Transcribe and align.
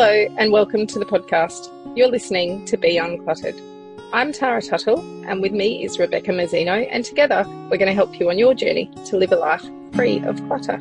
Hello, 0.00 0.32
and 0.38 0.52
welcome 0.52 0.86
to 0.86 1.00
the 1.00 1.04
podcast. 1.04 1.72
You're 1.96 2.06
listening 2.06 2.64
to 2.66 2.76
Be 2.76 2.98
Uncluttered. 2.98 3.60
I'm 4.12 4.32
Tara 4.32 4.62
Tuttle, 4.62 5.00
and 5.26 5.42
with 5.42 5.50
me 5.50 5.84
is 5.84 5.98
Rebecca 5.98 6.30
Mazzino, 6.30 6.86
and 6.88 7.04
together 7.04 7.44
we're 7.68 7.78
going 7.78 7.88
to 7.88 7.94
help 7.94 8.20
you 8.20 8.30
on 8.30 8.38
your 8.38 8.54
journey 8.54 8.88
to 9.06 9.16
live 9.16 9.32
a 9.32 9.36
life 9.36 9.68
free 9.92 10.20
of 10.20 10.36
clutter. 10.46 10.78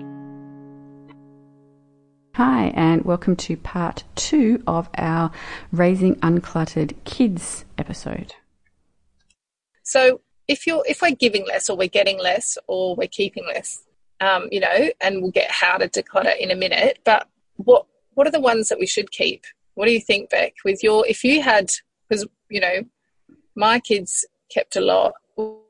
Hi, 2.36 2.72
and 2.76 3.06
welcome 3.06 3.36
to 3.38 3.58
part 3.58 4.04
two 4.14 4.62
of 4.68 4.88
our 5.00 5.32
Raising 5.72 6.18
Uncluttered 6.18 6.94
Kids 7.04 7.66
episode. 7.80 8.36
So, 9.82 10.22
if 10.48 10.68
you're 10.68 10.84
if 10.88 11.02
we're 11.02 11.16
giving 11.16 11.48
less, 11.48 11.72
or 11.72 11.76
we're 11.76 11.88
getting 11.88 12.20
less, 12.20 12.56
or 12.68 12.96
we're 12.96 13.08
keeping 13.08 13.48
less, 13.48 13.82
um, 14.22 14.48
you 14.52 14.60
know, 14.60 14.92
and 15.02 15.24
we'll 15.24 15.32
get 15.32 15.50
how 15.50 15.78
to 15.78 15.90
declutter 15.90 16.38
in 16.38 16.52
a 16.52 16.56
minute. 16.56 17.00
But 17.04 17.28
what 17.56 17.88
what 18.18 18.26
are 18.26 18.32
the 18.32 18.40
ones 18.40 18.68
that 18.70 18.80
we 18.80 18.88
should 18.88 19.12
keep? 19.12 19.46
What 19.76 19.86
do 19.86 19.92
you 19.92 20.02
think, 20.02 20.32
Beck? 20.32 20.56
With 20.66 20.82
your, 20.82 21.06
if 21.06 21.24
you 21.24 21.44
had, 21.44 21.70
because 22.10 22.26
you 22.50 22.60
know, 22.60 22.82
my 23.56 23.80
kids 23.80 24.26
kept 24.52 24.76
a 24.76 24.82
lot. 24.82 25.14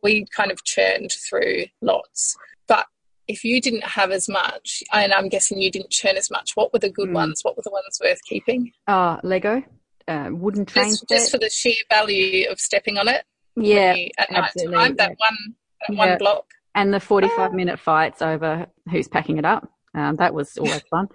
We 0.01 0.25
kind 0.33 0.49
of 0.49 0.63
churned 0.63 1.11
through 1.11 1.65
lots, 1.81 2.37
but 2.65 2.85
if 3.27 3.43
you 3.43 3.59
didn't 3.59 3.83
have 3.83 4.11
as 4.11 4.29
much, 4.29 4.81
and 4.93 5.11
I'm 5.11 5.27
guessing 5.27 5.57
you 5.57 5.69
didn't 5.69 5.89
churn 5.89 6.15
as 6.15 6.31
much, 6.31 6.51
what 6.55 6.71
were 6.71 6.79
the 6.79 6.89
good 6.89 7.09
mm. 7.09 7.15
ones? 7.15 7.41
What 7.43 7.57
were 7.57 7.63
the 7.65 7.71
ones 7.71 7.99
worth 8.01 8.23
keeping? 8.23 8.71
Uh, 8.87 9.17
Lego, 9.23 9.61
uh, 10.07 10.29
wooden 10.31 10.65
train 10.65 10.91
just, 10.91 11.09
just, 11.09 11.31
for 11.31 11.39
the 11.39 11.49
sheer 11.49 11.75
value 11.89 12.49
of 12.49 12.61
stepping 12.61 12.97
on 12.97 13.09
it. 13.09 13.25
Yeah, 13.57 13.93
at 14.17 14.31
night 14.31 14.51
time, 14.57 14.95
that 14.95 15.15
one, 15.17 15.55
that 15.81 15.89
yeah. 15.89 15.97
one 15.97 16.17
block, 16.17 16.45
and 16.75 16.93
the 16.93 17.01
45 17.01 17.51
minute 17.51 17.77
fights 17.77 18.21
over 18.21 18.67
who's 18.89 19.09
packing 19.09 19.37
it 19.37 19.43
up. 19.43 19.69
Um, 19.93 20.15
that 20.17 20.33
was 20.33 20.57
always 20.57 20.83
fun 20.91 21.09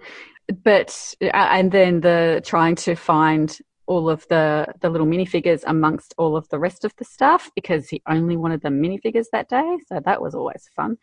but 0.63 1.15
uh, 1.21 1.27
and 1.33 1.71
then 1.71 2.01
the 2.01 2.41
trying 2.45 2.75
to 2.75 2.95
find 2.95 3.57
all 3.85 4.09
of 4.09 4.25
the 4.29 4.65
the 4.81 4.89
little 4.89 5.07
minifigures 5.07 5.63
amongst 5.67 6.13
all 6.17 6.37
of 6.37 6.47
the 6.49 6.59
rest 6.59 6.85
of 6.85 6.93
the 6.97 7.05
stuff 7.05 7.51
because 7.55 7.89
he 7.89 8.01
only 8.07 8.37
wanted 8.37 8.61
the 8.61 8.69
minifigures 8.69 9.25
that 9.31 9.49
day 9.49 9.77
so 9.87 9.99
that 10.05 10.21
was 10.21 10.33
always 10.35 10.69
fun. 10.75 10.97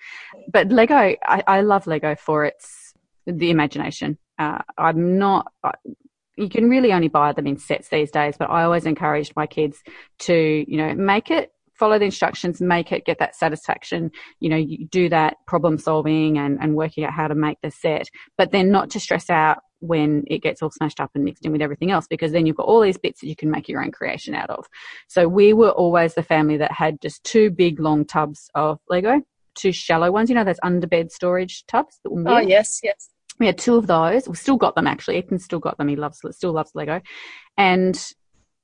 But 0.52 0.68
lego 0.68 0.94
i, 0.94 1.16
I 1.24 1.60
love 1.60 1.86
lego 1.86 2.14
for 2.14 2.44
its 2.44 2.94
the 3.26 3.50
imagination. 3.50 4.18
Uh, 4.38 4.62
i'm 4.78 5.18
not 5.18 5.52
you 6.36 6.48
can 6.48 6.70
really 6.70 6.92
only 6.92 7.08
buy 7.08 7.32
them 7.32 7.46
in 7.46 7.58
sets 7.58 7.90
these 7.90 8.10
days 8.10 8.36
but 8.38 8.48
i 8.50 8.62
always 8.62 8.86
encouraged 8.86 9.34
my 9.36 9.46
kids 9.46 9.82
to 10.18 10.64
you 10.66 10.78
know 10.78 10.94
make 10.94 11.30
it 11.30 11.52
follow 11.80 11.98
the 11.98 12.04
instructions, 12.04 12.60
make 12.60 12.92
it, 12.92 13.06
get 13.06 13.18
that 13.18 13.34
satisfaction, 13.34 14.10
you 14.38 14.50
know, 14.50 14.56
you 14.56 14.86
do 14.86 15.08
that 15.08 15.38
problem 15.46 15.78
solving 15.78 16.36
and, 16.38 16.58
and 16.60 16.76
working 16.76 17.04
out 17.04 17.12
how 17.12 17.26
to 17.26 17.34
make 17.34 17.58
the 17.62 17.70
set, 17.70 18.06
but 18.36 18.52
then 18.52 18.70
not 18.70 18.90
to 18.90 19.00
stress 19.00 19.30
out 19.30 19.58
when 19.80 20.22
it 20.26 20.42
gets 20.42 20.62
all 20.62 20.70
smashed 20.70 21.00
up 21.00 21.10
and 21.14 21.24
mixed 21.24 21.46
in 21.46 21.52
with 21.52 21.62
everything 21.62 21.90
else 21.90 22.06
because 22.06 22.32
then 22.32 22.44
you've 22.44 22.56
got 22.56 22.66
all 22.66 22.82
these 22.82 22.98
bits 22.98 23.22
that 23.22 23.28
you 23.28 23.34
can 23.34 23.50
make 23.50 23.66
your 23.66 23.82
own 23.82 23.90
creation 23.90 24.34
out 24.34 24.50
of. 24.50 24.66
So 25.08 25.26
we 25.26 25.54
were 25.54 25.70
always 25.70 26.14
the 26.14 26.22
family 26.22 26.58
that 26.58 26.70
had 26.70 27.00
just 27.00 27.24
two 27.24 27.50
big 27.50 27.80
long 27.80 28.04
tubs 28.04 28.50
of 28.54 28.78
Lego, 28.90 29.22
two 29.54 29.72
shallow 29.72 30.12
ones, 30.12 30.28
you 30.28 30.36
know, 30.36 30.44
those 30.44 30.60
underbed 30.60 31.10
storage 31.10 31.64
tubs. 31.66 31.98
oh, 32.06 32.38
yes, 32.38 32.80
yes. 32.82 33.08
We 33.38 33.46
had 33.46 33.56
two 33.56 33.76
of 33.76 33.86
those. 33.86 34.28
We 34.28 34.36
still 34.36 34.58
got 34.58 34.74
them 34.74 34.86
actually. 34.86 35.16
Ethan 35.16 35.38
still 35.38 35.60
got 35.60 35.78
them. 35.78 35.88
He 35.88 35.96
loves, 35.96 36.20
still 36.32 36.52
loves 36.52 36.72
Lego. 36.74 37.00
And 37.56 37.98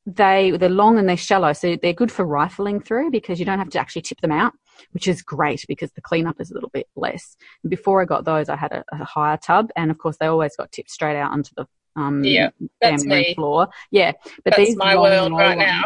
they 0.07 0.53
they're 0.53 0.69
long 0.69 0.99
and 0.99 1.09
they're 1.09 1.17
shallow, 1.17 1.53
so 1.53 1.77
they're 1.77 1.93
good 1.93 2.13
for 2.13 2.25
rifling 2.25 2.81
through 2.81 3.11
because 3.11 3.39
you 3.39 3.45
don't 3.45 3.59
have 3.59 3.71
to 3.71 3.79
actually 3.79 4.03
tip 4.03 4.21
them 4.21 4.33
out, 4.33 4.53
which 4.93 5.09
is 5.09 5.21
great 5.21 5.65
because 5.67 5.91
the 5.93 6.01
cleanup 6.01 6.41
is 6.41 6.51
a 6.51 6.55
little 6.55 6.71
bit 6.71 6.89
less. 6.95 7.37
Before 7.69 8.01
I 8.01 8.05
got 8.05 8.25
those, 8.25 8.49
I 8.49 8.57
had 8.57 8.73
a, 8.73 8.85
a 8.93 9.05
higher 9.05 9.37
tub, 9.37 9.71
and 9.77 9.91
of 9.91 9.99
course 9.99 10.17
they 10.19 10.27
always 10.27 10.57
got 10.57 10.71
tipped 10.71 10.91
straight 10.91 11.17
out 11.17 11.33
onto 11.33 11.51
the 11.57 11.67
um, 11.97 12.23
yeah, 12.23 12.51
that's 12.81 13.05
me. 13.05 13.35
floor. 13.35 13.69
Yeah, 13.91 14.13
but 14.45 14.55
that's 14.55 14.59
these 14.59 14.77
my 14.77 14.97
world 14.97 15.33
right 15.33 15.57
now. 15.57 15.83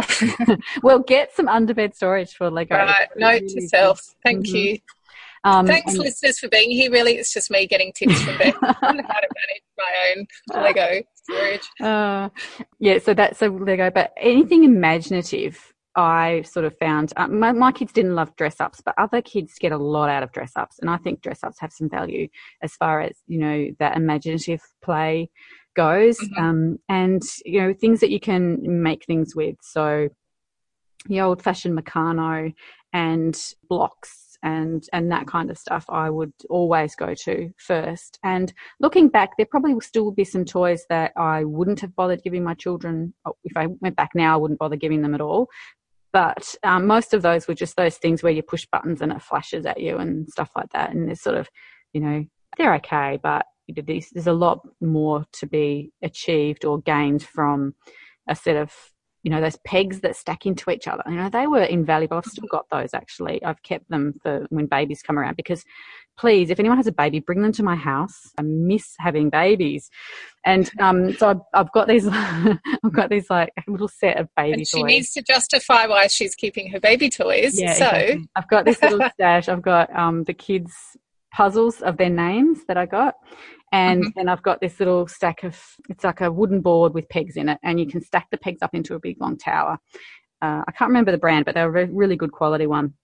well, 0.82 0.98
get 0.98 1.34
some 1.34 1.46
underbed 1.46 1.94
storage 1.94 2.34
for 2.34 2.50
Lego. 2.50 2.74
Right, 2.76 3.08
note 3.16 3.46
to 3.48 3.68
self. 3.68 4.14
Thank 4.24 4.46
mm-hmm. 4.46 4.56
you. 4.56 4.78
Um, 5.44 5.66
Thanks, 5.66 5.94
listeners, 5.94 6.38
for 6.38 6.48
being 6.48 6.70
here. 6.70 6.90
Really, 6.90 7.14
it's 7.16 7.32
just 7.32 7.50
me 7.50 7.66
getting 7.66 7.92
tips 7.92 8.20
from 8.22 8.36
Beth 8.38 8.54
on 8.62 8.72
how 8.82 8.92
to 8.92 8.98
manage 9.02 9.62
my 9.78 10.14
own 10.16 10.26
Lego 10.62 11.02
storage. 11.14 11.68
Uh, 11.80 12.28
yeah, 12.78 12.98
so 12.98 13.14
that's 13.14 13.40
a 13.42 13.48
Lego, 13.48 13.90
but 13.90 14.12
anything 14.16 14.64
imaginative. 14.64 15.72
I 15.96 16.42
sort 16.42 16.66
of 16.66 16.78
found 16.78 17.12
uh, 17.16 17.26
my, 17.26 17.50
my 17.50 17.72
kids 17.72 17.92
didn't 17.92 18.14
love 18.14 18.36
dress 18.36 18.60
ups, 18.60 18.80
but 18.80 18.94
other 18.96 19.20
kids 19.20 19.54
get 19.58 19.72
a 19.72 19.76
lot 19.76 20.08
out 20.08 20.22
of 20.22 20.30
dress 20.30 20.52
ups, 20.54 20.78
and 20.78 20.88
I 20.88 20.98
think 20.98 21.20
dress 21.20 21.42
ups 21.42 21.58
have 21.60 21.72
some 21.72 21.88
value 21.88 22.28
as 22.62 22.74
far 22.74 23.00
as 23.00 23.16
you 23.26 23.38
know 23.38 23.70
that 23.80 23.96
imaginative 23.96 24.60
play 24.82 25.30
goes, 25.74 26.18
mm-hmm. 26.18 26.44
um, 26.44 26.78
and 26.88 27.22
you 27.44 27.60
know 27.60 27.74
things 27.74 28.00
that 28.00 28.10
you 28.10 28.20
can 28.20 28.82
make 28.82 29.04
things 29.04 29.34
with. 29.34 29.56
So 29.62 30.10
the 31.06 31.22
old 31.22 31.42
fashioned 31.42 31.78
Meccano 31.78 32.54
and 32.92 33.54
blocks 33.68 34.19
and 34.42 34.84
and 34.92 35.10
that 35.12 35.26
kind 35.26 35.50
of 35.50 35.58
stuff 35.58 35.84
I 35.88 36.10
would 36.10 36.32
always 36.48 36.94
go 36.94 37.14
to 37.14 37.50
first. 37.58 38.18
And 38.22 38.52
looking 38.80 39.08
back, 39.08 39.36
there 39.36 39.46
probably 39.46 39.74
will 39.74 39.80
still 39.80 40.10
be 40.10 40.24
some 40.24 40.44
toys 40.44 40.84
that 40.88 41.12
I 41.16 41.44
wouldn't 41.44 41.80
have 41.80 41.94
bothered 41.94 42.22
giving 42.22 42.44
my 42.44 42.54
children. 42.54 43.14
Oh, 43.24 43.36
if 43.44 43.56
I 43.56 43.66
went 43.80 43.96
back 43.96 44.10
now, 44.14 44.34
I 44.34 44.36
wouldn't 44.36 44.60
bother 44.60 44.76
giving 44.76 45.02
them 45.02 45.14
at 45.14 45.20
all. 45.20 45.48
But 46.12 46.54
um, 46.64 46.86
most 46.86 47.14
of 47.14 47.22
those 47.22 47.46
were 47.46 47.54
just 47.54 47.76
those 47.76 47.96
things 47.96 48.22
where 48.22 48.32
you 48.32 48.42
push 48.42 48.66
buttons 48.70 49.00
and 49.00 49.12
it 49.12 49.22
flashes 49.22 49.64
at 49.64 49.80
you 49.80 49.98
and 49.98 50.28
stuff 50.28 50.50
like 50.56 50.70
that. 50.72 50.92
And 50.92 51.06
there's 51.06 51.20
sort 51.20 51.36
of, 51.36 51.48
you 51.92 52.00
know, 52.00 52.24
they're 52.56 52.74
okay, 52.76 53.18
but 53.22 53.46
there's 53.68 54.26
a 54.26 54.32
lot 54.32 54.66
more 54.80 55.24
to 55.34 55.46
be 55.46 55.92
achieved 56.02 56.64
or 56.64 56.80
gained 56.80 57.22
from 57.22 57.74
a 58.28 58.34
set 58.34 58.56
of 58.56 58.72
you 59.22 59.30
know 59.30 59.40
those 59.40 59.58
pegs 59.64 60.00
that 60.00 60.16
stack 60.16 60.46
into 60.46 60.70
each 60.70 60.88
other. 60.88 61.02
You 61.06 61.16
know 61.16 61.28
they 61.28 61.46
were 61.46 61.62
invaluable. 61.62 62.18
I've 62.18 62.24
still 62.24 62.48
got 62.50 62.66
those 62.70 62.94
actually. 62.94 63.42
I've 63.44 63.62
kept 63.62 63.88
them 63.90 64.14
for 64.22 64.46
when 64.50 64.66
babies 64.66 65.02
come 65.02 65.18
around 65.18 65.36
because 65.36 65.64
please 66.16 66.50
if 66.50 66.60
anyone 66.60 66.76
has 66.76 66.86
a 66.86 66.92
baby 66.92 67.20
bring 67.20 67.42
them 67.42 67.52
to 67.52 67.62
my 67.62 67.76
house. 67.76 68.32
I 68.38 68.42
miss 68.42 68.94
having 68.98 69.30
babies. 69.30 69.90
And 70.44 70.70
um, 70.80 71.12
so 71.14 71.28
I've, 71.28 71.40
I've, 71.52 71.72
got 71.72 71.88
these 71.88 72.06
i've 72.10 72.92
got 72.92 73.10
these 73.10 73.28
like 73.28 73.52
little 73.66 73.88
set 73.88 74.18
of 74.18 74.28
baby 74.36 74.52
and 74.52 74.66
she 74.66 74.80
toys. 74.80 74.86
needs 74.86 75.12
to 75.12 75.22
justify 75.22 75.86
why 75.86 76.06
she's 76.06 76.34
keeping 76.34 76.70
her 76.70 76.80
baby 76.80 77.10
toys. 77.10 77.58
Yeah, 77.58 77.74
so 77.74 77.86
exactly. 77.86 78.28
i've 78.36 78.48
got 78.48 78.64
this 78.64 78.80
little 78.82 79.08
stash. 79.14 79.48
I've 79.48 79.62
got 79.62 79.94
um, 79.96 80.24
the 80.24 80.34
kids 80.34 80.72
puzzles 81.32 81.80
of 81.82 81.96
their 81.96 82.10
names 82.10 82.64
that 82.66 82.76
i 82.76 82.86
got 82.86 83.14
and 83.72 84.02
mm-hmm. 84.02 84.10
then 84.16 84.28
I've 84.28 84.42
got 84.42 84.60
this 84.60 84.80
little 84.80 85.06
stack 85.06 85.44
of, 85.44 85.58
it's 85.88 86.04
like 86.04 86.20
a 86.20 86.32
wooden 86.32 86.60
board 86.60 86.92
with 86.92 87.08
pegs 87.08 87.36
in 87.36 87.48
it, 87.48 87.58
and 87.62 87.78
you 87.78 87.86
can 87.86 88.00
stack 88.00 88.28
the 88.30 88.38
pegs 88.38 88.62
up 88.62 88.74
into 88.74 88.94
a 88.94 89.00
big 89.00 89.20
long 89.20 89.36
tower. 89.36 89.78
Uh, 90.42 90.62
I 90.66 90.72
can't 90.72 90.88
remember 90.88 91.12
the 91.12 91.18
brand, 91.18 91.44
but 91.44 91.54
they're 91.54 91.68
a 91.68 91.86
really 91.86 92.16
good 92.16 92.32
quality 92.32 92.66
one 92.66 92.94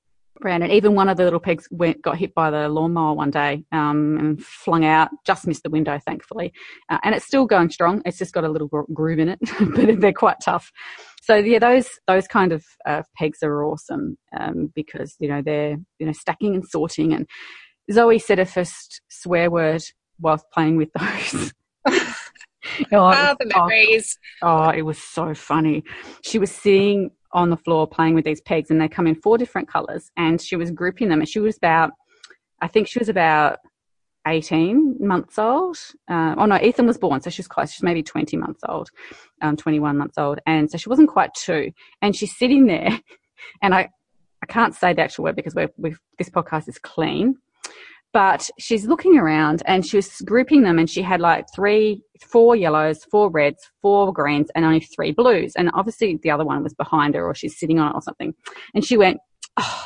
brand. 0.41 0.63
And 0.63 0.73
even 0.73 0.95
one 0.95 1.09
of 1.09 1.17
the 1.17 1.25
little 1.25 1.41
pegs 1.41 1.69
went, 1.71 2.03
got 2.03 2.19
hit 2.19 2.35
by 2.35 2.51
the 2.51 2.69
lawnmower 2.69 3.15
one 3.15 3.31
day 3.31 3.65
um, 3.73 4.19
and 4.19 4.43
flung 4.43 4.85
out, 4.85 5.09
just 5.25 5.47
missed 5.47 5.63
the 5.63 5.71
window, 5.71 5.99
thankfully. 6.05 6.53
Uh, 6.89 6.99
and 7.05 7.15
it's 7.15 7.27
still 7.27 7.47
going 7.47 7.71
strong. 7.71 8.03
It's 8.05 8.19
just 8.19 8.35
got 8.35 8.45
a 8.45 8.49
little 8.49 8.69
groove 8.69 9.19
in 9.19 9.31
it, 9.31 9.39
but 9.75 10.01
they're 10.01 10.13
quite 10.13 10.37
tough. 10.43 10.71
So 11.23 11.35
yeah, 11.37 11.59
those 11.59 11.89
those 12.07 12.29
kind 12.29 12.53
of 12.53 12.65
uh, 12.87 13.03
pegs 13.17 13.43
are 13.43 13.65
awesome 13.65 14.17
um, 14.39 14.71
because 14.75 15.17
you 15.19 15.29
know 15.29 15.43
they're 15.43 15.77
you 15.99 16.07
know 16.07 16.13
stacking 16.13 16.55
and 16.55 16.65
sorting. 16.65 17.15
And 17.15 17.27
Zoe 17.91 18.19
said 18.19 18.39
her 18.39 18.45
first 18.45 19.01
swear 19.09 19.51
word 19.51 19.83
whilst 20.21 20.51
playing 20.51 20.77
with 20.77 20.91
those. 20.99 21.53
oh, 21.87 22.03
ah, 22.93 23.35
the 23.39 23.47
memories. 23.47 24.19
Oh, 24.43 24.65
oh, 24.65 24.69
it 24.71 24.83
was 24.83 24.99
so 24.99 25.35
funny. 25.35 25.85
She 26.23 26.39
was 26.39 26.51
sitting 26.51 27.11
on 27.33 27.51
the 27.51 27.57
floor 27.57 27.87
playing 27.87 28.15
with 28.15 28.25
these 28.25 28.41
pegs, 28.41 28.71
and 28.71 28.81
they 28.81 28.89
come 28.89 29.07
in 29.07 29.15
four 29.15 29.39
different 29.39 29.69
colors, 29.69 30.11
and 30.17 30.41
she 30.41 30.57
was 30.57 30.71
grouping 30.71 31.09
them. 31.09 31.21
And 31.21 31.29
she 31.29 31.39
was 31.39 31.57
about, 31.57 31.93
I 32.61 32.69
think 32.69 32.89
she 32.89 32.99
was 32.99 33.09
about 33.09 33.59
18 34.27 34.97
months 34.99 35.39
old. 35.39 35.79
Uh, 36.09 36.35
oh 36.39 36.47
no, 36.47 36.59
Ethan 36.61 36.87
was 36.87 36.99
born, 36.99 37.21
so 37.21 37.31
she's 37.31 37.49
close. 37.49 37.73
She's 37.73 37.83
maybe 37.83 38.03
20 38.03 38.37
months 38.37 38.61
old, 38.69 38.91
um, 39.43 39.57
21 39.57 39.97
months 39.97 40.19
old. 40.19 40.41
And 40.47 40.71
so 40.71 40.79
she 40.79 40.89
wasn't 40.89 41.11
quite 41.11 41.35
two. 41.35 41.73
And 42.03 42.17
she's 42.17 42.37
sitting 42.37 42.67
there, 42.67 43.01
and 43.63 43.75
I, 43.75 43.91
I 44.43 44.47
can't 44.47 44.75
say 44.75 44.93
the 44.93 45.03
actual 45.03 45.25
word 45.25 45.37
because 45.37 45.55
we're, 45.55 45.71
we've, 45.77 46.01
this 46.19 46.31
podcast 46.31 46.69
is 46.69 46.79
clean 46.79 47.37
but 48.17 48.49
she's 48.59 48.87
looking 48.87 49.19
around 49.19 49.63
and 49.67 49.85
she 49.85 49.99
was 49.99 50.23
grouping 50.23 50.63
them 50.63 50.79
and 50.79 50.89
she 50.89 51.03
had 51.03 51.21
like 51.21 51.45
three 51.55 52.01
four 52.19 52.57
yellows 52.57 53.05
four 53.11 53.29
reds 53.31 53.71
four 53.83 54.11
greens 54.11 54.49
and 54.55 54.65
only 54.65 54.81
three 54.81 55.13
blues 55.13 55.53
and 55.55 55.71
obviously 55.75 56.19
the 56.23 56.31
other 56.31 56.43
one 56.43 56.63
was 56.63 56.73
behind 56.73 57.15
her 57.15 57.27
or 57.27 57.35
she's 57.35 57.59
sitting 57.61 57.79
on 57.79 57.91
it 57.91 57.95
or 57.95 58.01
something 58.01 58.33
and 58.75 58.87
she 58.87 58.97
went 58.97 59.19
oh, 59.59 59.85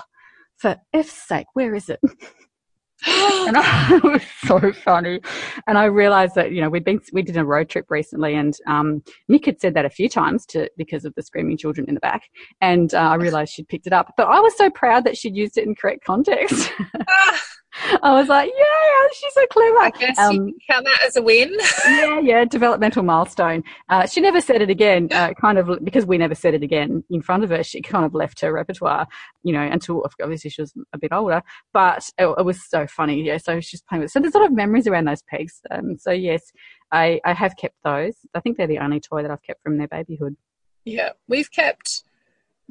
for 0.59 0.77
f's 0.93 1.11
sake 1.11 1.49
where 1.55 1.75
is 1.75 1.89
it 1.89 1.99
and 3.07 3.57
I, 3.57 3.97
it 3.97 4.05
was 4.05 4.23
so 4.45 4.73
funny. 4.73 5.21
And 5.67 5.79
I 5.79 5.85
realized 5.85 6.35
that, 6.35 6.53
you 6.53 6.61
know, 6.61 6.69
we'd 6.69 6.85
been, 6.85 7.01
we 7.15 7.23
did 7.23 7.39
a 7.39 7.45
road 7.47 7.71
trip 7.71 7.87
recently 7.89 8.35
and, 8.35 8.55
um, 8.67 9.03
Nick 9.27 9.47
had 9.47 9.59
said 9.59 9.73
that 9.73 9.87
a 9.87 9.91
few 9.91 10.07
times 10.07 10.45
to, 10.49 10.71
because 10.77 11.07
of 11.07 11.15
the 11.15 11.23
screaming 11.23 11.57
children 11.57 11.89
in 11.89 11.95
the 11.95 12.01
back. 12.01 12.25
And, 12.61 12.93
uh, 12.93 12.99
I 12.99 13.15
realized 13.15 13.55
she'd 13.55 13.69
picked 13.69 13.87
it 13.87 13.95
up, 13.95 14.13
but 14.19 14.25
I 14.25 14.39
was 14.41 14.55
so 14.55 14.69
proud 14.69 15.05
that 15.05 15.17
she'd 15.17 15.35
used 15.35 15.57
it 15.57 15.67
in 15.67 15.75
correct 15.75 16.05
context. 16.05 16.71
I 18.03 18.13
was 18.13 18.29
like, 18.29 18.51
yeah, 18.57 19.09
she's 19.13 19.33
so 19.33 19.47
clever. 19.47 19.79
I 19.79 19.91
guess 19.91 20.19
um, 20.19 20.49
you 20.49 20.55
count 20.69 20.85
that 20.85 21.03
as 21.07 21.17
a 21.17 21.23
win. 21.23 21.55
yeah, 21.87 22.21
yeah, 22.21 22.45
developmental 22.45 23.03
milestone. 23.03 23.63
Uh, 23.89 24.07
she 24.07 24.21
never 24.21 24.41
said 24.41 24.61
it 24.61 24.71
again, 24.71 25.09
uh, 25.13 25.33
kind 25.41 25.59
of 25.59 25.85
because 25.85 26.05
we 26.05 26.19
never 26.19 26.35
said 26.35 26.55
it 26.55 26.63
again 26.63 27.05
in 27.11 27.23
front 27.23 27.45
of 27.45 27.51
her. 27.51 27.63
She 27.63 27.81
kind 27.81 28.05
of 28.05 28.15
left 28.15 28.41
her 28.41 28.53
repertoire, 28.53 29.07
you 29.43 29.53
know, 29.53 29.63
until 29.63 30.05
obviously 30.21 30.51
she 30.51 30.63
was 30.63 30.73
a 30.93 30.99
bit 30.99 31.13
older. 31.13 31.43
But 31.73 32.09
it, 32.19 32.27
it 32.27 32.45
was 32.45 32.69
so 32.69 32.87
funny. 32.87 33.23
Yeah, 33.23 33.39
so 33.39 33.61
she's 33.61 33.83
playing 33.83 34.03
with. 34.03 34.11
So 34.11 34.21
there's 34.21 34.35
a 34.35 34.39
lot 34.39 34.47
of 34.47 34.53
memories 34.53 34.87
around 34.87 35.07
those 35.07 35.23
pegs. 35.23 35.61
Um, 35.71 35.97
so 35.97 36.11
yes, 36.11 36.53
I, 36.91 37.21
I 37.25 37.35
have 37.35 37.57
kept 37.57 37.77
those. 37.85 38.17
I 38.35 38.41
think 38.41 38.57
they're 38.57 38.67
the 38.67 38.79
only 38.79 39.01
toy 39.01 39.23
that 39.23 39.31
I've 39.31 39.43
kept 39.43 39.63
from 39.63 39.79
their 39.79 39.89
babyhood. 39.89 40.37
Yeah, 40.85 41.11
we've 41.29 41.51
kept 41.51 42.05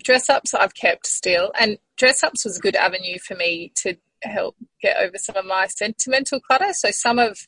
dress 0.03 0.29
ups. 0.29 0.53
I've 0.53 0.73
kept 0.73 1.07
still, 1.07 1.51
and 1.59 1.77
dress 1.97 2.23
ups 2.23 2.45
was 2.45 2.57
a 2.57 2.61
good 2.61 2.75
avenue 2.75 3.17
for 3.19 3.35
me 3.35 3.71
to 3.75 3.97
help 4.23 4.55
get 4.81 4.97
over 4.97 5.17
some 5.17 5.35
of 5.35 5.45
my 5.45 5.67
sentimental 5.67 6.39
clutter. 6.39 6.73
So 6.73 6.91
some 6.91 7.19
of 7.19 7.39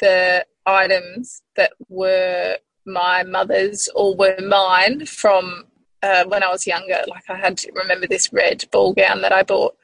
the 0.00 0.44
items 0.66 1.42
that 1.56 1.72
were 1.88 2.58
my 2.86 3.22
mother's 3.22 3.88
or 3.94 4.14
were 4.16 4.36
mine 4.40 5.06
from 5.06 5.64
uh, 6.02 6.24
when 6.26 6.42
I 6.42 6.50
was 6.50 6.66
younger. 6.66 7.02
Like 7.08 7.24
I 7.28 7.36
had 7.36 7.56
to 7.58 7.72
remember 7.72 8.06
this 8.06 8.32
red 8.32 8.64
ball 8.70 8.92
gown 8.92 9.22
that 9.22 9.32
I 9.32 9.42
bought, 9.42 9.74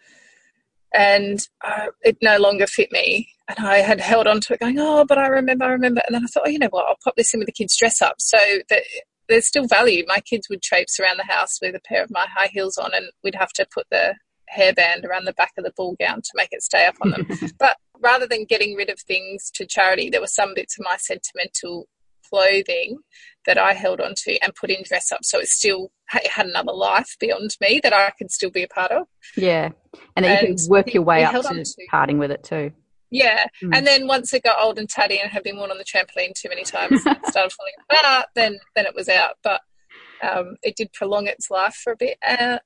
and 0.94 1.40
uh, 1.64 1.86
it 2.02 2.18
no 2.20 2.38
longer 2.38 2.66
fit 2.66 2.92
me. 2.92 3.28
And 3.48 3.66
I 3.66 3.78
had 3.78 4.00
held 4.00 4.26
on 4.26 4.40
to 4.42 4.54
it, 4.54 4.60
going, 4.60 4.78
"Oh, 4.78 5.04
but 5.04 5.18
I 5.18 5.26
remember, 5.26 5.64
I 5.64 5.72
remember." 5.72 6.02
And 6.06 6.14
then 6.14 6.24
I 6.24 6.26
thought, 6.26 6.44
"Oh, 6.46 6.50
you 6.50 6.58
know 6.58 6.68
what? 6.70 6.86
I'll 6.86 6.98
pop 7.02 7.16
this 7.16 7.32
in 7.32 7.40
with 7.40 7.46
the 7.46 7.52
kids' 7.52 7.76
dress 7.76 8.02
up." 8.02 8.16
So 8.18 8.38
that 8.68 8.82
there's 9.28 9.46
still 9.46 9.66
value. 9.66 10.04
My 10.06 10.20
kids 10.20 10.48
would 10.50 10.62
traipse 10.62 11.00
around 11.00 11.18
the 11.18 11.32
house 11.32 11.58
with 11.62 11.74
a 11.74 11.80
pair 11.80 12.02
of 12.02 12.10
my 12.10 12.26
high 12.34 12.48
heels 12.52 12.76
on, 12.76 12.90
and 12.94 13.06
we'd 13.24 13.34
have 13.34 13.52
to 13.54 13.66
put 13.72 13.86
the 13.90 14.14
hairband 14.56 15.04
around 15.04 15.24
the 15.24 15.32
back 15.32 15.52
of 15.58 15.64
the 15.64 15.72
ball 15.76 15.96
gown 15.98 16.20
to 16.22 16.30
make 16.34 16.48
it 16.52 16.62
stay 16.62 16.86
up 16.86 16.96
on 17.02 17.10
them. 17.10 17.26
but 17.58 17.76
rather 18.00 18.26
than 18.26 18.44
getting 18.44 18.74
rid 18.74 18.90
of 18.90 19.00
things 19.00 19.50
to 19.54 19.66
charity, 19.66 20.10
there 20.10 20.20
were 20.20 20.26
some 20.26 20.54
bits 20.54 20.78
of 20.78 20.84
my 20.84 20.96
sentimental 20.96 21.88
clothing 22.28 22.98
that 23.46 23.58
I 23.58 23.72
held 23.72 24.00
on 24.00 24.14
to 24.24 24.38
and 24.42 24.54
put 24.54 24.70
in 24.70 24.82
dress 24.84 25.10
up. 25.12 25.20
So 25.22 25.38
it 25.38 25.48
still 25.48 25.90
it 26.14 26.30
had 26.30 26.46
another 26.46 26.72
life 26.72 27.16
beyond 27.18 27.56
me 27.60 27.80
that 27.82 27.92
I 27.92 28.10
could 28.18 28.30
still 28.30 28.50
be 28.50 28.62
a 28.62 28.68
part 28.68 28.90
of. 28.90 29.06
Yeah. 29.36 29.70
And, 30.16 30.26
and 30.26 30.48
you 30.48 30.54
can 30.54 30.68
work 30.68 30.94
your 30.94 31.02
way 31.02 31.24
up 31.24 31.42
to, 31.42 31.42
to 31.42 31.64
parting 31.90 32.18
with 32.18 32.30
it 32.30 32.44
too. 32.44 32.72
Yeah. 33.10 33.46
Mm. 33.62 33.76
And 33.76 33.86
then 33.86 34.06
once 34.06 34.32
it 34.32 34.44
got 34.44 34.62
old 34.62 34.78
and 34.78 34.88
tatty 34.88 35.18
and 35.18 35.30
had 35.30 35.42
been 35.42 35.56
worn 35.56 35.70
on 35.70 35.78
the 35.78 35.84
trampoline 35.84 36.32
too 36.34 36.48
many 36.48 36.62
times 36.62 37.02
and 37.04 37.18
started 37.26 37.52
falling 37.52 37.72
apart, 37.90 38.26
then 38.34 38.58
then 38.76 38.86
it 38.86 38.94
was 38.94 39.08
out. 39.08 39.36
But 39.42 39.60
um, 40.22 40.56
it 40.62 40.76
did 40.76 40.92
prolong 40.92 41.26
its 41.26 41.50
life 41.50 41.74
for 41.74 41.92
a 41.92 41.96
bit. 41.96 42.18
Uh, 42.26 42.58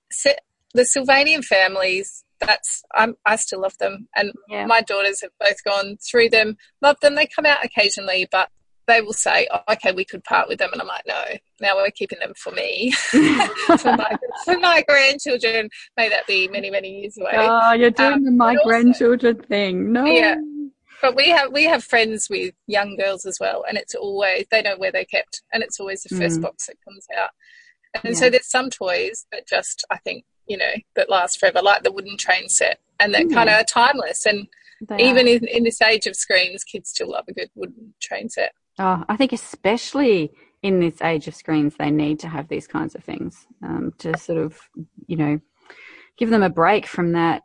the 0.75 0.82
Sylvanian 0.82 1.44
families, 1.44 2.25
that's 2.41 2.82
I'm, 2.94 3.15
I 3.25 3.37
still 3.37 3.61
love 3.61 3.79
them, 3.79 4.09
and 4.15 4.32
yeah. 4.49 4.67
my 4.67 4.81
daughters 4.81 5.21
have 5.23 5.31
both 5.41 5.62
gone 5.65 5.97
through 5.99 6.31
them, 6.31 6.56
love 6.82 6.97
them. 7.00 7.15
They 7.15 7.26
come 7.26 7.47
out 7.47 7.65
occasionally, 7.65 8.29
but 8.31 8.50
they 8.87 9.00
will 9.00 9.12
say, 9.12 9.49
oh, 9.53 9.61
"Okay, 9.73 9.93
we 9.93 10.05
could 10.05 10.25
part 10.25 10.49
with 10.49 10.59
them," 10.59 10.71
and 10.73 10.81
I'm 10.81 10.88
like, 10.88 11.05
"No, 11.06 11.25
now 11.61 11.76
we're 11.76 11.91
keeping 11.91 12.19
them 12.19 12.32
for 12.37 12.50
me, 12.53 12.91
for, 13.79 13.97
my, 13.97 14.17
for 14.44 14.59
my 14.59 14.85
grandchildren. 14.87 15.71
May 15.97 16.09
that 16.09 16.26
be 16.26 16.49
many, 16.49 16.71
many 16.71 17.00
years 17.00 17.17
away." 17.19 17.32
Oh, 17.35 17.73
you're 17.73 17.91
doing 17.91 18.12
um, 18.15 18.25
the 18.25 18.31
my 18.31 18.56
grandchildren 18.65 19.37
also, 19.37 19.49
thing. 19.49 19.93
No, 19.93 20.05
yeah, 20.05 20.37
but 21.00 21.17
we 21.17 21.29
have 21.31 21.53
we 21.53 21.65
have 21.65 21.85
friends 21.85 22.29
with 22.29 22.55
young 22.67 22.97
girls 22.97 23.25
as 23.25 23.38
well, 23.41 23.65
and 23.69 23.79
it's 23.79 23.94
always 23.94 24.47
they 24.50 24.62
know 24.62 24.77
where 24.77 24.93
they're 24.93 25.05
kept, 25.05 25.43
and 25.53 25.62
it's 25.62 25.81
always 25.81 26.03
the 26.03 26.17
first 26.17 26.41
mm. 26.41 26.43
box 26.43 26.67
that 26.67 26.77
comes 26.85 27.06
out. 27.17 27.31
And 28.03 28.15
yeah. 28.15 28.20
so 28.20 28.31
there's 28.31 28.50
some 28.50 28.70
toys 28.70 29.27
that 29.31 29.47
just 29.47 29.85
I 29.91 29.99
think 29.99 30.25
you 30.46 30.56
know, 30.56 30.73
that 30.96 31.11
last 31.11 31.38
forever, 31.38 31.61
like 31.62 31.82
the 31.82 31.93
wooden 31.93 32.17
train 32.17 32.49
set, 32.49 32.79
and 33.00 33.14
that 33.14 33.26
mm. 33.26 33.35
kind 33.35 33.49
of 33.49 33.56
are 33.56 33.64
timeless. 33.64 34.26
And 34.26 34.46
they 34.88 35.08
even 35.08 35.29
in, 35.29 35.46
in, 35.46 35.64
this 35.64 35.81
age 35.81 36.06
of 36.06 36.17
screens, 36.17 36.64
kids 36.64 36.91
still 36.91 37.11
love 37.11 37.25
a 37.29 37.32
good 37.32 37.50
wooden 37.55 37.94
train 38.00 38.29
set. 38.29 38.52
Oh, 38.79 39.05
I 39.08 39.17
think 39.17 39.32
especially 39.32 40.32
in 40.62 40.81
this 40.81 41.00
age 41.02 41.29
of 41.29 41.35
screens, 41.35 41.75
they 41.79 41.91
need 41.91 42.19
to 42.20 42.29
have 42.29 42.49
these 42.49 42.67
kinds 42.67 42.94
of 42.94 43.05
things 43.05 43.46
um, 43.62 43.93
to 43.99 44.17
sort 44.19 44.38
of, 44.38 44.58
you 45.06 45.17
know, 45.17 45.41
give 46.17 46.31
them 46.31 46.43
a 46.43 46.50
break 46.50 46.87
from 46.87 47.12
that 47.12 47.43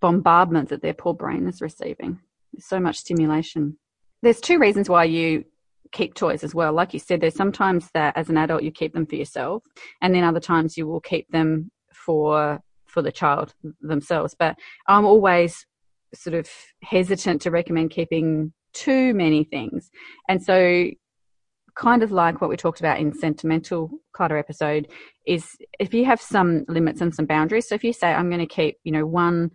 bombardment 0.00 0.68
that 0.68 0.82
their 0.82 0.94
poor 0.94 1.14
brain 1.14 1.46
is 1.46 1.60
receiving. 1.60 2.20
There's 2.52 2.64
so 2.64 2.80
much 2.80 2.98
stimulation. 2.98 3.78
There's 4.22 4.40
two 4.40 4.58
reasons 4.58 4.88
why 4.88 5.04
you 5.04 5.44
keep 5.92 6.14
toys 6.14 6.44
as 6.44 6.54
well. 6.54 6.72
Like 6.72 6.92
you 6.92 7.00
said, 7.00 7.20
there's 7.20 7.34
sometimes 7.34 7.90
that 7.94 8.16
as 8.16 8.28
an 8.28 8.36
adult 8.36 8.62
you 8.62 8.70
keep 8.70 8.92
them 8.92 9.06
for 9.06 9.16
yourself, 9.16 9.62
and 10.00 10.14
then 10.14 10.24
other 10.24 10.40
times 10.40 10.76
you 10.76 10.86
will 10.86 11.00
keep 11.00 11.30
them 11.30 11.70
for 12.08 12.58
for 12.86 13.02
the 13.02 13.12
child 13.12 13.52
themselves. 13.82 14.34
But 14.38 14.56
I'm 14.86 15.04
always 15.04 15.66
sort 16.14 16.34
of 16.34 16.48
hesitant 16.82 17.42
to 17.42 17.50
recommend 17.50 17.90
keeping 17.90 18.54
too 18.72 19.12
many 19.12 19.44
things. 19.44 19.90
And 20.26 20.42
so 20.42 20.86
kind 21.76 22.02
of 22.02 22.10
like 22.10 22.40
what 22.40 22.48
we 22.48 22.56
talked 22.56 22.80
about 22.80 22.98
in 22.98 23.12
sentimental 23.12 23.90
clutter 24.14 24.38
episode 24.38 24.88
is 25.26 25.54
if 25.78 25.92
you 25.92 26.06
have 26.06 26.20
some 26.20 26.64
limits 26.66 27.02
and 27.02 27.14
some 27.14 27.26
boundaries. 27.26 27.68
So 27.68 27.74
if 27.74 27.84
you 27.84 27.92
say 27.92 28.10
I'm 28.10 28.30
going 28.30 28.40
to 28.40 28.54
keep, 28.54 28.78
you 28.84 28.92
know, 28.92 29.06
one 29.06 29.50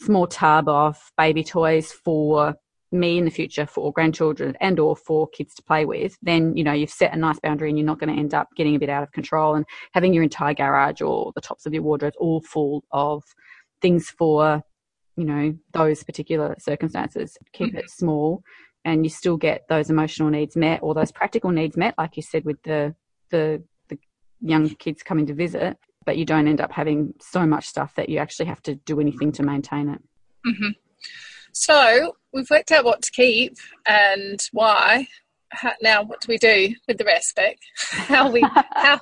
small 0.00 0.26
tub 0.26 0.68
of 0.68 0.98
baby 1.16 1.44
toys 1.44 1.92
for 1.92 2.56
me 2.92 3.18
in 3.18 3.24
the 3.24 3.30
future 3.30 3.66
for 3.66 3.92
grandchildren 3.92 4.56
and 4.60 4.78
or 4.78 4.96
for 4.96 5.28
kids 5.28 5.54
to 5.54 5.62
play 5.62 5.84
with 5.84 6.16
then 6.22 6.54
you 6.56 6.62
know 6.62 6.72
you've 6.72 6.90
set 6.90 7.14
a 7.14 7.16
nice 7.16 7.40
boundary 7.40 7.68
and 7.68 7.78
you're 7.78 7.86
not 7.86 7.98
going 7.98 8.12
to 8.12 8.18
end 8.18 8.34
up 8.34 8.48
getting 8.56 8.74
a 8.74 8.78
bit 8.78 8.90
out 8.90 9.02
of 9.02 9.12
control 9.12 9.54
and 9.54 9.64
having 9.92 10.12
your 10.12 10.22
entire 10.22 10.54
garage 10.54 11.00
or 11.00 11.32
the 11.34 11.40
tops 11.40 11.66
of 11.66 11.72
your 11.72 11.82
wardrobes 11.82 12.16
all 12.18 12.40
full 12.42 12.84
of 12.92 13.22
things 13.80 14.10
for 14.10 14.62
you 15.16 15.24
know 15.24 15.54
those 15.72 16.02
particular 16.02 16.54
circumstances 16.58 17.36
keep 17.52 17.68
mm-hmm. 17.68 17.78
it 17.78 17.90
small 17.90 18.42
and 18.84 19.04
you 19.04 19.10
still 19.10 19.36
get 19.36 19.62
those 19.68 19.90
emotional 19.90 20.28
needs 20.28 20.56
met 20.56 20.80
or 20.82 20.94
those 20.94 21.12
practical 21.12 21.50
needs 21.50 21.76
met 21.76 21.94
like 21.98 22.16
you 22.16 22.22
said 22.22 22.44
with 22.44 22.62
the 22.62 22.94
the, 23.30 23.62
the 23.88 23.98
young 24.40 24.68
kids 24.68 25.02
coming 25.02 25.26
to 25.26 25.34
visit 25.34 25.76
but 26.04 26.16
you 26.16 26.24
don't 26.24 26.48
end 26.48 26.60
up 26.60 26.72
having 26.72 27.14
so 27.20 27.46
much 27.46 27.66
stuff 27.66 27.94
that 27.94 28.08
you 28.08 28.18
actually 28.18 28.46
have 28.46 28.62
to 28.62 28.74
do 28.74 29.00
anything 29.00 29.32
to 29.32 29.42
maintain 29.42 29.88
it 29.88 30.00
mm-hmm. 30.46 30.70
So 31.52 32.16
we've 32.32 32.50
worked 32.50 32.72
out 32.72 32.84
what 32.84 33.02
to 33.02 33.10
keep 33.10 33.56
and 33.86 34.40
why. 34.52 35.06
now, 35.82 36.02
what 36.02 36.20
do 36.20 36.26
we 36.28 36.38
do 36.38 36.74
with 36.88 36.98
the 36.98 37.04
rest, 37.04 37.34
Beck? 37.36 37.58
How 37.90 38.26
are 38.26 38.32
we 38.32 38.40
how 38.72 39.00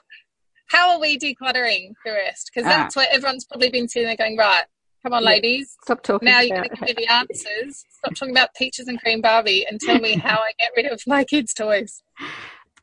how 0.66 0.92
are 0.92 1.00
we 1.00 1.18
decluttering 1.18 1.94
the 2.04 2.12
rest? 2.12 2.50
Because 2.52 2.68
that's 2.68 2.96
ah. 2.96 3.00
what 3.00 3.08
everyone's 3.10 3.44
probably 3.44 3.70
been 3.70 3.88
sitting 3.88 4.06
there 4.06 4.16
going, 4.16 4.36
right, 4.36 4.62
come 5.02 5.12
on, 5.12 5.24
yeah. 5.24 5.30
ladies. 5.30 5.76
Stop 5.82 6.02
talking. 6.02 6.26
Now 6.26 6.40
you're 6.40 6.58
going 6.58 6.68
to 6.68 6.76
give 6.76 6.96
me 6.96 7.04
the 7.04 7.12
answers. 7.12 7.84
Stop 7.98 8.14
talking 8.14 8.34
about 8.34 8.54
peaches 8.54 8.86
and 8.86 9.00
cream 9.00 9.20
Barbie 9.20 9.66
and 9.68 9.80
tell 9.80 9.98
me 9.98 10.14
how 10.14 10.36
I 10.36 10.52
get 10.60 10.70
rid 10.76 10.86
of 10.86 11.02
my 11.08 11.24
kids' 11.24 11.54
toys. 11.54 12.04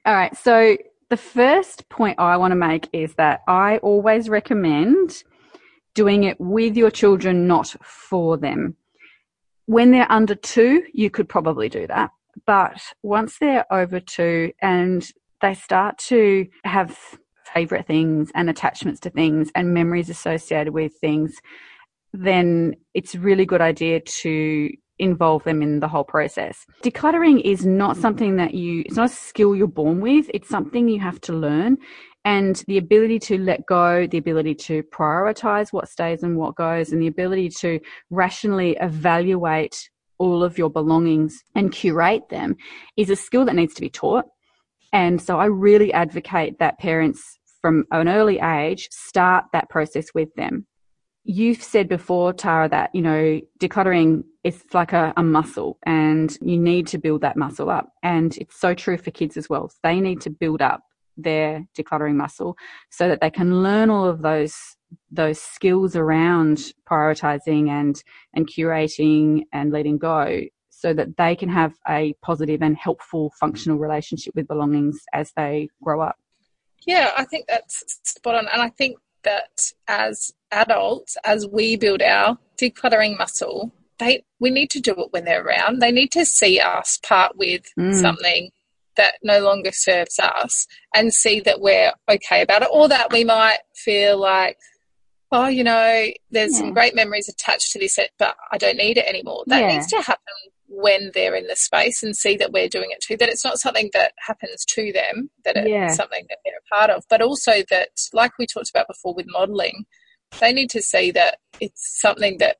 All 0.05 0.13
right. 0.13 0.35
So 0.35 0.77
the 1.09 1.15
first 1.15 1.87
point 1.87 2.19
I 2.19 2.35
want 2.35 2.51
to 2.51 2.57
make 2.57 2.89
is 2.91 3.13
that 3.15 3.41
I 3.47 3.77
always 3.77 4.27
recommend 4.27 5.23
doing 5.93 6.25
it 6.25 6.39
with 6.41 6.75
your 6.75 6.91
children, 6.91 7.47
not 7.47 7.73
for 7.83 8.35
them 8.35 8.75
when 9.67 9.91
they're 9.91 10.11
under 10.11 10.33
two, 10.35 10.83
you 10.93 11.09
could 11.09 11.29
probably 11.29 11.69
do 11.69 11.85
that. 11.87 12.09
But 12.45 12.81
once 13.03 13.37
they're 13.39 13.71
over 13.71 13.99
two 13.99 14.51
and 14.61 15.07
they 15.41 15.53
start 15.53 15.97
to 15.99 16.47
have 16.63 16.97
favorite 17.53 17.85
things 17.85 18.31
and 18.33 18.49
attachments 18.49 18.99
to 19.01 19.09
things 19.09 19.51
and 19.55 19.73
memories 19.73 20.09
associated 20.09 20.73
with 20.73 20.93
things, 20.99 21.35
then 22.13 22.75
it's 22.93 23.13
a 23.13 23.19
really 23.19 23.45
good 23.45 23.61
idea 23.61 23.99
to 23.99 24.69
involve 24.99 25.43
them 25.43 25.61
in 25.61 25.79
the 25.79 25.87
whole 25.87 26.03
process. 26.03 26.65
Decluttering 26.81 27.41
is 27.41 27.65
not 27.65 27.97
something 27.97 28.37
that 28.37 28.53
you, 28.53 28.81
it's 28.85 28.95
not 28.95 29.11
a 29.11 29.13
skill 29.13 29.55
you're 29.55 29.67
born 29.67 29.99
with. 29.99 30.29
It's 30.33 30.49
something 30.49 30.87
you 30.87 30.99
have 31.01 31.21
to 31.21 31.33
learn 31.33 31.77
and 32.27 32.61
the 32.67 32.77
ability 32.77 33.19
to 33.19 33.37
let 33.37 33.65
go, 33.65 34.05
the 34.05 34.17
ability 34.17 34.53
to 34.53 34.83
prioritize 34.83 35.71
what 35.71 35.87
stays 35.87 36.23
and 36.23 36.35
what 36.35 36.55
goes, 36.55 36.91
and 36.91 37.01
the 37.01 37.07
ability 37.07 37.47
to 37.47 37.79
rationally 38.09 38.75
evaluate 38.81 39.89
all 40.17 40.43
of 40.43 40.57
your 40.57 40.69
belongings 40.69 41.41
and 41.55 41.71
curate 41.71 42.27
them 42.27 42.57
is 42.97 43.09
a 43.09 43.15
skill 43.15 43.45
that 43.45 43.55
needs 43.55 43.73
to 43.75 43.79
be 43.79 43.89
taught. 43.89 44.25
And 44.91 45.21
so 45.21 45.39
I 45.39 45.45
really 45.45 45.93
advocate 45.93 46.59
that 46.59 46.79
parents 46.79 47.39
from 47.61 47.85
an 47.91 48.09
early 48.09 48.39
age 48.39 48.89
start 48.91 49.45
that 49.53 49.69
process 49.69 50.07
with 50.13 50.27
them. 50.35 50.67
You've 51.23 51.63
said 51.63 51.87
before, 51.87 52.33
Tara, 52.33 52.67
that, 52.67 52.89
you 52.93 53.01
know, 53.01 53.39
decluttering 53.61 54.23
is 54.43 54.61
like 54.73 54.91
a, 54.91 55.13
a, 55.15 55.23
muscle 55.23 55.77
and 55.83 56.37
you 56.41 56.57
need 56.57 56.87
to 56.87 56.97
build 56.97 57.21
that 57.21 57.37
muscle 57.37 57.69
up. 57.69 57.93
And 58.03 58.35
it's 58.37 58.59
so 58.59 58.73
true 58.73 58.97
for 58.97 59.11
kids 59.11 59.37
as 59.37 59.49
well. 59.49 59.71
They 59.81 60.01
need 60.01 60.19
to 60.21 60.29
build 60.29 60.61
up 60.61 60.81
their 61.17 61.65
decluttering 61.77 62.15
muscle 62.15 62.55
so 62.89 63.07
that 63.07 63.21
they 63.21 63.29
can 63.29 63.63
learn 63.63 63.89
all 63.89 64.05
of 64.05 64.21
those 64.21 64.55
those 65.11 65.41
skills 65.41 65.95
around 65.95 66.73
prioritizing 66.89 67.69
and 67.69 68.03
and 68.33 68.47
curating 68.47 69.43
and 69.51 69.71
letting 69.71 69.97
go 69.97 70.41
so 70.69 70.93
that 70.93 71.17
they 71.17 71.35
can 71.35 71.49
have 71.49 71.73
a 71.89 72.13
positive 72.21 72.61
and 72.61 72.77
helpful 72.77 73.33
functional 73.39 73.77
relationship 73.77 74.33
with 74.35 74.47
belongings 74.47 74.99
as 75.13 75.31
they 75.35 75.67
grow 75.83 75.99
up 76.01 76.15
yeah 76.85 77.11
i 77.17 77.25
think 77.25 77.45
that's 77.47 77.99
spot 78.03 78.35
on 78.35 78.47
and 78.53 78.61
i 78.61 78.69
think 78.69 78.97
that 79.23 79.73
as 79.89 80.31
adults 80.51 81.17
as 81.25 81.45
we 81.47 81.75
build 81.75 82.01
our 82.01 82.37
decluttering 82.57 83.17
muscle 83.17 83.73
they 83.99 84.23
we 84.39 84.49
need 84.49 84.69
to 84.71 84.79
do 84.79 84.91
it 84.91 85.11
when 85.11 85.25
they're 85.25 85.45
around. 85.45 85.79
They 85.79 85.91
need 85.91 86.11
to 86.11 86.25
see 86.25 86.59
us 86.59 86.99
part 87.03 87.37
with 87.37 87.63
mm. 87.77 87.93
something 87.99 88.51
that 88.97 89.15
no 89.23 89.39
longer 89.39 89.71
serves 89.71 90.19
us 90.19 90.67
and 90.95 91.13
see 91.13 91.39
that 91.41 91.61
we're 91.61 91.91
okay 92.09 92.41
about 92.41 92.63
it, 92.63 92.69
or 92.71 92.87
that 92.87 93.11
we 93.11 93.23
might 93.23 93.59
feel 93.75 94.19
like, 94.19 94.57
oh, 95.31 95.47
you 95.47 95.63
know, 95.63 96.07
there's 96.31 96.53
yeah. 96.53 96.59
some 96.59 96.73
great 96.73 96.95
memories 96.95 97.29
attached 97.29 97.71
to 97.71 97.79
this, 97.79 97.97
but 98.17 98.35
I 98.51 98.57
don't 98.57 98.77
need 98.77 98.97
it 98.97 99.07
anymore. 99.07 99.43
That 99.47 99.61
yeah. 99.61 99.67
needs 99.73 99.87
to 99.87 100.01
happen 100.01 100.33
when 100.69 101.11
they're 101.13 101.35
in 101.35 101.47
the 101.47 101.55
space 101.55 102.03
and 102.03 102.15
see 102.15 102.35
that 102.37 102.51
we're 102.51 102.69
doing 102.69 102.89
it 102.91 103.01
too. 103.01 103.17
That 103.17 103.29
it's 103.29 103.45
not 103.45 103.59
something 103.59 103.89
that 103.93 104.13
happens 104.19 104.65
to 104.65 104.91
them, 104.91 105.29
that 105.45 105.57
it's 105.57 105.69
yeah. 105.69 105.87
something 105.89 106.25
that 106.29 106.39
they're 106.43 106.53
a 106.55 106.75
part 106.75 106.89
of, 106.89 107.03
but 107.09 107.21
also 107.21 107.63
that, 107.69 107.89
like 108.13 108.31
we 108.37 108.45
talked 108.45 108.69
about 108.69 108.87
before 108.87 109.13
with 109.13 109.27
modeling, 109.29 109.85
they 110.39 110.51
need 110.51 110.69
to 110.71 110.81
see 110.81 111.11
that 111.11 111.37
it's 111.59 111.99
something 111.99 112.37
that 112.39 112.57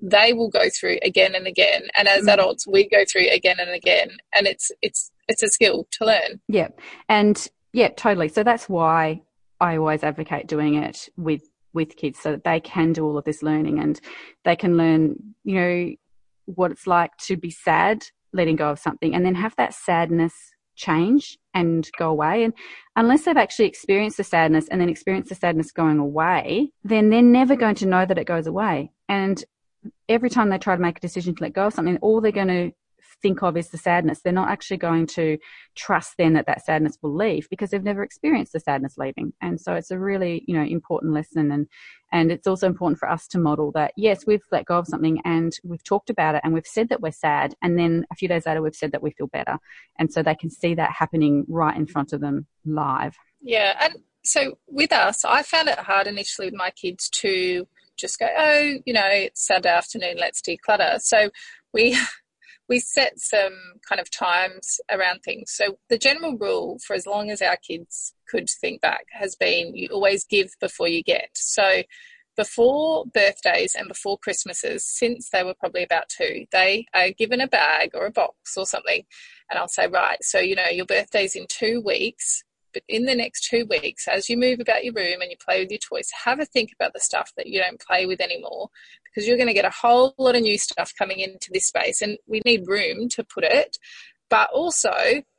they 0.00 0.32
will 0.32 0.50
go 0.50 0.68
through 0.68 0.98
again 1.02 1.34
and 1.34 1.46
again 1.46 1.82
and 1.96 2.08
as 2.08 2.24
mm. 2.24 2.32
adults 2.32 2.66
we 2.66 2.88
go 2.88 3.04
through 3.10 3.26
again 3.30 3.56
and 3.58 3.70
again 3.70 4.10
and 4.36 4.46
it's 4.46 4.70
it's 4.82 5.10
it's 5.28 5.42
a 5.42 5.48
skill 5.48 5.86
to 5.90 6.04
learn 6.04 6.40
yeah 6.48 6.68
and 7.08 7.48
yeah 7.72 7.88
totally 7.96 8.28
so 8.28 8.42
that's 8.42 8.68
why 8.68 9.20
i 9.60 9.76
always 9.76 10.02
advocate 10.02 10.46
doing 10.46 10.74
it 10.74 11.08
with 11.16 11.42
with 11.72 11.96
kids 11.96 12.18
so 12.20 12.32
that 12.32 12.44
they 12.44 12.60
can 12.60 12.92
do 12.92 13.04
all 13.04 13.18
of 13.18 13.24
this 13.24 13.42
learning 13.42 13.78
and 13.78 14.00
they 14.44 14.56
can 14.56 14.76
learn 14.76 15.16
you 15.44 15.54
know 15.54 15.92
what 16.46 16.70
it's 16.70 16.86
like 16.86 17.16
to 17.16 17.36
be 17.36 17.50
sad 17.50 18.04
letting 18.32 18.56
go 18.56 18.70
of 18.70 18.78
something 18.78 19.14
and 19.14 19.24
then 19.24 19.34
have 19.34 19.54
that 19.56 19.72
sadness 19.72 20.34
change 20.76 21.38
and 21.54 21.88
go 21.98 22.10
away. 22.10 22.44
And 22.44 22.52
unless 22.96 23.24
they've 23.24 23.36
actually 23.36 23.66
experienced 23.66 24.16
the 24.16 24.24
sadness 24.24 24.68
and 24.68 24.80
then 24.80 24.88
experienced 24.88 25.28
the 25.28 25.34
sadness 25.34 25.72
going 25.72 25.98
away, 25.98 26.70
then 26.82 27.10
they're 27.10 27.22
never 27.22 27.56
going 27.56 27.76
to 27.76 27.86
know 27.86 28.04
that 28.04 28.18
it 28.18 28.26
goes 28.26 28.46
away. 28.46 28.92
And 29.08 29.42
every 30.08 30.30
time 30.30 30.50
they 30.50 30.58
try 30.58 30.76
to 30.76 30.82
make 30.82 30.98
a 30.98 31.00
decision 31.00 31.34
to 31.36 31.42
let 31.44 31.52
go 31.52 31.66
of 31.66 31.74
something, 31.74 31.98
all 31.98 32.20
they're 32.20 32.32
going 32.32 32.48
to 32.48 32.72
think 33.22 33.42
of 33.42 33.56
is 33.56 33.68
the 33.68 33.78
sadness. 33.78 34.20
They're 34.20 34.32
not 34.32 34.50
actually 34.50 34.76
going 34.76 35.06
to 35.08 35.38
trust 35.74 36.14
then 36.18 36.34
that 36.34 36.46
that 36.46 36.64
sadness 36.64 36.98
will 37.02 37.14
leave 37.14 37.48
because 37.50 37.70
they've 37.70 37.82
never 37.82 38.02
experienced 38.02 38.52
the 38.52 38.60
sadness 38.60 38.96
leaving. 38.96 39.32
And 39.40 39.60
so 39.60 39.74
it's 39.74 39.90
a 39.90 39.98
really, 39.98 40.44
you 40.46 40.54
know, 40.54 40.64
important 40.64 41.12
lesson. 41.12 41.50
And, 41.50 41.66
and 42.12 42.30
it's 42.30 42.46
also 42.46 42.66
important 42.66 42.98
for 42.98 43.10
us 43.10 43.26
to 43.28 43.38
model 43.38 43.72
that, 43.72 43.92
yes, 43.96 44.26
we've 44.26 44.44
let 44.52 44.66
go 44.66 44.78
of 44.78 44.86
something 44.86 45.20
and 45.24 45.52
we've 45.64 45.84
talked 45.84 46.10
about 46.10 46.34
it 46.34 46.42
and 46.44 46.54
we've 46.54 46.66
said 46.66 46.88
that 46.90 47.00
we're 47.00 47.12
sad. 47.12 47.54
And 47.62 47.78
then 47.78 48.06
a 48.12 48.14
few 48.14 48.28
days 48.28 48.46
later, 48.46 48.62
we've 48.62 48.74
said 48.74 48.92
that 48.92 49.02
we 49.02 49.10
feel 49.10 49.26
better. 49.26 49.58
And 49.98 50.12
so 50.12 50.22
they 50.22 50.34
can 50.34 50.50
see 50.50 50.74
that 50.74 50.92
happening 50.92 51.44
right 51.48 51.76
in 51.76 51.86
front 51.86 52.12
of 52.12 52.20
them 52.20 52.46
live. 52.64 53.16
Yeah. 53.42 53.76
And 53.80 53.94
so 54.24 54.58
with 54.68 54.92
us, 54.92 55.24
I 55.24 55.42
found 55.42 55.68
it 55.68 55.78
hard 55.78 56.06
initially 56.06 56.46
with 56.46 56.54
my 56.54 56.70
kids 56.70 57.08
to 57.10 57.66
just 57.96 58.18
go, 58.18 58.28
oh, 58.36 58.74
you 58.84 58.92
know, 58.92 59.06
it's 59.06 59.46
Saturday 59.46 59.68
afternoon, 59.68 60.16
let's 60.18 60.40
declutter. 60.40 61.00
So 61.00 61.30
we 61.72 61.96
we 62.68 62.80
set 62.80 63.18
some 63.18 63.54
kind 63.86 64.00
of 64.00 64.10
times 64.10 64.80
around 64.90 65.20
things. 65.20 65.52
So 65.54 65.78
the 65.88 65.98
general 65.98 66.36
rule 66.38 66.78
for 66.86 66.94
as 66.94 67.06
long 67.06 67.30
as 67.30 67.42
our 67.42 67.56
kids 67.56 68.14
could 68.28 68.48
think 68.60 68.80
back 68.80 69.06
has 69.12 69.36
been 69.36 69.74
you 69.74 69.88
always 69.92 70.24
give 70.24 70.50
before 70.60 70.88
you 70.88 71.02
get. 71.02 71.30
So 71.34 71.82
before 72.36 73.04
birthdays 73.06 73.74
and 73.78 73.86
before 73.86 74.18
Christmases, 74.18 74.84
since 74.84 75.28
they 75.30 75.44
were 75.44 75.54
probably 75.54 75.84
about 75.84 76.08
two, 76.08 76.46
they 76.52 76.86
are 76.94 77.10
given 77.10 77.40
a 77.40 77.46
bag 77.46 77.90
or 77.94 78.06
a 78.06 78.10
box 78.10 78.56
or 78.56 78.66
something. 78.66 79.04
And 79.50 79.58
I'll 79.58 79.68
say, 79.68 79.86
right, 79.86 80.22
so, 80.22 80.40
you 80.40 80.56
know, 80.56 80.68
your 80.68 80.86
birthday's 80.86 81.36
in 81.36 81.46
two 81.48 81.80
weeks. 81.80 82.42
But 82.72 82.82
in 82.88 83.04
the 83.04 83.14
next 83.14 83.48
two 83.48 83.66
weeks, 83.70 84.08
as 84.08 84.28
you 84.28 84.36
move 84.36 84.58
about 84.58 84.84
your 84.84 84.94
room 84.94 85.20
and 85.20 85.30
you 85.30 85.36
play 85.36 85.60
with 85.60 85.70
your 85.70 85.78
toys, 85.78 86.10
have 86.24 86.40
a 86.40 86.44
think 86.44 86.70
about 86.74 86.92
the 86.92 86.98
stuff 86.98 87.30
that 87.36 87.46
you 87.46 87.60
don't 87.60 87.80
play 87.80 88.04
with 88.04 88.20
anymore 88.20 88.68
because 89.14 89.28
you're 89.28 89.36
going 89.36 89.48
to 89.48 89.54
get 89.54 89.64
a 89.64 89.70
whole 89.70 90.14
lot 90.18 90.34
of 90.34 90.42
new 90.42 90.58
stuff 90.58 90.92
coming 90.98 91.20
into 91.20 91.50
this 91.52 91.66
space 91.66 92.02
and 92.02 92.18
we 92.26 92.40
need 92.44 92.66
room 92.66 93.08
to 93.10 93.24
put 93.24 93.44
it. 93.44 93.78
But 94.30 94.50
also, 94.52 94.90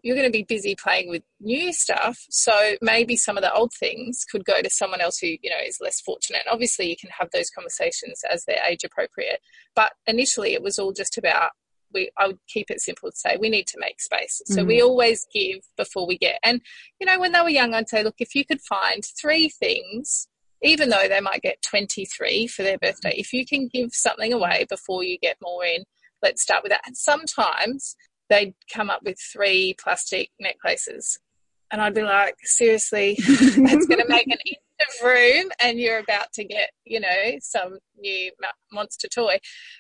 you're 0.04 0.16
going 0.16 0.28
to 0.28 0.32
be 0.32 0.44
busy 0.44 0.76
playing 0.76 1.10
with 1.10 1.24
new 1.42 1.74
stuff. 1.74 2.18
So 2.30 2.76
maybe 2.82 3.18
some 3.18 3.36
of 3.36 3.44
the 3.44 3.54
old 3.54 3.74
things 3.74 4.24
could 4.32 4.46
go 4.46 4.62
to 4.62 4.70
someone 4.70 5.02
else 5.02 5.18
who, 5.18 5.28
you 5.28 5.50
know, 5.50 5.58
is 5.66 5.80
less 5.82 6.00
fortunate. 6.00 6.44
And 6.46 6.54
obviously, 6.54 6.88
you 6.88 6.96
can 6.96 7.10
have 7.18 7.30
those 7.32 7.50
conversations 7.50 8.22
as 8.32 8.46
they're 8.46 8.64
age 8.66 8.84
appropriate. 8.86 9.42
But 9.76 9.94
initially, 10.06 10.54
it 10.54 10.62
was 10.62 10.78
all 10.78 10.94
just 10.94 11.18
about 11.18 11.52
we 11.94 12.12
I 12.18 12.28
would 12.28 12.40
keep 12.48 12.70
it 12.70 12.82
simple 12.82 13.10
to 13.10 13.18
say 13.18 13.38
we 13.40 13.50
need 13.50 13.68
to 13.68 13.80
make 13.80 14.02
space. 14.02 14.42
So 14.46 14.62
mm. 14.62 14.68
we 14.68 14.82
always 14.82 15.26
give 15.34 15.62
before 15.78 16.06
we 16.06 16.18
get. 16.18 16.40
And 16.44 16.62
you 17.00 17.08
know, 17.08 17.20
when 17.20 17.32
they 17.32 17.42
were 17.42 17.50
young, 17.50 17.74
I'd 17.74 17.90
say, 17.90 18.04
look, 18.04 18.16
if 18.20 18.36
you 18.36 18.46
could 18.46 18.62
find 18.62 19.04
three 19.20 19.50
things, 19.50 20.28
even 20.66 20.90
though 20.90 21.08
they 21.08 21.22
might 21.22 21.42
get 21.42 21.62
23 21.62 22.48
for 22.48 22.64
their 22.64 22.78
birthday, 22.78 23.14
if 23.16 23.32
you 23.32 23.46
can 23.46 23.70
give 23.72 23.92
something 23.94 24.34
away 24.34 24.66
before 24.70 25.04
you 25.04 25.18
get 25.20 25.38
more 25.42 25.64
in, 25.64 25.84
let's 26.22 26.42
start 26.42 26.64
with 26.64 26.72
that. 26.72 26.82
And 26.86 26.98
sometimes 26.98 27.96
they'd 28.30 28.56
come 28.74 28.90
up 28.90 29.02
with 29.04 29.18
three 29.32 29.76
plastic 29.82 30.30
necklaces. 30.40 31.20
And 31.72 31.82
I'd 31.82 31.94
be 31.94 32.02
like, 32.02 32.36
seriously, 32.44 33.16
that's 33.28 33.86
going 33.86 34.02
to 34.02 34.06
make 34.08 34.28
an 34.28 34.38
inch 34.46 34.60
of 34.82 35.06
room, 35.08 35.50
and 35.62 35.80
you're 35.80 36.00
about 36.00 36.32
to 36.34 36.44
get, 36.44 36.72
you 36.84 37.00
know, 37.00 37.38
some 37.40 37.80
new 37.98 38.32
monster 38.72 39.08
toy. 39.08 39.38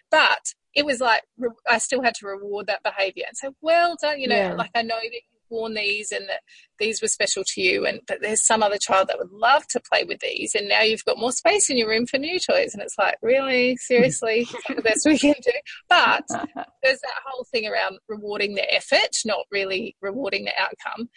But 0.09 0.39
it 0.73 0.85
was 0.85 0.99
like 0.99 1.23
I 1.69 1.77
still 1.77 2.01
had 2.01 2.15
to 2.15 2.27
reward 2.27 2.67
that 2.67 2.83
behavior 2.83 3.25
and 3.27 3.37
say, 3.37 3.49
well 3.61 3.95
done, 4.01 4.19
you 4.19 4.27
know, 4.27 4.35
yeah. 4.35 4.53
like 4.53 4.71
I 4.75 4.81
know 4.81 4.99
that 4.99 5.21
worn 5.49 5.73
these 5.73 6.11
and 6.11 6.27
that 6.29 6.41
these 6.79 7.01
were 7.01 7.07
special 7.07 7.43
to 7.45 7.61
you, 7.61 7.85
and 7.85 8.01
but 8.07 8.21
there's 8.21 8.45
some 8.45 8.63
other 8.63 8.77
child 8.77 9.07
that 9.07 9.17
would 9.17 9.31
love 9.31 9.65
to 9.67 9.81
play 9.91 10.03
with 10.03 10.19
these, 10.19 10.55
and 10.55 10.67
now 10.67 10.81
you've 10.81 11.05
got 11.05 11.17
more 11.17 11.31
space 11.31 11.69
in 11.69 11.77
your 11.77 11.89
room 11.89 12.05
for 12.05 12.17
new 12.17 12.39
toys, 12.39 12.73
and 12.73 12.81
it's 12.81 12.97
like, 12.97 13.17
really, 13.21 13.77
seriously, 13.77 14.47
the 14.75 14.81
best 14.81 15.05
we 15.05 15.17
can 15.17 15.35
do. 15.41 15.51
But 15.89 16.25
there's 16.83 17.01
that 17.01 17.21
whole 17.25 17.45
thing 17.51 17.67
around 17.67 17.99
rewarding 18.07 18.55
the 18.55 18.73
effort, 18.73 19.17
not 19.25 19.45
really 19.51 19.95
rewarding 20.01 20.45
the 20.45 20.53
outcome. 20.59 21.09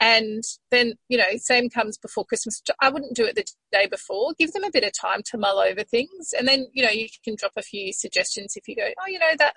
And 0.00 0.42
then, 0.72 0.94
you 1.08 1.16
know, 1.16 1.36
same 1.36 1.70
comes 1.70 1.96
before 1.96 2.24
Christmas. 2.24 2.60
I 2.80 2.88
wouldn't 2.88 3.14
do 3.14 3.24
it 3.24 3.36
the 3.36 3.44
day 3.70 3.86
before. 3.86 4.32
Give 4.36 4.52
them 4.52 4.64
a 4.64 4.70
bit 4.70 4.82
of 4.82 4.92
time 4.98 5.22
to 5.26 5.38
mull 5.38 5.58
over 5.58 5.84
things. 5.84 6.34
And 6.36 6.48
then, 6.48 6.66
you 6.72 6.82
know, 6.82 6.90
you 6.90 7.06
can 7.24 7.36
drop 7.36 7.52
a 7.56 7.62
few 7.62 7.92
suggestions 7.92 8.54
if 8.56 8.66
you 8.66 8.74
go, 8.74 8.88
oh, 9.00 9.06
you 9.06 9.20
know, 9.20 9.36
that 9.38 9.54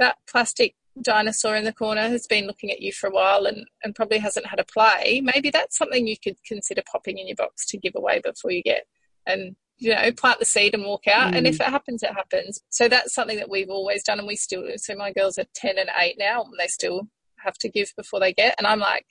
that 0.00 0.16
plastic 0.28 0.74
dinosaur 1.02 1.56
in 1.56 1.64
the 1.64 1.72
corner 1.72 2.02
has 2.08 2.26
been 2.26 2.46
looking 2.46 2.70
at 2.70 2.80
you 2.80 2.92
for 2.92 3.08
a 3.08 3.12
while 3.12 3.46
and, 3.46 3.66
and 3.82 3.94
probably 3.94 4.18
hasn't 4.18 4.46
had 4.46 4.60
a 4.60 4.64
play. 4.64 5.20
Maybe 5.22 5.50
that's 5.50 5.76
something 5.76 6.06
you 6.06 6.16
could 6.22 6.36
consider 6.46 6.82
popping 6.90 7.18
in 7.18 7.26
your 7.26 7.36
box 7.36 7.66
to 7.66 7.78
give 7.78 7.94
away 7.96 8.20
before 8.24 8.50
you 8.50 8.62
get 8.62 8.84
and 9.26 9.56
you 9.78 9.94
know, 9.94 10.12
plant 10.12 10.38
the 10.38 10.44
seed 10.44 10.74
and 10.74 10.84
walk 10.84 11.06
out. 11.08 11.32
Mm. 11.32 11.38
And 11.38 11.46
if 11.46 11.58
mm. 11.58 11.66
it 11.66 11.70
happens, 11.70 12.02
it 12.02 12.12
happens. 12.12 12.60
So 12.68 12.86
that's 12.86 13.14
something 13.14 13.38
that 13.38 13.48
we've 13.48 13.70
always 13.70 14.04
done 14.04 14.18
and 14.18 14.28
we 14.28 14.36
still 14.36 14.62
do. 14.62 14.74
So 14.76 14.94
my 14.94 15.12
girls 15.12 15.38
are 15.38 15.46
10 15.54 15.78
and 15.78 15.88
8 15.98 16.16
now 16.18 16.42
and 16.42 16.52
they 16.58 16.66
still 16.66 17.08
have 17.38 17.54
to 17.58 17.68
give 17.68 17.92
before 17.96 18.20
they 18.20 18.34
get. 18.34 18.54
And 18.58 18.66
I'm 18.66 18.78
like, 18.78 19.06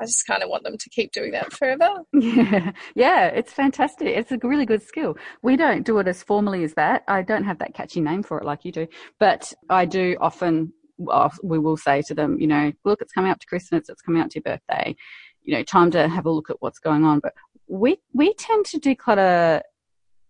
I 0.00 0.04
just 0.04 0.26
kind 0.26 0.42
of 0.42 0.48
want 0.48 0.62
them 0.62 0.78
to 0.78 0.90
keep 0.90 1.12
doing 1.12 1.32
that 1.32 1.52
forever. 1.52 1.88
Yeah, 2.12 2.70
yeah, 2.94 3.26
it's 3.26 3.52
fantastic. 3.52 4.08
It's 4.08 4.30
a 4.30 4.38
really 4.42 4.66
good 4.66 4.82
skill. 4.82 5.16
We 5.42 5.56
don't 5.56 5.84
do 5.84 5.98
it 5.98 6.06
as 6.06 6.22
formally 6.22 6.62
as 6.62 6.74
that. 6.74 7.02
I 7.08 7.22
don't 7.22 7.44
have 7.44 7.58
that 7.58 7.74
catchy 7.74 8.00
name 8.00 8.22
for 8.22 8.38
it 8.38 8.44
like 8.44 8.64
you 8.64 8.72
do, 8.72 8.86
but 9.18 9.52
I 9.68 9.86
do 9.86 10.16
often. 10.20 10.72
We 10.98 11.58
will 11.58 11.76
say 11.76 12.02
to 12.02 12.14
them, 12.14 12.38
you 12.40 12.46
know, 12.46 12.72
look, 12.84 13.00
it's 13.00 13.12
coming 13.12 13.30
up 13.30 13.38
to 13.40 13.46
Christmas. 13.46 13.88
It's 13.88 14.02
coming 14.02 14.20
up 14.20 14.30
to 14.30 14.36
your 14.44 14.56
birthday. 14.56 14.96
You 15.42 15.54
know, 15.54 15.62
time 15.62 15.90
to 15.92 16.08
have 16.08 16.26
a 16.26 16.30
look 16.30 16.50
at 16.50 16.56
what's 16.60 16.78
going 16.78 17.04
on. 17.04 17.20
But 17.20 17.34
we 17.68 17.98
we 18.12 18.34
tend 18.34 18.66
to 18.66 18.80
declutter. 18.80 19.62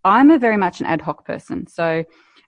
I'm 0.05 0.31
a 0.31 0.39
very 0.39 0.57
much 0.57 0.81
an 0.81 0.87
ad 0.87 1.01
hoc 1.01 1.27
person, 1.27 1.67
so 1.67 2.05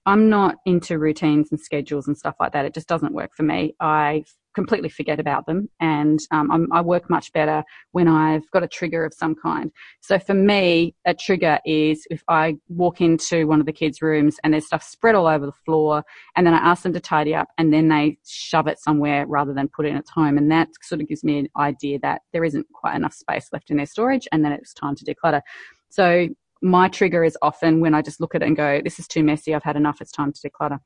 I'm 0.07 0.29
not 0.29 0.57
into 0.65 0.99
routines 0.99 1.51
and 1.51 1.61
schedules 1.61 2.07
and 2.07 2.17
stuff 2.17 2.37
like 2.41 2.53
that. 2.53 2.65
It 2.65 2.75
just 2.75 2.89
doesn't 2.89 3.13
work 3.13 3.33
for 3.37 3.43
me. 3.43 3.75
I 3.81 4.25
completely 4.55 4.89
forget 4.89 5.21
about 5.21 5.47
them 5.47 5.69
and 5.81 6.21
um, 6.31 6.69
i 6.73 6.81
work 6.81 7.09
much 7.09 7.33
better 7.33 7.63
when 7.93 8.09
i've 8.09 8.49
got 8.51 8.63
a 8.63 8.69
trigger 8.69 9.05
of 9.05 9.15
some 9.15 9.35
kind 9.35 9.71
so 10.01 10.19
for 10.19 10.35
me 10.35 10.95
a 11.05 11.15
trigger 11.15 11.59
is 11.65 12.07
if 12.11 12.23
i 12.29 12.57
walk 12.69 13.01
into 13.01 13.47
one 13.47 13.61
of 13.61 13.67
the 13.67 13.73
kids 13.73 14.03
rooms 14.03 14.39
and 14.43 14.53
there's 14.53 14.67
stuff 14.67 14.83
spread 14.83 15.15
all 15.15 15.27
over 15.27 15.47
the 15.47 15.53
floor 15.65 16.03
and 16.37 16.47
then 16.47 16.55
i 16.55 16.59
ask 16.59 16.83
them 16.83 16.93
to 16.93 17.01
tidy 17.01 17.35
up 17.35 17.49
and 17.59 17.73
then 17.73 17.89
they 17.89 18.17
shove 18.27 18.67
it 18.67 18.79
somewhere 18.79 19.27
rather 19.27 19.55
than 19.55 19.69
put 19.69 19.87
it 19.87 19.91
in 19.91 19.97
its 19.97 20.11
home 20.11 20.37
and 20.37 20.51
that 20.51 20.69
sort 20.83 21.01
of 21.01 21.09
gives 21.09 21.25
me 21.25 21.39
an 21.39 21.49
idea 21.57 21.99
that 22.01 22.23
there 22.33 22.45
isn't 22.45 22.67
quite 22.73 22.97
enough 22.97 23.15
space 23.15 23.49
left 23.53 23.71
in 23.71 23.77
their 23.77 23.87
storage 23.87 24.27
and 24.33 24.45
then 24.45 24.53
it's 24.53 24.75
time 24.75 24.95
to 24.95 25.05
declutter 25.05 25.41
so 25.89 26.29
my 26.63 26.89
trigger 26.89 27.25
is 27.25 27.37
often 27.43 27.81
when 27.81 27.95
I 27.95 28.03
just 28.03 28.21
look 28.21 28.35
at 28.35 28.43
it 28.43 28.47
and 28.47 28.57
go, 28.57 28.81
this 28.83 28.99
is 28.99 29.09
too 29.09 29.23
messy. 29.23 29.55
I've 29.55 29.63
had 29.63 29.77
enough. 29.77 30.01
It's 30.01 30.13
time 30.13 30.33
to 30.33 30.49
declutter. 30.49 30.79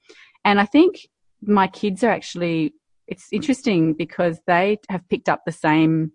And 0.44 0.61
I 0.61 0.66
think 0.66 1.09
my 1.42 1.66
kids 1.66 2.04
are 2.04 2.11
actually 2.11 2.75
it's 3.06 3.28
interesting 3.32 3.94
because 3.94 4.40
they 4.46 4.78
have 4.88 5.08
picked 5.08 5.28
up 5.28 5.42
the 5.44 5.52
same 5.52 6.12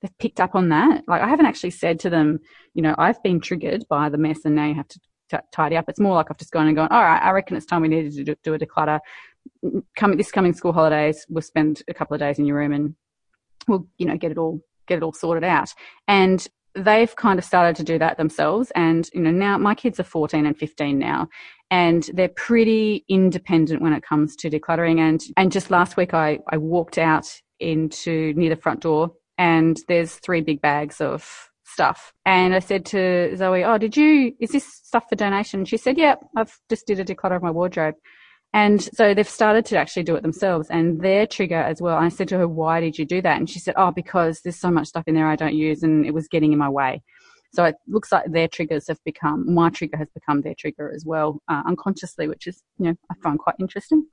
they've 0.00 0.18
picked 0.18 0.40
up 0.40 0.54
on 0.54 0.70
that. 0.70 1.02
Like 1.06 1.22
i 1.22 1.28
haven't 1.28 1.46
actually 1.46 1.70
said 1.70 2.00
to 2.00 2.10
them 2.10 2.40
you 2.74 2.82
know 2.82 2.94
i've 2.98 3.22
been 3.22 3.40
triggered 3.40 3.84
by 3.88 4.08
the 4.08 4.18
mess 4.18 4.44
and 4.44 4.54
now 4.54 4.66
you 4.66 4.74
have 4.74 4.88
to 4.88 5.00
t- 5.30 5.36
tidy 5.52 5.76
up. 5.76 5.86
It's 5.88 6.00
more 6.00 6.14
like 6.14 6.26
i've 6.30 6.38
just 6.38 6.52
gone 6.52 6.66
and 6.66 6.76
gone 6.76 6.88
all 6.90 7.02
right 7.02 7.22
i 7.22 7.30
reckon 7.30 7.56
it's 7.56 7.66
time 7.66 7.82
we 7.82 7.88
needed 7.88 8.12
to 8.14 8.24
do, 8.24 8.34
do 8.42 8.54
a 8.54 8.58
declutter. 8.58 9.00
Mm, 9.64 9.72
mm, 9.72 9.82
coming 9.96 10.16
this 10.18 10.30
coming 10.30 10.52
school 10.52 10.72
holidays 10.72 11.26
we'll 11.28 11.42
spend 11.42 11.82
a 11.88 11.94
couple 11.94 12.14
of 12.14 12.20
days 12.20 12.38
in 12.38 12.44
your 12.46 12.56
room 12.56 12.72
and 12.72 12.94
we'll 13.68 13.86
you 13.98 14.06
know 14.06 14.16
get 14.16 14.30
it 14.30 14.38
all 14.38 14.60
get 14.90 14.98
it 14.98 15.02
all 15.02 15.12
sorted 15.12 15.44
out. 15.44 15.72
And 16.06 16.46
they've 16.74 17.14
kind 17.16 17.38
of 17.38 17.44
started 17.44 17.74
to 17.76 17.82
do 17.82 17.98
that 17.98 18.16
themselves 18.16 18.70
and 18.76 19.08
you 19.12 19.20
know 19.20 19.30
now 19.30 19.58
my 19.58 19.74
kids 19.74 19.98
are 19.98 20.04
14 20.04 20.46
and 20.46 20.56
15 20.56 20.98
now 20.98 21.28
and 21.70 22.10
they're 22.14 22.28
pretty 22.28 23.04
independent 23.08 23.80
when 23.80 23.92
it 23.92 24.02
comes 24.02 24.34
to 24.36 24.50
decluttering. 24.50 24.98
And, 24.98 25.22
and 25.36 25.52
just 25.52 25.70
last 25.70 25.96
week 25.96 26.12
I, 26.12 26.40
I 26.48 26.56
walked 26.56 26.98
out 26.98 27.26
into 27.60 28.34
near 28.34 28.50
the 28.50 28.60
front 28.60 28.80
door 28.80 29.12
and 29.38 29.78
there's 29.86 30.16
three 30.16 30.40
big 30.40 30.60
bags 30.60 31.00
of 31.00 31.48
stuff. 31.64 32.12
And 32.26 32.54
I 32.54 32.58
said 32.58 32.84
to 32.86 33.36
Zoe, 33.36 33.64
Oh, 33.64 33.78
did 33.78 33.96
you, 33.96 34.34
is 34.40 34.50
this 34.50 34.66
stuff 34.66 35.04
for 35.08 35.14
donation? 35.14 35.64
She 35.64 35.76
said, 35.76 35.96
Yeah, 35.96 36.16
I've 36.36 36.58
just 36.68 36.86
did 36.86 36.98
a 36.98 37.04
declutter 37.04 37.36
of 37.36 37.42
my 37.42 37.50
wardrobe. 37.50 37.94
And 38.52 38.82
so 38.82 39.14
they've 39.14 39.28
started 39.28 39.64
to 39.66 39.78
actually 39.78 40.02
do 40.02 40.16
it 40.16 40.22
themselves 40.22 40.70
and 40.70 41.00
their 41.00 41.26
trigger 41.26 41.60
as 41.60 41.80
well. 41.80 41.96
I 41.96 42.08
said 42.08 42.28
to 42.28 42.38
her, 42.38 42.48
why 42.48 42.80
did 42.80 42.98
you 42.98 43.04
do 43.04 43.22
that? 43.22 43.36
And 43.36 43.48
she 43.48 43.60
said, 43.60 43.74
oh, 43.76 43.92
because 43.92 44.40
there's 44.40 44.58
so 44.58 44.70
much 44.70 44.88
stuff 44.88 45.04
in 45.06 45.14
there 45.14 45.28
I 45.28 45.36
don't 45.36 45.54
use 45.54 45.84
and 45.84 46.04
it 46.04 46.12
was 46.12 46.26
getting 46.26 46.52
in 46.52 46.58
my 46.58 46.68
way. 46.68 47.02
So 47.52 47.64
it 47.64 47.76
looks 47.86 48.10
like 48.10 48.26
their 48.26 48.48
triggers 48.48 48.88
have 48.88 48.98
become, 49.04 49.52
my 49.52 49.70
trigger 49.70 49.96
has 49.96 50.08
become 50.10 50.40
their 50.40 50.54
trigger 50.54 50.92
as 50.92 51.04
well, 51.04 51.40
uh, 51.48 51.62
unconsciously, 51.66 52.28
which 52.28 52.46
is, 52.46 52.62
you 52.78 52.86
know, 52.86 52.94
I 53.10 53.14
find 53.22 53.38
quite 53.38 53.56
interesting. 53.60 54.06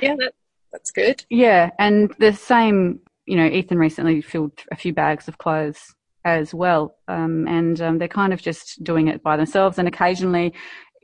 Yeah, 0.00 0.14
that, 0.18 0.34
that's 0.72 0.90
good. 0.90 1.24
Yeah. 1.28 1.70
And 1.78 2.14
the 2.18 2.32
same, 2.32 3.00
you 3.26 3.36
know, 3.36 3.46
Ethan 3.46 3.78
recently 3.78 4.20
filled 4.22 4.52
a 4.70 4.76
few 4.76 4.92
bags 4.92 5.28
of 5.28 5.38
clothes 5.38 5.94
as 6.24 6.52
well. 6.52 6.96
Um, 7.06 7.46
and 7.46 7.80
um, 7.80 7.98
they're 7.98 8.08
kind 8.08 8.32
of 8.32 8.42
just 8.42 8.82
doing 8.82 9.08
it 9.08 9.22
by 9.22 9.36
themselves. 9.36 9.78
And 9.78 9.86
occasionally 9.86 10.52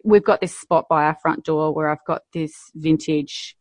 we've 0.05 0.25
got 0.25 0.41
this 0.41 0.57
spot 0.57 0.87
by 0.89 1.05
our 1.05 1.17
front 1.21 1.45
door 1.45 1.75
where 1.75 1.89
I've 1.89 2.05
got 2.07 2.23
this 2.33 2.53
vintage 2.75 3.57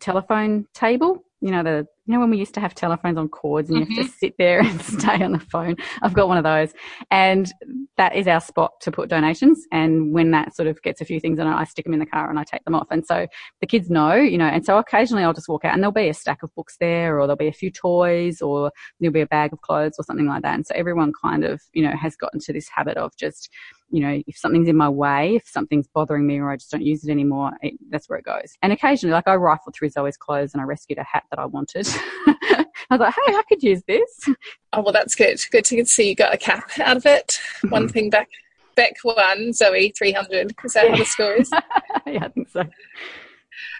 telephone 0.00 0.66
table. 0.74 1.24
You 1.40 1.52
know, 1.52 1.62
the 1.62 1.86
you 2.06 2.14
know 2.14 2.20
when 2.20 2.30
we 2.30 2.38
used 2.38 2.54
to 2.54 2.60
have 2.60 2.74
telephones 2.74 3.16
on 3.16 3.28
cords 3.28 3.70
and 3.70 3.82
mm-hmm. 3.82 3.92
you 3.92 3.96
have 3.98 4.06
to 4.06 4.10
mm-hmm. 4.10 4.18
sit 4.18 4.34
there 4.38 4.60
and 4.64 4.82
stay 4.82 5.22
on 5.22 5.30
the 5.30 5.38
phone. 5.38 5.76
I've 6.02 6.12
got 6.12 6.26
one 6.26 6.36
of 6.36 6.42
those, 6.42 6.72
and 7.12 7.52
that 7.96 8.16
is 8.16 8.26
our 8.26 8.40
spot 8.40 8.72
to 8.80 8.90
put 8.90 9.08
donations. 9.08 9.64
And 9.70 10.12
when 10.12 10.32
that 10.32 10.56
sort 10.56 10.66
of 10.66 10.82
gets 10.82 11.00
a 11.00 11.04
few 11.04 11.20
things 11.20 11.38
on 11.38 11.46
it, 11.46 11.54
I 11.54 11.62
stick 11.62 11.84
them 11.84 11.94
in 11.94 12.00
the 12.00 12.06
car 12.06 12.28
and 12.28 12.40
I 12.40 12.44
take 12.44 12.64
them 12.64 12.74
off. 12.74 12.88
And 12.90 13.06
so 13.06 13.28
the 13.60 13.68
kids 13.68 13.88
know, 13.88 14.14
you 14.14 14.36
know. 14.36 14.46
And 14.46 14.64
so 14.64 14.78
occasionally 14.78 15.22
I'll 15.22 15.32
just 15.32 15.48
walk 15.48 15.64
out 15.64 15.74
and 15.74 15.82
there'll 15.82 15.92
be 15.92 16.08
a 16.08 16.14
stack 16.14 16.42
of 16.42 16.52
books 16.56 16.76
there, 16.80 17.20
or 17.20 17.28
there'll 17.28 17.36
be 17.36 17.46
a 17.46 17.52
few 17.52 17.70
toys, 17.70 18.42
or 18.42 18.72
there'll 18.98 19.12
be 19.12 19.20
a 19.20 19.26
bag 19.26 19.52
of 19.52 19.60
clothes 19.60 19.94
or 19.96 20.04
something 20.04 20.26
like 20.26 20.42
that. 20.42 20.54
And 20.54 20.66
so 20.66 20.74
everyone 20.74 21.12
kind 21.22 21.44
of 21.44 21.60
you 21.72 21.84
know 21.84 21.96
has 21.96 22.16
gotten 22.16 22.40
to 22.40 22.52
this 22.52 22.68
habit 22.68 22.96
of 22.96 23.16
just 23.16 23.48
you 23.90 24.02
know, 24.02 24.22
if 24.26 24.36
something's 24.36 24.68
in 24.68 24.76
my 24.76 24.88
way, 24.88 25.36
if 25.36 25.48
something's 25.48 25.88
bothering 25.88 26.26
me 26.26 26.38
or 26.38 26.50
I 26.50 26.56
just 26.56 26.70
don't 26.70 26.84
use 26.84 27.04
it 27.04 27.10
anymore, 27.10 27.52
it, 27.62 27.74
that's 27.90 28.08
where 28.08 28.18
it 28.18 28.24
goes. 28.24 28.54
And 28.62 28.72
occasionally, 28.72 29.12
like 29.12 29.26
I 29.26 29.34
rifled 29.34 29.74
through 29.74 29.90
Zoe's 29.90 30.16
clothes 30.16 30.52
and 30.52 30.60
I 30.60 30.64
rescued 30.64 30.98
a 30.98 31.04
hat 31.04 31.24
that 31.30 31.38
I 31.38 31.46
wanted. 31.46 31.88
I 32.26 32.66
was 32.90 33.00
like, 33.00 33.14
hey, 33.26 33.34
I 33.34 33.42
could 33.48 33.62
use 33.62 33.82
this. 33.86 34.28
Oh, 34.72 34.82
well, 34.82 34.92
that's 34.92 35.14
good. 35.14 35.40
Good 35.50 35.64
to 35.66 35.84
see 35.86 36.08
you 36.08 36.14
got 36.14 36.34
a 36.34 36.38
cap 36.38 36.70
out 36.78 36.96
of 36.98 37.06
it. 37.06 37.40
Mm-hmm. 37.58 37.70
One 37.70 37.88
thing 37.88 38.10
back, 38.10 38.28
back 38.76 38.94
one, 39.02 39.52
Zoe 39.52 39.92
300. 39.96 40.54
Is 40.64 40.72
that 40.74 40.84
yeah. 40.84 40.90
how 40.90 40.96
the 40.96 41.04
score 41.04 41.34
is? 41.34 41.50
yeah, 42.06 42.24
I 42.24 42.28
think 42.28 42.48
so. 42.50 42.64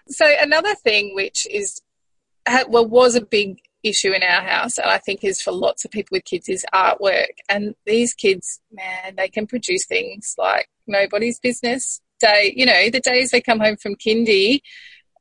So 0.09 0.27
another 0.41 0.75
thing 0.75 1.15
which 1.15 1.47
is, 1.51 1.83
well, 2.69 2.87
was 2.87 3.15
a 3.15 3.21
big 3.21 3.59
issue 3.83 4.13
in 4.13 4.23
our 4.23 4.43
house, 4.43 4.79
and 4.79 4.91
I 4.91 4.99
think 4.99 5.23
is 5.23 5.41
for 5.41 5.53
lots 5.53 5.85
of 5.85 5.91
people 5.91 6.17
with 6.17 6.25
kids, 6.25 6.49
is 6.49 6.65
artwork. 6.75 7.35
And 7.49 7.75
these 7.87 8.15
kids, 8.15 8.61
man, 8.73 9.15
they 9.17 9.29
can 9.29 9.47
produce 9.47 9.87
things 9.87 10.35
like 10.39 10.69
nobody's 10.87 11.39
business. 11.39 12.01
Day, 12.21 12.53
you 12.57 12.67
know, 12.67 12.91
the 12.91 13.01
days 13.01 13.31
they 13.31 13.41
come 13.41 13.61
home 13.61 13.77
from 13.77 13.95
kindy, 13.95 14.61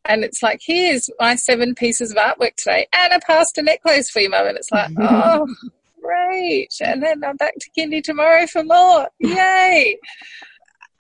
and 0.06 0.24
it's 0.24 0.42
like, 0.42 0.62
here's 0.66 1.10
my 1.20 1.36
seven 1.36 1.76
pieces 1.76 2.12
of 2.12 2.18
artwork 2.18 2.56
today, 2.56 2.88
and 2.94 3.14
a 3.14 3.20
pasta 3.20 3.62
necklace 3.62 4.10
for 4.10 4.20
you, 4.20 4.30
mum. 4.30 4.48
And 4.48 4.58
it's 4.58 4.72
like, 4.72 4.92
oh, 5.00 5.48
great! 6.02 6.74
And 6.82 7.04
then 7.04 7.24
I'm 7.24 7.38
back 7.38 7.54
to 7.60 7.70
kindy 7.78 8.04
tomorrow 8.04 8.48
for 8.48 8.64
more. 8.64 9.10
Yay! 9.20 9.98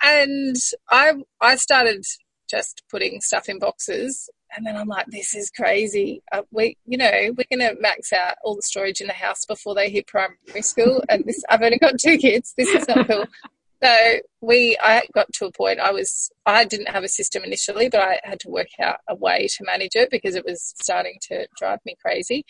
and 0.02 0.56
I 0.90 1.14
I 1.42 1.56
started 1.56 2.04
just 2.50 2.84
putting 2.90 3.20
stuff 3.22 3.50
in 3.50 3.60
boxes 3.60 4.30
and 4.56 4.66
then 4.66 4.76
I'm 4.76 4.88
like, 4.88 5.08
this 5.08 5.36
is 5.36 5.50
crazy. 5.50 6.22
Uh, 6.32 6.44
we, 6.52 6.78
you 6.86 6.98
know, 6.98 7.12
we're 7.12 7.58
going 7.58 7.76
to 7.76 7.80
max 7.82 8.14
out 8.14 8.36
all 8.44 8.56
the 8.56 8.62
storage 8.62 9.02
in 9.02 9.08
the 9.08 9.14
house 9.14 9.46
before 9.46 9.76
they 9.76 9.90
hit 9.90 10.08
primary 10.08 10.62
school. 10.62 11.04
And 11.10 11.26
this, 11.26 11.44
I've 11.50 11.62
only 11.62 11.78
got 11.78 12.00
two 12.00 12.18
kids. 12.18 12.54
This 12.58 12.70
is 12.70 12.88
not 12.88 13.08
cool. 13.08 13.26
So 13.84 14.18
we, 14.42 14.76
I 14.82 15.04
got 15.14 15.32
to 15.34 15.46
a 15.46 15.52
point. 15.52 15.80
I 15.80 15.92
was, 15.92 16.32
I 16.48 16.66
didn't 16.66 16.90
have 16.90 17.04
a 17.04 17.08
system 17.08 17.44
initially, 17.44 17.90
but 17.90 18.02
I 18.02 18.20
had 18.24 18.40
to 18.40 18.50
work 18.50 18.70
out 18.82 18.98
a 19.08 19.14
way 19.14 19.48
to 19.56 19.64
manage 19.64 19.96
it 19.96 20.10
because 20.10 20.34
it 20.34 20.44
was 20.44 20.74
starting 20.82 21.20
to 21.30 21.48
drive 21.56 21.78
me 21.86 21.96
crazy. 22.04 22.44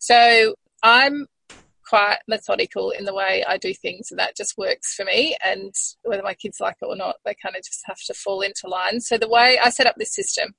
So 0.00 0.56
I'm 0.82 1.28
quite 1.88 2.18
methodical 2.26 2.90
in 2.90 3.04
the 3.04 3.14
way 3.14 3.44
I 3.46 3.58
do 3.58 3.72
things, 3.74 4.10
and 4.10 4.18
that 4.18 4.36
just 4.36 4.58
works 4.58 4.94
for 4.94 5.04
me. 5.04 5.36
And 5.44 5.72
whether 6.02 6.22
my 6.24 6.34
kids 6.34 6.58
like 6.58 6.78
it 6.82 6.86
or 6.86 6.96
not, 6.96 7.16
they 7.24 7.36
kind 7.40 7.54
of 7.54 7.62
just 7.62 7.82
have 7.84 8.00
to 8.06 8.14
fall 8.14 8.40
into 8.40 8.66
line. 8.66 9.00
So 9.00 9.18
the 9.18 9.28
way 9.28 9.58
I 9.62 9.70
set 9.70 9.86
up 9.86 9.94
this 9.98 10.12
system 10.12 10.54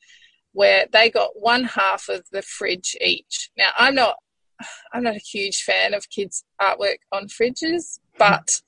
where 0.53 0.85
they 0.91 1.09
got 1.09 1.31
one 1.35 1.65
half 1.65 2.09
of 2.09 2.25
the 2.31 2.41
fridge 2.41 2.95
each. 3.01 3.51
Now, 3.57 3.71
I'm 3.77 3.95
not, 3.95 4.15
I'm 4.93 5.03
not 5.03 5.15
a 5.15 5.19
huge 5.19 5.63
fan 5.63 5.93
of 5.93 6.09
kids' 6.09 6.43
artwork 6.61 6.97
on 7.11 7.27
fridges, 7.27 7.99
but 8.17 8.61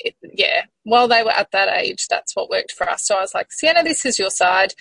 it, 0.00 0.14
yeah, 0.22 0.62
while 0.84 1.08
they 1.08 1.22
were 1.22 1.32
at 1.32 1.50
that 1.52 1.68
age, 1.68 2.06
that's 2.08 2.34
what 2.34 2.50
worked 2.50 2.72
for 2.72 2.88
us. 2.88 3.06
So 3.06 3.16
I 3.16 3.20
was 3.20 3.34
like, 3.34 3.52
Sienna, 3.52 3.82
this 3.82 4.06
is 4.06 4.18
your 4.18 4.30
side. 4.30 4.72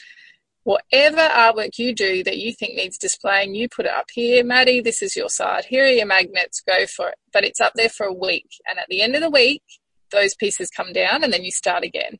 Whatever 0.63 1.21
artwork 1.21 1.77
you 1.77 1.95
do 1.95 2.23
that 2.23 2.37
you 2.37 2.53
think 2.53 2.75
needs 2.75 2.97
displaying, 2.97 3.55
you 3.55 3.69
put 3.69 3.85
it 3.85 3.91
up 3.91 4.07
here. 4.13 4.43
Maddie, 4.43 4.81
this 4.81 5.01
is 5.01 5.15
your 5.15 5.29
side. 5.29 5.65
Here 5.65 5.85
are 5.85 5.89
your 5.89 6.05
magnets. 6.05 6.61
Go 6.61 6.85
for 6.85 7.09
it. 7.09 7.15
But 7.31 7.45
it's 7.45 7.61
up 7.61 7.73
there 7.75 7.89
for 7.89 8.05
a 8.05 8.13
week. 8.13 8.49
And 8.69 8.77
at 8.77 8.85
the 8.89 9.01
end 9.01 9.15
of 9.15 9.21
the 9.21 9.29
week, 9.29 9.63
those 10.11 10.35
pieces 10.35 10.69
come 10.69 10.91
down 10.93 11.23
and 11.23 11.31
then 11.31 11.43
you 11.43 11.51
start 11.51 11.83
again. 11.83 12.19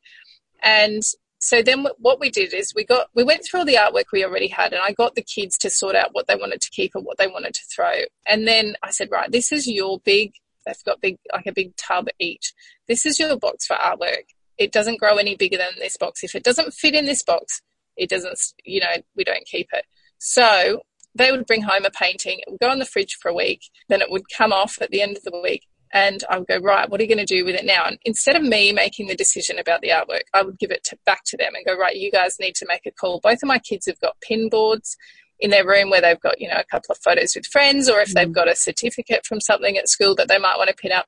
And 0.63 1.03
so 1.39 1.62
then 1.62 1.86
what 2.00 2.19
we 2.19 2.30
did 2.30 2.54
is 2.54 2.73
we 2.76 2.84
got 2.84 3.08
we 3.13 3.23
went 3.23 3.43
through 3.43 3.60
all 3.60 3.65
the 3.65 3.76
artwork 3.76 4.06
we 4.12 4.26
already 4.26 4.47
had 4.47 4.73
and 4.73 4.82
i 4.82 4.91
got 4.91 5.15
the 5.15 5.21
kids 5.21 5.58
to 5.58 5.69
sort 5.69 5.95
out 5.95 6.13
what 6.13 6.28
they 6.28 6.36
wanted 6.36 6.62
to 6.62 6.69
keep 6.71 6.93
and 6.95 7.06
what 7.06 7.17
they 7.17 7.28
wanted 7.28 7.54
to 7.54 7.62
throw. 7.73 7.93
And 8.28 8.47
then 8.47 8.76
i 8.84 8.91
said 8.91 9.10
right 9.12 9.32
this 9.32 9.52
is 9.52 9.67
your 9.67 10.00
big 10.00 10.34
they've 10.65 10.84
got 10.86 11.02
big 11.02 11.17
like 11.34 11.45
a 11.45 11.54
big 11.54 11.76
tub 11.76 12.08
each. 12.19 12.54
This 12.88 13.06
is 13.06 13.19
your 13.19 13.38
box 13.38 13.65
for 13.65 13.76
artwork. 13.76 14.26
It 14.58 14.71
doesn't 14.71 15.00
grow 15.00 15.17
any 15.17 15.36
bigger 15.36 15.58
than 15.58 15.71
this 15.78 15.97
box. 15.97 16.23
If 16.23 16.36
it 16.36 16.43
doesn't 16.43 16.73
fit 16.73 16.95
in 16.95 17.06
this 17.06 17.23
box 17.23 17.62
it 17.95 18.10
doesn't 18.10 18.39
you 18.65 18.82
know 18.82 19.02
we 19.15 19.23
don't 19.23 19.45
keep 19.45 19.69
it. 19.73 19.86
So 20.17 20.82
they 21.13 21.32
would 21.32 21.45
bring 21.45 21.63
home 21.63 21.86
a 21.86 21.91
painting. 21.91 22.39
It 22.39 22.52
would 22.52 22.60
go 22.60 22.69
on 22.69 22.80
the 22.80 22.86
fridge 22.86 23.17
for 23.21 23.30
a 23.30 23.34
week. 23.34 23.62
Then 23.89 24.02
it 24.02 24.12
would 24.12 24.30
come 24.36 24.54
off 24.54 24.78
at 24.82 24.91
the 24.91 25.02
end 25.02 25.17
of 25.17 25.23
the 25.23 25.39
week 25.41 25.63
and 25.93 26.23
I 26.30 26.38
would 26.38 26.47
go, 26.47 26.58
right, 26.58 26.89
what 26.89 27.00
are 27.00 27.04
you 27.04 27.10
going 27.13 27.26
to 27.26 27.36
do 27.36 27.45
with 27.45 27.56
it 27.56 27.65
now? 27.65 27.86
And 27.86 27.97
instead 28.04 28.36
of 28.36 28.43
me 28.43 28.71
making 28.71 29.08
the 29.08 29.15
decision 29.15 29.58
about 29.58 29.82
the 29.82 29.89
artwork, 29.89 30.23
I 30.34 30.41
would 30.41 30.60
give 30.60 30.71
it 30.71 30.84
to, 30.86 30.97
back 31.06 31.23
to 31.28 31.38
them 31.38 31.54
and 31.56 31.65
go, 31.65 31.78
right, 31.78 31.95
you 31.95 32.12
guys 32.12 32.38
need 32.39 32.56
to 32.56 32.65
make 32.67 32.86
a 32.86 32.91
call. 32.91 33.19
Both 33.21 33.39
of 33.43 33.47
my 33.47 33.60
kids 33.60 33.86
have 33.86 34.00
got 34.00 34.19
pin 34.21 34.50
boards 34.50 34.97
in 35.39 35.52
their 35.52 35.65
room 35.65 35.89
where 35.89 36.02
they've 36.02 36.19
got, 36.19 36.41
you 36.41 36.47
know, 36.47 36.58
a 36.58 36.63
couple 36.65 36.91
of 36.91 36.97
photos 36.97 37.36
with 37.36 37.45
friends, 37.45 37.89
or 37.89 38.00
if 38.00 38.13
they've 38.13 38.28
mm. 38.28 38.34
got 38.34 38.50
a 38.50 38.56
certificate 38.56 39.26
from 39.26 39.39
something 39.39 39.78
at 39.78 39.88
school 39.88 40.15
that 40.15 40.28
they 40.28 40.39
might 40.39 40.58
want 40.58 40.69
to 40.69 40.76
pin 40.76 40.91
up. 40.91 41.08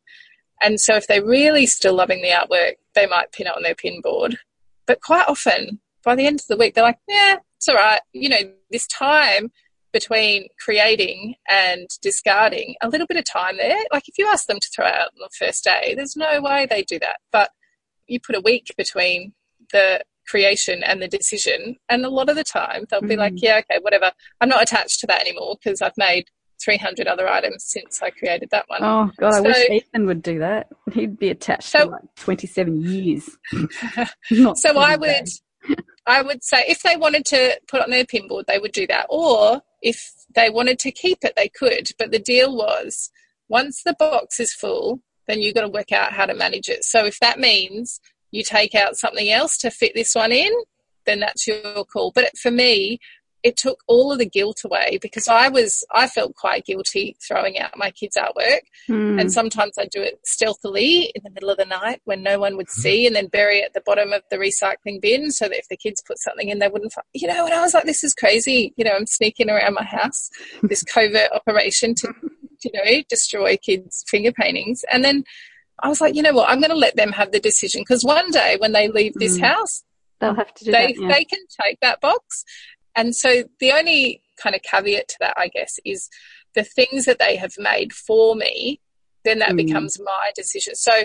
And 0.61 0.79
so 0.79 0.95
if 0.95 1.07
they're 1.07 1.25
really 1.25 1.65
still 1.65 1.95
loving 1.95 2.21
the 2.21 2.29
artwork, 2.29 2.73
they 2.93 3.07
might 3.07 3.31
pin 3.31 3.47
it 3.47 3.55
on 3.55 3.63
their 3.63 3.75
pin 3.75 4.01
board. 4.01 4.37
But 4.85 5.01
quite 5.01 5.27
often, 5.27 5.79
by 6.03 6.15
the 6.15 6.27
end 6.27 6.39
of 6.39 6.47
the 6.47 6.57
week, 6.57 6.75
they're 6.75 6.83
like, 6.83 6.99
yeah, 7.07 7.37
it's 7.57 7.67
all 7.67 7.75
right. 7.75 8.01
You 8.13 8.29
know, 8.29 8.51
this 8.71 8.87
time 8.87 9.51
between 9.91 10.47
creating 10.63 11.35
and 11.49 11.87
discarding 12.01 12.75
a 12.81 12.89
little 12.89 13.07
bit 13.07 13.17
of 13.17 13.25
time 13.25 13.57
there. 13.57 13.81
Like 13.91 14.07
if 14.07 14.17
you 14.17 14.27
ask 14.27 14.47
them 14.47 14.59
to 14.59 14.69
throw 14.75 14.85
out 14.85 15.09
on 15.13 15.19
the 15.19 15.29
first 15.37 15.63
day, 15.63 15.93
there's 15.95 16.15
no 16.15 16.41
way 16.41 16.65
they 16.65 16.83
do 16.83 16.99
that. 16.99 17.17
But 17.31 17.51
you 18.07 18.19
put 18.19 18.35
a 18.35 18.41
week 18.41 18.73
between 18.77 19.33
the 19.71 20.01
creation 20.27 20.83
and 20.83 21.01
the 21.01 21.07
decision, 21.07 21.77
and 21.89 22.05
a 22.05 22.09
lot 22.09 22.29
of 22.29 22.35
the 22.35 22.43
time 22.43 22.85
they'll 22.89 23.01
be 23.01 23.15
mm. 23.15 23.19
like, 23.19 23.33
yeah, 23.37 23.59
okay, 23.59 23.79
whatever. 23.81 24.11
I'm 24.41 24.49
not 24.49 24.61
attached 24.61 24.99
to 25.01 25.07
that 25.07 25.21
anymore 25.21 25.57
because 25.61 25.81
I've 25.81 25.97
made 25.97 26.25
300 26.63 27.07
other 27.07 27.27
items 27.27 27.63
since 27.65 28.01
I 28.01 28.09
created 28.09 28.49
that 28.51 28.65
one. 28.67 28.83
Oh 28.83 29.11
God, 29.17 29.33
so, 29.33 29.37
I 29.37 29.41
wish 29.41 29.69
Ethan 29.69 30.05
would 30.05 30.21
do 30.21 30.39
that. 30.39 30.67
He'd 30.91 31.17
be 31.17 31.29
attached 31.29 31.69
so, 31.69 31.85
for 31.85 31.91
like 31.91 32.15
27 32.17 32.81
years. 32.81 33.29
so 34.55 34.77
I 34.77 34.95
would, 34.95 35.27
I 36.05 36.21
would 36.21 36.43
say 36.43 36.65
if 36.67 36.83
they 36.83 36.97
wanted 36.97 37.25
to 37.25 37.59
put 37.67 37.81
on 37.81 37.89
their 37.89 38.05
pinboard, 38.05 38.45
they 38.45 38.59
would 38.59 38.73
do 38.73 38.87
that. 38.87 39.07
Or 39.09 39.61
if 39.81 40.11
they 40.35 40.49
wanted 40.49 40.79
to 40.79 40.91
keep 40.91 41.19
it, 41.23 41.33
they 41.35 41.49
could. 41.49 41.91
But 41.97 42.11
the 42.11 42.19
deal 42.19 42.55
was 42.55 43.11
once 43.47 43.83
the 43.83 43.95
box 43.97 44.39
is 44.39 44.53
full, 44.53 45.01
then 45.27 45.39
you've 45.39 45.55
got 45.55 45.61
to 45.61 45.69
work 45.69 45.91
out 45.91 46.13
how 46.13 46.25
to 46.25 46.33
manage 46.33 46.69
it. 46.69 46.83
So 46.83 47.05
if 47.05 47.19
that 47.19 47.39
means 47.39 47.99
you 48.31 48.43
take 48.43 48.75
out 48.75 48.97
something 48.97 49.29
else 49.29 49.57
to 49.59 49.71
fit 49.71 49.93
this 49.95 50.15
one 50.15 50.31
in, 50.31 50.51
then 51.05 51.19
that's 51.19 51.47
your 51.47 51.85
call. 51.85 52.11
But 52.13 52.37
for 52.37 52.51
me, 52.51 52.99
it 53.43 53.57
took 53.57 53.83
all 53.87 54.11
of 54.11 54.19
the 54.19 54.25
guilt 54.25 54.61
away 54.65 54.99
because 55.01 55.27
I 55.27 55.47
was 55.47 55.83
I 55.91 56.07
felt 56.07 56.35
quite 56.35 56.65
guilty 56.65 57.15
throwing 57.25 57.57
out 57.59 57.77
my 57.77 57.91
kids' 57.91 58.17
artwork, 58.17 58.61
mm. 58.89 59.19
and 59.19 59.31
sometimes 59.31 59.75
I 59.77 59.85
do 59.85 60.01
it 60.01 60.19
stealthily 60.25 61.11
in 61.15 61.23
the 61.23 61.29
middle 61.29 61.49
of 61.49 61.57
the 61.57 61.65
night 61.65 62.01
when 62.05 62.21
no 62.21 62.39
one 62.39 62.57
would 62.57 62.67
hmm. 62.67 62.81
see, 62.81 63.07
and 63.07 63.15
then 63.15 63.27
bury 63.27 63.59
it 63.59 63.65
at 63.65 63.73
the 63.73 63.81
bottom 63.81 64.13
of 64.13 64.23
the 64.29 64.37
recycling 64.37 65.01
bin 65.01 65.31
so 65.31 65.47
that 65.47 65.57
if 65.57 65.67
the 65.69 65.77
kids 65.77 66.03
put 66.05 66.19
something 66.19 66.49
in, 66.49 66.59
they 66.59 66.67
wouldn't. 66.67 66.93
Find, 66.93 67.05
you 67.13 67.27
know, 67.27 67.45
and 67.45 67.53
I 67.53 67.61
was 67.61 67.73
like, 67.73 67.85
this 67.85 68.03
is 68.03 68.13
crazy. 68.13 68.73
You 68.75 68.85
know, 68.85 68.91
I'm 68.91 69.05
sneaking 69.05 69.49
around 69.49 69.75
my 69.75 69.83
house, 69.83 70.29
this 70.63 70.83
covert 70.83 71.31
operation 71.33 71.95
to, 71.95 72.13
you 72.63 72.71
know, 72.73 73.03
destroy 73.09 73.57
kids' 73.57 74.03
finger 74.07 74.31
paintings, 74.31 74.83
and 74.91 75.03
then 75.03 75.23
I 75.81 75.89
was 75.89 76.01
like, 76.01 76.15
you 76.15 76.21
know 76.21 76.33
what, 76.33 76.49
I'm 76.49 76.59
going 76.59 76.71
to 76.71 76.75
let 76.75 76.95
them 76.95 77.11
have 77.13 77.31
the 77.31 77.39
decision 77.39 77.81
because 77.81 78.03
one 78.03 78.31
day 78.31 78.57
when 78.59 78.73
they 78.73 78.87
leave 78.87 79.13
this 79.15 79.37
mm. 79.37 79.43
house, 79.43 79.83
they'll 80.19 80.35
have 80.35 80.53
to 80.55 80.65
do 80.65 80.71
they, 80.71 80.93
that. 80.93 81.01
Yeah. 81.01 81.07
They 81.07 81.23
can 81.23 81.39
take 81.61 81.79
that 81.81 82.01
box. 82.01 82.43
And 82.99 83.15
so 83.15 83.45
the 83.61 83.71
only 83.71 84.21
kind 84.43 84.57
of 84.57 84.61
caveat 84.61 85.07
to 85.07 85.15
that, 85.21 85.35
I 85.37 85.47
guess, 85.47 85.79
is 85.85 86.09
the 86.53 86.65
things 86.65 87.05
that 87.05 87.17
they 87.17 87.37
have 87.37 87.53
made 87.57 87.93
for 87.93 88.35
me, 88.35 88.81
then 89.23 89.39
that 89.39 89.51
mm. 89.51 89.55
becomes 89.55 89.97
my 90.03 90.31
decision. 90.35 90.75
So 90.75 91.03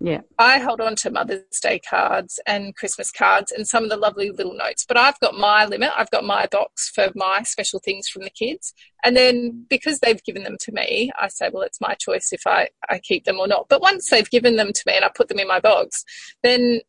yeah. 0.00 0.20
I 0.38 0.58
hold 0.58 0.82
on 0.82 0.96
to 0.96 1.10
Mother's 1.10 1.60
Day 1.62 1.78
cards 1.78 2.38
and 2.46 2.76
Christmas 2.76 3.10
cards 3.10 3.52
and 3.52 3.66
some 3.66 3.84
of 3.84 3.88
the 3.88 3.96
lovely 3.96 4.30
little 4.30 4.52
notes, 4.52 4.84
but 4.86 4.98
I've 4.98 5.18
got 5.20 5.34
my 5.34 5.64
limit. 5.64 5.92
I've 5.96 6.10
got 6.10 6.24
my 6.24 6.46
box 6.46 6.90
for 6.90 7.08
my 7.14 7.42
special 7.44 7.80
things 7.80 8.06
from 8.08 8.24
the 8.24 8.30
kids. 8.30 8.74
And 9.02 9.16
then 9.16 9.64
because 9.70 10.00
they've 10.00 10.22
given 10.24 10.42
them 10.42 10.58
to 10.60 10.72
me, 10.72 11.10
I 11.18 11.28
say, 11.28 11.48
well, 11.50 11.62
it's 11.62 11.80
my 11.80 11.94
choice 11.94 12.34
if 12.34 12.46
I, 12.46 12.68
I 12.90 12.98
keep 12.98 13.24
them 13.24 13.38
or 13.38 13.48
not. 13.48 13.66
But 13.70 13.80
once 13.80 14.10
they've 14.10 14.28
given 14.28 14.56
them 14.56 14.74
to 14.74 14.82
me 14.86 14.92
and 14.94 15.06
I 15.06 15.10
put 15.14 15.28
them 15.28 15.38
in 15.38 15.48
my 15.48 15.60
box, 15.60 16.04
then 16.42 16.80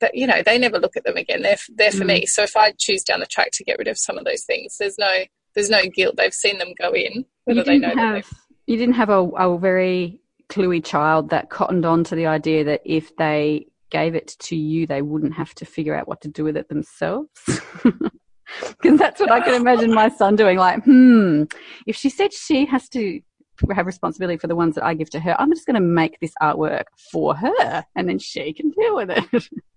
that 0.00 0.14
you 0.14 0.26
know 0.26 0.42
they 0.44 0.58
never 0.58 0.78
look 0.78 0.96
at 0.96 1.04
them 1.04 1.16
again 1.16 1.42
they're, 1.42 1.56
they're 1.74 1.90
for 1.90 2.04
mm. 2.04 2.08
me 2.08 2.26
so 2.26 2.42
if 2.42 2.56
i 2.56 2.72
choose 2.78 3.02
down 3.02 3.20
the 3.20 3.26
track 3.26 3.50
to 3.52 3.64
get 3.64 3.78
rid 3.78 3.88
of 3.88 3.98
some 3.98 4.18
of 4.18 4.24
those 4.24 4.44
things 4.44 4.76
there's 4.78 4.98
no 4.98 5.24
there's 5.54 5.70
no 5.70 5.82
guilt 5.94 6.16
they've 6.16 6.34
seen 6.34 6.58
them 6.58 6.74
go 6.78 6.92
in 6.92 7.24
whether 7.44 7.62
they 7.62 7.78
know 7.78 7.94
have, 7.94 8.28
you 8.66 8.76
didn't 8.76 8.94
have 8.94 9.08
a, 9.08 9.22
a 9.22 9.58
very 9.58 10.20
cluey 10.48 10.84
child 10.84 11.30
that 11.30 11.50
cottoned 11.50 11.84
on 11.84 12.04
to 12.04 12.14
the 12.14 12.26
idea 12.26 12.64
that 12.64 12.82
if 12.84 13.16
they 13.16 13.66
gave 13.90 14.14
it 14.14 14.36
to 14.38 14.56
you, 14.56 14.86
they 14.86 15.02
wouldn't 15.02 15.34
have 15.34 15.54
to 15.54 15.64
figure 15.64 15.94
out 15.94 16.08
what 16.08 16.20
to 16.22 16.28
do 16.28 16.44
with 16.44 16.56
it 16.56 16.68
themselves. 16.68 17.60
Because 18.80 18.96
that's 18.96 19.18
what 19.20 19.32
I 19.32 19.40
can 19.40 19.54
imagine 19.54 19.92
my 19.92 20.08
son 20.08 20.36
doing. 20.36 20.56
Like, 20.56 20.84
hmm, 20.84 21.42
if 21.84 21.96
she 21.96 22.08
said 22.08 22.32
she 22.32 22.64
has 22.66 22.88
to 22.90 23.20
have 23.74 23.86
responsibility 23.86 24.38
for 24.38 24.46
the 24.46 24.54
ones 24.54 24.76
that 24.76 24.84
I 24.84 24.94
give 24.94 25.10
to 25.10 25.20
her, 25.20 25.34
I'm 25.40 25.50
just 25.50 25.66
going 25.66 25.74
to 25.74 25.80
make 25.80 26.20
this 26.20 26.32
artwork 26.40 26.84
for 27.10 27.34
her, 27.34 27.84
and 27.96 28.08
then 28.08 28.20
she 28.20 28.52
can 28.52 28.70
deal 28.70 28.94
with 28.94 29.10
it. 29.10 29.48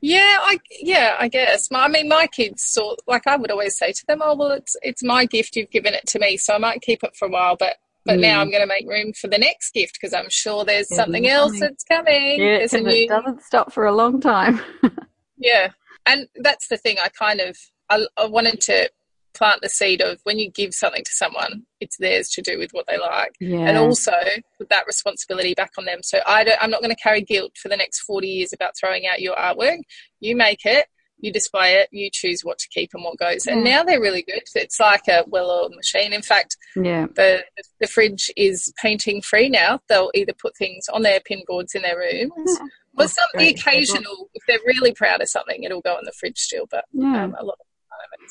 Yeah, 0.00 0.38
I 0.40 0.58
yeah, 0.80 1.16
I 1.18 1.28
guess. 1.28 1.68
I 1.72 1.88
mean, 1.88 2.08
my 2.08 2.26
kids 2.26 2.64
sort 2.64 3.00
like 3.06 3.26
I 3.26 3.36
would 3.36 3.50
always 3.50 3.76
say 3.76 3.92
to 3.92 4.06
them, 4.06 4.20
"Oh, 4.22 4.34
well, 4.34 4.52
it's 4.52 4.74
it's 4.82 5.04
my 5.04 5.26
gift. 5.26 5.56
You've 5.56 5.70
given 5.70 5.92
it 5.92 6.06
to 6.08 6.18
me, 6.18 6.38
so 6.38 6.54
I 6.54 6.58
might 6.58 6.80
keep 6.80 7.04
it 7.04 7.14
for 7.16 7.28
a 7.28 7.30
while, 7.30 7.56
but 7.56 7.76
but 8.06 8.16
mm. 8.16 8.22
now 8.22 8.40
I'm 8.40 8.50
going 8.50 8.62
to 8.62 8.66
make 8.66 8.88
room 8.88 9.12
for 9.12 9.28
the 9.28 9.38
next 9.38 9.74
gift 9.74 9.94
because 9.94 10.14
I'm 10.14 10.30
sure 10.30 10.64
there's 10.64 10.94
something 10.94 11.28
else 11.28 11.52
coming. 11.52 11.60
that's 11.60 11.84
coming. 11.84 12.40
Yeah, 12.40 12.66
new... 12.80 12.90
it 12.90 13.08
doesn't 13.08 13.42
stop 13.42 13.72
for 13.72 13.84
a 13.84 13.92
long 13.92 14.20
time. 14.20 14.60
yeah, 15.36 15.72
and 16.06 16.26
that's 16.36 16.68
the 16.68 16.78
thing. 16.78 16.96
I 17.02 17.08
kind 17.08 17.40
of 17.40 17.58
I, 17.90 18.06
I, 18.16 18.26
wanted 18.26 18.60
to 18.62 18.90
plant 19.34 19.60
the 19.62 19.68
seed 19.68 20.00
of 20.00 20.20
when 20.24 20.38
you 20.38 20.50
give 20.50 20.74
something 20.74 21.04
to 21.04 21.10
someone, 21.12 21.64
it's 21.80 21.96
theirs 21.98 22.28
to 22.30 22.42
do 22.42 22.58
with 22.58 22.70
what 22.72 22.86
they 22.86 22.98
like, 22.98 23.32
yeah. 23.40 23.60
and 23.60 23.76
also 23.76 24.12
put 24.58 24.68
that 24.68 24.86
responsibility 24.86 25.54
back 25.54 25.72
on 25.78 25.84
them. 25.84 26.00
So 26.02 26.20
I 26.26 26.44
don't, 26.44 26.62
I'm 26.62 26.70
not 26.70 26.82
going 26.82 26.94
to 26.94 27.02
carry 27.02 27.22
guilt 27.22 27.52
for 27.60 27.68
the 27.68 27.76
next 27.76 28.00
40 28.00 28.26
years 28.26 28.52
about 28.52 28.74
throwing 28.78 29.06
out 29.06 29.20
your 29.20 29.36
artwork. 29.36 29.78
You 30.20 30.36
make 30.36 30.64
it 30.64 30.86
you 31.20 31.32
display 31.32 31.74
it, 31.74 31.88
you 31.92 32.10
choose 32.12 32.42
what 32.42 32.58
to 32.58 32.68
keep 32.68 32.90
and 32.94 33.04
what 33.04 33.18
goes. 33.18 33.46
And 33.46 33.62
now 33.62 33.82
they're 33.82 34.00
really 34.00 34.22
good. 34.22 34.42
It's 34.54 34.80
like 34.80 35.06
a 35.08 35.24
well-oiled 35.26 35.74
machine. 35.74 36.12
In 36.12 36.22
fact, 36.22 36.56
yeah. 36.76 37.06
the 37.14 37.44
the 37.80 37.86
fridge 37.86 38.30
is 38.36 38.72
painting 38.80 39.22
free 39.22 39.48
now. 39.48 39.80
They'll 39.88 40.10
either 40.14 40.32
put 40.32 40.56
things 40.56 40.86
on 40.92 41.02
their 41.02 41.20
pin 41.20 41.42
boards 41.46 41.74
in 41.74 41.82
their 41.82 41.98
rooms, 41.98 42.32
yeah. 42.46 42.66
or 42.98 43.08
some 43.08 43.28
the 43.34 43.48
occasional. 43.48 44.30
If 44.34 44.42
they're 44.46 44.58
really 44.66 44.92
proud 44.92 45.20
of 45.20 45.28
something, 45.28 45.62
it'll 45.62 45.82
go 45.82 45.98
in 45.98 46.04
the 46.04 46.12
fridge 46.18 46.38
still. 46.38 46.66
But 46.70 46.84
yeah. 46.92 47.24
um, 47.24 47.36
a 47.38 47.44
lot 47.44 47.58
of 47.60 47.66
the 47.66 48.18
time, 48.18 48.28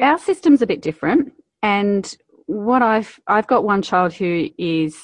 our 0.00 0.18
system's 0.18 0.62
a 0.62 0.66
bit 0.66 0.82
different. 0.82 1.32
And 1.62 2.16
what 2.46 2.82
I've 2.82 3.20
I've 3.26 3.46
got 3.46 3.64
one 3.64 3.82
child 3.82 4.12
who 4.12 4.48
is 4.58 4.96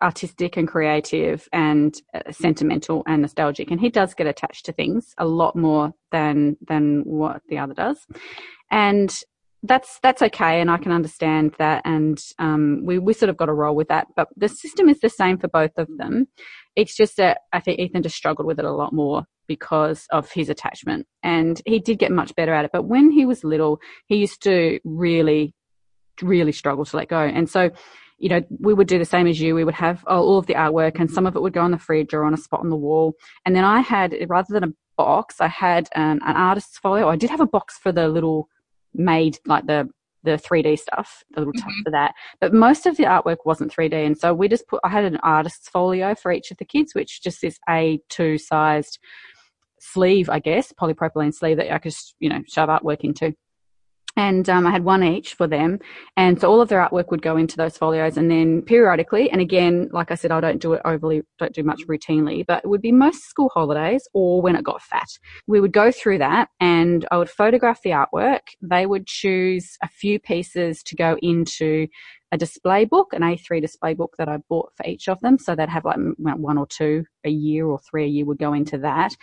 artistic 0.00 0.56
and 0.56 0.66
creative 0.66 1.46
and 1.52 1.94
sentimental 2.30 3.02
and 3.06 3.20
nostalgic 3.22 3.70
and 3.70 3.80
he 3.80 3.90
does 3.90 4.14
get 4.14 4.26
attached 4.26 4.64
to 4.64 4.72
things 4.72 5.14
a 5.18 5.26
lot 5.26 5.54
more 5.54 5.92
than 6.10 6.56
than 6.66 7.02
what 7.04 7.42
the 7.48 7.58
other 7.58 7.74
does 7.74 7.98
and 8.70 9.14
that's 9.62 9.98
that's 10.02 10.22
okay 10.22 10.60
and 10.60 10.70
i 10.70 10.78
can 10.78 10.90
understand 10.90 11.54
that 11.58 11.82
and 11.84 12.18
um, 12.38 12.80
we, 12.84 12.98
we 12.98 13.12
sort 13.12 13.28
of 13.28 13.36
got 13.36 13.46
to 13.46 13.52
roll 13.52 13.76
with 13.76 13.88
that 13.88 14.06
but 14.16 14.28
the 14.36 14.48
system 14.48 14.88
is 14.88 15.00
the 15.00 15.10
same 15.10 15.36
for 15.36 15.48
both 15.48 15.76
of 15.76 15.86
them 15.98 16.26
it's 16.74 16.96
just 16.96 17.18
that 17.18 17.40
i 17.52 17.60
think 17.60 17.78
ethan 17.78 18.02
just 18.02 18.16
struggled 18.16 18.46
with 18.46 18.58
it 18.58 18.64
a 18.64 18.72
lot 18.72 18.94
more 18.94 19.24
because 19.48 20.06
of 20.10 20.30
his 20.30 20.48
attachment 20.48 21.06
and 21.22 21.60
he 21.66 21.78
did 21.78 21.98
get 21.98 22.12
much 22.12 22.34
better 22.34 22.52
at 22.52 22.64
it 22.64 22.70
but 22.72 22.84
when 22.84 23.10
he 23.10 23.26
was 23.26 23.44
little 23.44 23.80
he 24.06 24.16
used 24.16 24.42
to 24.42 24.78
really 24.84 25.54
really 26.20 26.52
struggle 26.52 26.84
to 26.84 26.96
let 26.96 27.08
go 27.08 27.20
and 27.20 27.48
so 27.50 27.70
you 28.22 28.28
know, 28.28 28.40
we 28.60 28.72
would 28.72 28.86
do 28.86 29.00
the 29.00 29.04
same 29.04 29.26
as 29.26 29.40
you. 29.40 29.52
We 29.52 29.64
would 29.64 29.74
have 29.74 30.04
all 30.06 30.38
of 30.38 30.46
the 30.46 30.54
artwork 30.54 31.00
and 31.00 31.10
some 31.10 31.26
of 31.26 31.34
it 31.34 31.42
would 31.42 31.52
go 31.52 31.60
on 31.60 31.72
the 31.72 31.78
fridge 31.78 32.14
or 32.14 32.22
on 32.22 32.32
a 32.32 32.36
spot 32.36 32.60
on 32.60 32.70
the 32.70 32.76
wall. 32.76 33.14
And 33.44 33.54
then 33.54 33.64
I 33.64 33.80
had, 33.80 34.14
rather 34.28 34.54
than 34.54 34.62
a 34.62 34.72
box, 34.96 35.40
I 35.40 35.48
had 35.48 35.88
an, 35.96 36.20
an 36.24 36.36
artist's 36.36 36.78
folio. 36.78 37.08
I 37.08 37.16
did 37.16 37.30
have 37.30 37.40
a 37.40 37.46
box 37.46 37.78
for 37.78 37.90
the 37.90 38.06
little 38.06 38.48
made, 38.94 39.40
like 39.44 39.66
the, 39.66 39.88
the 40.22 40.38
3D 40.38 40.78
stuff, 40.78 41.24
the 41.32 41.40
little 41.40 41.52
mm-hmm. 41.52 41.82
for 41.82 41.90
that. 41.90 42.14
But 42.40 42.54
most 42.54 42.86
of 42.86 42.96
the 42.96 43.04
artwork 43.04 43.38
wasn't 43.44 43.74
3D. 43.74 44.06
And 44.06 44.16
so 44.16 44.32
we 44.32 44.46
just 44.46 44.68
put, 44.68 44.78
I 44.84 44.88
had 44.88 45.04
an 45.04 45.16
artist's 45.24 45.68
folio 45.68 46.14
for 46.14 46.30
each 46.30 46.52
of 46.52 46.58
the 46.58 46.64
kids, 46.64 46.94
which 46.94 47.24
just 47.24 47.40
this 47.42 47.58
A2 47.68 48.40
sized 48.40 49.00
sleeve, 49.82 50.30
I 50.30 50.38
guess, 50.38 50.72
polypropylene 50.72 51.34
sleeve 51.34 51.56
that 51.56 51.72
I 51.72 51.78
could, 51.78 51.92
you 52.20 52.28
know, 52.28 52.40
shove 52.48 52.68
artwork 52.68 53.00
into 53.00 53.34
and 54.16 54.48
um, 54.48 54.66
I 54.66 54.70
had 54.70 54.84
one 54.84 55.02
each 55.02 55.34
for 55.34 55.46
them. 55.46 55.78
And 56.16 56.40
so 56.40 56.50
all 56.50 56.60
of 56.60 56.68
their 56.68 56.86
artwork 56.86 57.10
would 57.10 57.22
go 57.22 57.36
into 57.36 57.56
those 57.56 57.76
folios, 57.76 58.16
and 58.16 58.30
then 58.30 58.62
periodically, 58.62 59.30
and 59.30 59.40
again, 59.40 59.88
like 59.92 60.10
I 60.10 60.14
said, 60.14 60.30
I 60.30 60.40
don't 60.40 60.60
do 60.60 60.74
it 60.74 60.82
overly, 60.84 61.22
don't 61.38 61.54
do 61.54 61.62
much 61.62 61.86
routinely, 61.86 62.44
but 62.46 62.64
it 62.64 62.68
would 62.68 62.82
be 62.82 62.92
most 62.92 63.28
school 63.28 63.50
holidays 63.54 64.06
or 64.12 64.42
when 64.42 64.56
it 64.56 64.64
got 64.64 64.82
fat. 64.82 65.08
We 65.46 65.60
would 65.60 65.72
go 65.72 65.90
through 65.90 66.18
that, 66.18 66.48
and 66.60 67.06
I 67.10 67.18
would 67.18 67.30
photograph 67.30 67.80
the 67.82 67.90
artwork. 67.90 68.40
They 68.60 68.86
would 68.86 69.06
choose 69.06 69.76
a 69.82 69.88
few 69.88 70.18
pieces 70.18 70.82
to 70.84 70.96
go 70.96 71.16
into 71.22 71.86
a 72.32 72.38
display 72.38 72.86
book, 72.86 73.12
an 73.12 73.20
A3 73.20 73.60
display 73.60 73.92
book 73.92 74.14
that 74.18 74.28
I 74.28 74.38
bought 74.48 74.72
for 74.74 74.86
each 74.86 75.06
of 75.08 75.20
them. 75.20 75.38
So 75.38 75.54
they'd 75.54 75.68
have 75.68 75.84
like 75.84 75.98
one 76.18 76.56
or 76.56 76.66
two 76.66 77.04
a 77.24 77.30
year 77.30 77.66
or 77.66 77.78
three 77.78 78.04
a 78.04 78.08
year 78.08 78.24
would 78.24 78.38
go 78.38 78.54
into 78.54 78.78
that. 78.78 79.14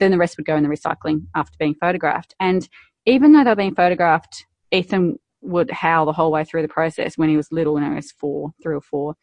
Then 0.00 0.10
the 0.10 0.18
rest 0.18 0.36
would 0.36 0.46
go 0.46 0.56
in 0.56 0.64
the 0.64 0.68
recycling 0.68 1.26
after 1.36 1.56
being 1.58 1.76
photographed. 1.76 2.34
And 2.40 2.68
even 3.06 3.32
though 3.32 3.44
they 3.44 3.50
were 3.50 3.56
being 3.56 3.74
photographed, 3.74 4.44
Ethan 4.72 5.18
would 5.42 5.70
howl 5.70 6.06
the 6.06 6.12
whole 6.12 6.32
way 6.32 6.44
through 6.44 6.62
the 6.62 6.68
process 6.68 7.16
when 7.16 7.28
he 7.28 7.36
was 7.36 7.52
little, 7.52 7.74
when 7.74 7.84
he 7.84 7.94
was 7.94 8.12
four, 8.12 8.50
three 8.62 8.74
or 8.74 8.80
four. 8.80 9.14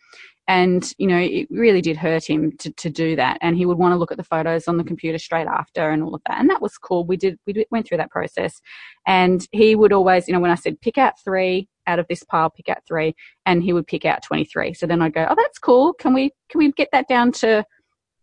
And, 0.48 0.94
you 0.98 1.08
know, 1.08 1.18
it 1.18 1.48
really 1.50 1.82
did 1.82 1.96
hurt 1.96 2.26
him 2.30 2.52
to, 2.60 2.72
to 2.74 2.90
do 2.90 3.16
that. 3.16 3.38
And 3.42 3.56
he 3.56 3.66
would 3.66 3.78
want 3.78 3.94
to 3.94 3.98
look 3.98 4.12
at 4.12 4.18
the 4.18 4.24
photos 4.24 4.68
on 4.68 4.78
the 4.78 4.84
computer 4.84 5.18
straight 5.18 5.48
after 5.48 5.90
and 5.90 6.04
all 6.04 6.14
of 6.14 6.22
that. 6.28 6.40
And 6.40 6.50
that 6.50 6.62
was 6.62 6.78
cool. 6.78 7.06
We 7.06 7.16
did, 7.16 7.40
we 7.46 7.66
went 7.72 7.88
through 7.88 8.00
that 8.00 8.12
process. 8.12 8.62
And 9.08 9.48
he 9.52 9.76
would 9.76 9.94
always, 9.94 10.28
you 10.28 10.34
know, 10.34 10.42
when 10.42 10.52
I 10.52 10.56
said 10.56 10.82
pick 10.82 10.98
out 10.98 11.14
three 11.24 11.70
out 11.88 12.00
of 12.00 12.08
this 12.08 12.24
pile, 12.24 12.50
pick 12.50 12.70
out 12.70 12.80
three, 12.88 13.16
and 13.46 13.64
he 13.64 13.74
would 13.74 13.88
pick 13.88 14.06
out 14.06 14.24
23. 14.24 14.74
So 14.74 14.86
then 14.86 15.02
I'd 15.02 15.14
go, 15.14 15.28
oh, 15.30 15.36
that's 15.36 15.60
cool. 15.60 15.94
Can 15.94 16.14
we, 16.14 16.32
can 16.50 16.60
we 16.60 16.72
get 16.72 16.90
that 16.92 17.08
down 17.08 17.32
to 17.34 17.66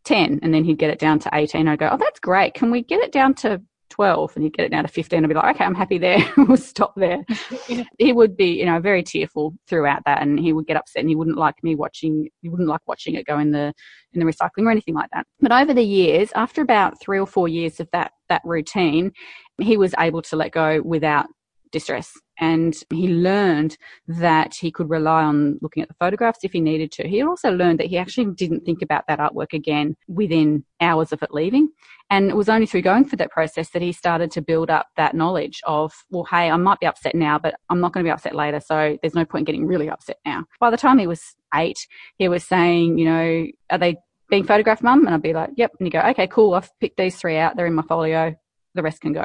10? 0.04 0.40
And 0.42 0.52
then 0.52 0.64
he'd 0.64 0.78
get 0.78 0.90
it 0.90 0.98
down 0.98 1.18
to 1.20 1.30
18. 1.32 1.68
I'd 1.68 1.78
go, 1.78 1.90
oh, 1.92 1.98
that's 1.98 2.20
great. 2.20 2.54
Can 2.54 2.70
we 2.70 2.82
get 2.82 3.00
it 3.00 3.12
down 3.12 3.34
to 3.36 3.62
12 3.90 4.32
and 4.36 4.44
you 4.44 4.50
get 4.50 4.64
it 4.64 4.70
down 4.70 4.84
to 4.84 4.88
15 4.88 5.18
and 5.18 5.28
be 5.28 5.34
like, 5.34 5.54
okay, 5.54 5.64
I'm 5.64 5.74
happy 5.74 5.98
there. 5.98 6.18
we'll 6.36 6.56
stop 6.56 6.94
there. 6.96 7.24
yeah. 7.68 7.84
He 7.98 8.12
would 8.12 8.36
be, 8.36 8.58
you 8.58 8.64
know, 8.64 8.80
very 8.80 9.02
tearful 9.02 9.54
throughout 9.68 10.02
that 10.06 10.22
and 10.22 10.38
he 10.38 10.52
would 10.52 10.66
get 10.66 10.76
upset 10.76 11.00
and 11.00 11.08
he 11.08 11.16
wouldn't 11.16 11.36
like 11.36 11.62
me 11.62 11.74
watching, 11.74 12.28
he 12.40 12.48
wouldn't 12.48 12.68
like 12.68 12.80
watching 12.86 13.14
it 13.14 13.26
go 13.26 13.38
in 13.38 13.50
the, 13.50 13.72
in 14.12 14.20
the 14.20 14.26
recycling 14.26 14.64
or 14.64 14.70
anything 14.70 14.94
like 14.94 15.10
that. 15.12 15.26
But 15.40 15.52
over 15.52 15.74
the 15.74 15.84
years, 15.84 16.30
after 16.34 16.62
about 16.62 17.00
three 17.00 17.18
or 17.18 17.26
four 17.26 17.48
years 17.48 17.80
of 17.80 17.88
that, 17.92 18.12
that 18.28 18.42
routine, 18.44 19.12
he 19.60 19.76
was 19.76 19.94
able 19.98 20.22
to 20.22 20.36
let 20.36 20.52
go 20.52 20.80
without 20.82 21.26
distress. 21.72 22.12
And 22.38 22.74
he 22.90 23.08
learned 23.08 23.76
that 24.08 24.54
he 24.54 24.70
could 24.70 24.88
rely 24.88 25.22
on 25.22 25.58
looking 25.60 25.82
at 25.82 25.88
the 25.88 25.94
photographs 25.98 26.38
if 26.42 26.52
he 26.52 26.60
needed 26.60 26.90
to. 26.92 27.06
He 27.06 27.22
also 27.22 27.50
learned 27.50 27.78
that 27.80 27.88
he 27.88 27.98
actually 27.98 28.32
didn't 28.32 28.64
think 28.64 28.80
about 28.80 29.04
that 29.08 29.18
artwork 29.18 29.52
again 29.52 29.96
within 30.08 30.64
hours 30.80 31.12
of 31.12 31.22
it 31.22 31.34
leaving. 31.34 31.68
And 32.08 32.30
it 32.30 32.36
was 32.36 32.48
only 32.48 32.66
through 32.66 32.82
going 32.82 33.04
through 33.04 33.18
that 33.18 33.30
process 33.30 33.70
that 33.70 33.82
he 33.82 33.92
started 33.92 34.30
to 34.32 34.42
build 34.42 34.70
up 34.70 34.88
that 34.96 35.14
knowledge 35.14 35.60
of, 35.66 35.92
well, 36.10 36.24
hey, 36.24 36.50
I 36.50 36.56
might 36.56 36.80
be 36.80 36.86
upset 36.86 37.14
now, 37.14 37.38
but 37.38 37.54
I'm 37.68 37.80
not 37.80 37.92
going 37.92 38.04
to 38.04 38.08
be 38.08 38.12
upset 38.12 38.34
later. 38.34 38.60
So 38.60 38.96
there's 39.02 39.14
no 39.14 39.24
point 39.24 39.42
in 39.42 39.44
getting 39.44 39.66
really 39.66 39.90
upset 39.90 40.16
now. 40.24 40.44
By 40.58 40.70
the 40.70 40.78
time 40.78 40.98
he 40.98 41.06
was 41.06 41.22
eight, 41.54 41.86
he 42.16 42.28
was 42.28 42.44
saying, 42.44 42.98
you 42.98 43.04
know, 43.04 43.46
are 43.70 43.78
they 43.78 43.96
being 44.30 44.44
photographed, 44.44 44.82
mum? 44.82 45.06
And 45.06 45.14
I'd 45.14 45.22
be 45.22 45.34
like, 45.34 45.50
yep. 45.56 45.72
And 45.78 45.86
you 45.86 45.92
go, 45.92 46.00
okay, 46.00 46.26
cool. 46.26 46.54
I've 46.54 46.70
picked 46.80 46.96
these 46.96 47.16
three 47.16 47.36
out. 47.36 47.56
They're 47.56 47.66
in 47.66 47.74
my 47.74 47.82
folio 47.82 48.34
the 48.74 48.82
rest 48.82 49.00
can 49.00 49.12
go. 49.12 49.24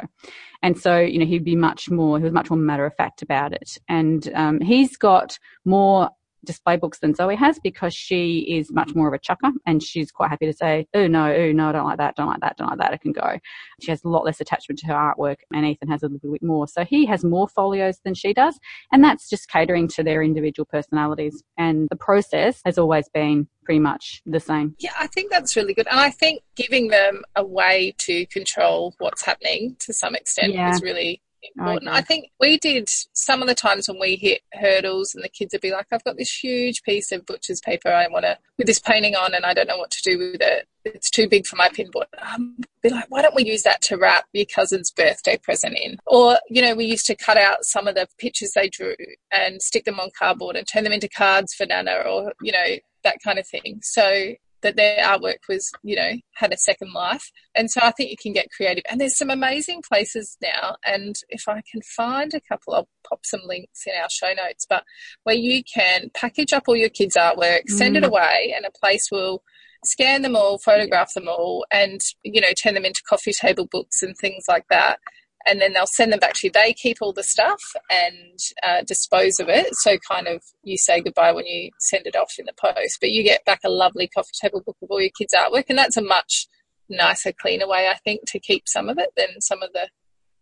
And 0.62 0.78
so, 0.78 0.98
you 0.98 1.18
know, 1.18 1.26
he'd 1.26 1.44
be 1.44 1.56
much 1.56 1.90
more, 1.90 2.18
he 2.18 2.24
was 2.24 2.32
much 2.32 2.50
more 2.50 2.58
matter 2.58 2.86
of 2.86 2.94
fact 2.96 3.22
about 3.22 3.52
it. 3.52 3.78
And 3.88 4.28
um, 4.34 4.60
he's 4.60 4.96
got 4.96 5.38
more 5.64 6.10
display 6.46 6.76
books 6.76 7.00
than 7.00 7.14
Zoe 7.14 7.36
has 7.36 7.58
because 7.58 7.94
she 7.94 8.38
is 8.48 8.72
much 8.72 8.94
more 8.94 9.08
of 9.08 9.14
a 9.14 9.18
chucker 9.18 9.50
and 9.66 9.82
she's 9.82 10.10
quite 10.10 10.30
happy 10.30 10.46
to 10.46 10.52
say, 10.52 10.86
oh 10.94 11.06
no, 11.06 11.32
oh 11.32 11.52
no, 11.52 11.68
I 11.68 11.72
don't 11.72 11.84
like 11.84 11.98
that, 11.98 12.16
don't 12.16 12.28
like 12.28 12.40
that, 12.40 12.56
don't 12.56 12.68
like 12.68 12.78
that, 12.78 12.94
it 12.94 13.00
can 13.00 13.12
go. 13.12 13.38
She 13.82 13.90
has 13.90 14.02
a 14.04 14.08
lot 14.08 14.24
less 14.24 14.40
attachment 14.40 14.78
to 14.80 14.86
her 14.86 14.94
artwork 14.94 15.36
and 15.52 15.66
Ethan 15.66 15.88
has 15.88 16.02
a 16.02 16.08
little 16.08 16.32
bit 16.32 16.42
more. 16.42 16.66
So 16.66 16.84
he 16.84 17.04
has 17.06 17.24
more 17.24 17.48
folios 17.48 18.00
than 18.04 18.14
she 18.14 18.32
does 18.32 18.58
and 18.92 19.04
that's 19.04 19.28
just 19.28 19.50
catering 19.50 19.88
to 19.88 20.02
their 20.02 20.22
individual 20.22 20.66
personalities. 20.66 21.42
And 21.58 21.88
the 21.90 21.96
process 21.96 22.62
has 22.64 22.78
always 22.78 23.08
been 23.08 23.48
pretty 23.64 23.80
much 23.80 24.22
the 24.24 24.40
same. 24.40 24.76
Yeah, 24.78 24.92
I 24.98 25.08
think 25.08 25.30
that's 25.30 25.56
really 25.56 25.74
good. 25.74 25.88
And 25.90 26.00
I 26.00 26.10
think 26.10 26.42
giving 26.54 26.88
them 26.88 27.22
a 27.34 27.44
way 27.44 27.94
to 27.98 28.24
control 28.26 28.94
what's 28.98 29.24
happening 29.24 29.76
to 29.80 29.92
some 29.92 30.14
extent 30.14 30.54
yeah. 30.54 30.70
is 30.70 30.80
really 30.82 31.20
important. 31.56 31.88
I, 31.88 31.98
I, 31.98 32.00
think 32.00 32.30
we 32.40 32.58
did 32.58 32.88
some 33.12 33.42
of 33.42 33.48
the 33.48 33.54
times 33.54 33.88
when 33.88 34.00
we 34.00 34.16
hit 34.16 34.42
hurdles 34.54 35.14
and 35.14 35.22
the 35.22 35.28
kids 35.28 35.52
would 35.52 35.60
be 35.60 35.72
like, 35.72 35.86
I've 35.92 36.04
got 36.04 36.16
this 36.16 36.32
huge 36.32 36.82
piece 36.82 37.12
of 37.12 37.26
butcher's 37.26 37.60
paper 37.60 37.88
I 37.88 38.08
want 38.08 38.24
to, 38.24 38.38
with 38.58 38.66
this 38.66 38.78
painting 38.78 39.14
on 39.14 39.34
and 39.34 39.44
I 39.44 39.54
don't 39.54 39.68
know 39.68 39.78
what 39.78 39.90
to 39.90 40.02
do 40.02 40.18
with 40.18 40.40
it. 40.40 40.66
It's 40.84 41.10
too 41.10 41.28
big 41.28 41.46
for 41.46 41.56
my 41.56 41.68
pinboard. 41.68 42.06
Um, 42.18 42.56
be 42.82 42.90
like, 42.90 43.06
why 43.08 43.22
don't 43.22 43.34
we 43.34 43.44
use 43.44 43.62
that 43.64 43.82
to 43.82 43.96
wrap 43.96 44.24
your 44.32 44.46
cousin's 44.46 44.90
birthday 44.90 45.36
present 45.36 45.76
in? 45.76 45.98
Or, 46.06 46.38
you 46.48 46.62
know, 46.62 46.74
we 46.74 46.84
used 46.84 47.06
to 47.06 47.16
cut 47.16 47.36
out 47.36 47.64
some 47.64 47.88
of 47.88 47.94
the 47.94 48.08
pictures 48.18 48.52
they 48.54 48.68
drew 48.68 48.94
and 49.32 49.60
stick 49.60 49.84
them 49.84 50.00
on 50.00 50.10
cardboard 50.16 50.56
and 50.56 50.66
turn 50.66 50.84
them 50.84 50.92
into 50.92 51.08
cards 51.08 51.54
for 51.54 51.66
Nana 51.66 52.02
or, 52.06 52.32
you 52.40 52.52
know, 52.52 52.76
that 53.02 53.18
kind 53.22 53.38
of 53.38 53.46
thing. 53.46 53.80
So 53.82 54.34
that 54.66 54.74
their 54.74 54.98
artwork 55.04 55.48
was, 55.48 55.70
you 55.84 55.94
know, 55.94 56.12
had 56.34 56.52
a 56.52 56.56
second 56.56 56.92
life. 56.92 57.30
And 57.54 57.70
so 57.70 57.80
I 57.82 57.92
think 57.92 58.10
you 58.10 58.16
can 58.20 58.32
get 58.32 58.50
creative. 58.50 58.82
And 58.90 59.00
there's 59.00 59.16
some 59.16 59.30
amazing 59.30 59.82
places 59.88 60.36
now. 60.42 60.76
And 60.84 61.14
if 61.28 61.48
I 61.48 61.62
can 61.70 61.82
find 61.82 62.34
a 62.34 62.40
couple, 62.40 62.74
I'll 62.74 62.88
pop 63.08 63.20
some 63.24 63.42
links 63.46 63.84
in 63.86 63.92
our 64.00 64.10
show 64.10 64.32
notes, 64.32 64.66
but 64.68 64.82
where 65.22 65.36
you 65.36 65.62
can 65.62 66.10
package 66.14 66.52
up 66.52 66.64
all 66.66 66.76
your 66.76 66.88
kids' 66.88 67.16
artwork, 67.16 67.68
send 67.68 67.94
mm. 67.94 67.98
it 67.98 68.04
away, 68.04 68.52
and 68.56 68.66
a 68.66 68.76
place 68.76 69.08
will 69.12 69.44
scan 69.84 70.22
them 70.22 70.34
all, 70.34 70.58
photograph 70.58 71.14
them 71.14 71.28
all, 71.28 71.64
and, 71.70 72.00
you 72.24 72.40
know, 72.40 72.52
turn 72.60 72.74
them 72.74 72.84
into 72.84 73.02
coffee 73.08 73.32
table 73.32 73.68
books 73.70 74.02
and 74.02 74.16
things 74.16 74.46
like 74.48 74.66
that 74.68 74.98
and 75.46 75.60
then 75.60 75.72
they'll 75.72 75.86
send 75.86 76.12
them 76.12 76.18
back 76.18 76.34
to 76.34 76.46
you. 76.46 76.50
They 76.52 76.72
keep 76.72 76.98
all 77.00 77.12
the 77.12 77.22
stuff 77.22 77.62
and 77.90 78.38
uh, 78.62 78.82
dispose 78.86 79.38
of 79.38 79.48
it. 79.48 79.74
So, 79.76 79.96
kind 79.98 80.26
of, 80.26 80.42
you 80.62 80.76
say 80.76 81.00
goodbye 81.00 81.32
when 81.32 81.46
you 81.46 81.70
send 81.78 82.06
it 82.06 82.16
off 82.16 82.34
in 82.38 82.46
the 82.46 82.52
post, 82.52 82.98
but 83.00 83.10
you 83.10 83.22
get 83.22 83.44
back 83.44 83.60
a 83.64 83.70
lovely 83.70 84.08
coffee 84.08 84.30
table 84.40 84.62
book 84.64 84.76
of 84.82 84.90
all 84.90 85.00
your 85.00 85.10
kids' 85.16 85.34
artwork, 85.34 85.64
and 85.68 85.78
that's 85.78 85.96
a 85.96 86.02
much 86.02 86.46
nicer, 86.88 87.32
cleaner 87.32 87.68
way, 87.68 87.88
I 87.88 87.96
think, 88.04 88.22
to 88.28 88.38
keep 88.38 88.68
some 88.68 88.88
of 88.88 88.98
it 88.98 89.10
than 89.16 89.40
some 89.40 89.62
of 89.62 89.72
the 89.72 89.88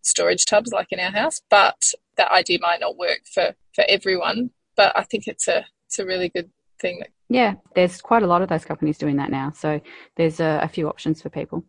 storage 0.02 0.44
tubs 0.46 0.72
like 0.72 0.88
in 0.90 1.00
our 1.00 1.10
house. 1.10 1.40
But 1.50 1.80
that 2.16 2.30
idea 2.30 2.58
might 2.60 2.80
not 2.80 2.96
work 2.96 3.20
for 3.32 3.54
for 3.74 3.84
everyone. 3.88 4.50
But 4.76 4.96
I 4.96 5.04
think 5.04 5.26
it's 5.26 5.48
a 5.48 5.64
it's 5.86 5.98
a 5.98 6.06
really 6.06 6.28
good 6.28 6.50
thing. 6.80 7.02
Yeah, 7.28 7.54
there's 7.74 8.00
quite 8.00 8.22
a 8.22 8.26
lot 8.26 8.42
of 8.42 8.48
those 8.48 8.64
companies 8.64 8.98
doing 8.98 9.16
that 9.16 9.30
now. 9.30 9.52
So 9.52 9.80
there's 10.16 10.40
a, 10.40 10.60
a 10.62 10.68
few 10.68 10.88
options 10.88 11.22
for 11.22 11.30
people. 11.30 11.64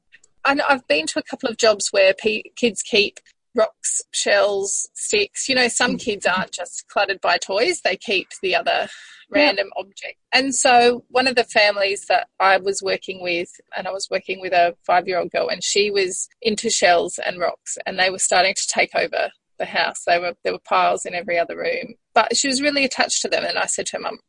I 0.45 0.55
have 0.69 0.87
been 0.87 1.07
to 1.07 1.19
a 1.19 1.23
couple 1.23 1.49
of 1.49 1.57
jobs 1.57 1.89
where 1.91 2.13
p- 2.13 2.51
kids 2.55 2.81
keep 2.81 3.19
rocks, 3.55 4.01
shells, 4.11 4.89
sticks. 4.93 5.49
You 5.49 5.55
know, 5.55 5.67
some 5.67 5.95
mm. 5.95 5.99
kids 5.99 6.25
aren't 6.25 6.51
just 6.51 6.85
cluttered 6.87 7.21
by 7.21 7.37
toys, 7.37 7.81
they 7.83 7.97
keep 7.97 8.27
the 8.41 8.55
other 8.55 8.87
random 9.29 9.69
yeah. 9.75 9.81
object. 9.81 10.17
And 10.33 10.53
so, 10.53 11.03
one 11.09 11.27
of 11.27 11.35
the 11.35 11.45
families 11.45 12.05
that 12.09 12.27
I 12.39 12.57
was 12.57 12.81
working 12.83 13.23
with, 13.23 13.49
and 13.75 13.87
I 13.87 13.91
was 13.91 14.07
working 14.11 14.39
with 14.39 14.53
a 14.53 14.75
five 14.85 15.07
year 15.07 15.19
old 15.19 15.31
girl, 15.31 15.49
and 15.49 15.63
she 15.63 15.89
was 15.89 16.27
into 16.41 16.69
shells 16.69 17.19
and 17.25 17.39
rocks, 17.39 17.77
and 17.85 17.97
they 17.97 18.09
were 18.09 18.19
starting 18.19 18.53
to 18.53 18.67
take 18.67 18.93
over 18.95 19.31
the 19.57 19.65
house. 19.65 20.03
They 20.05 20.19
were 20.19 20.33
there 20.43 20.53
were 20.53 20.59
piles 20.59 21.05
in 21.05 21.15
every 21.15 21.39
other 21.39 21.57
room, 21.57 21.95
but 22.13 22.35
she 22.35 22.47
was 22.47 22.61
really 22.61 22.85
attached 22.85 23.21
to 23.21 23.29
them. 23.29 23.45
And 23.45 23.57
I 23.57 23.65
said 23.65 23.87
to 23.87 23.97
her, 23.97 24.03
"Mum, 24.03 24.19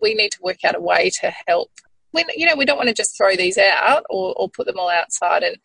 we 0.00 0.14
need 0.14 0.32
to 0.32 0.42
work 0.42 0.64
out 0.64 0.76
a 0.76 0.80
way 0.80 1.10
to 1.20 1.32
help 1.46 1.70
we, 2.12 2.24
you 2.36 2.46
know, 2.46 2.56
we 2.56 2.64
don't 2.64 2.76
want 2.76 2.88
to 2.88 2.94
just 2.94 3.16
throw 3.16 3.36
these 3.36 3.58
out 3.58 4.04
or, 4.10 4.34
or 4.36 4.48
put 4.50 4.66
them 4.66 4.78
all 4.78 4.90
outside 4.90 5.42
and 5.42 5.56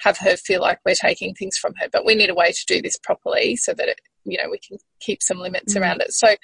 have 0.00 0.18
her 0.18 0.36
feel 0.36 0.60
like 0.60 0.78
we're 0.84 0.94
taking 0.94 1.34
things 1.34 1.56
from 1.58 1.74
her. 1.78 1.88
But 1.92 2.04
we 2.04 2.14
need 2.14 2.30
a 2.30 2.34
way 2.34 2.52
to 2.52 2.64
do 2.66 2.80
this 2.80 2.96
properly 3.02 3.56
so 3.56 3.74
that 3.74 3.88
it, 3.88 4.00
you 4.24 4.38
know, 4.38 4.50
we 4.50 4.58
can 4.58 4.78
keep 5.00 5.22
some 5.22 5.38
limits 5.38 5.74
mm 5.74 5.80
around 5.80 6.00
it. 6.00 6.12
So 6.12 6.34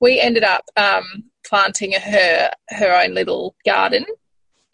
we 0.00 0.20
ended 0.20 0.44
up 0.44 0.64
um, 0.76 1.04
planting 1.46 1.92
her 1.92 2.50
her 2.70 3.02
own 3.02 3.14
little 3.14 3.54
garden 3.64 4.04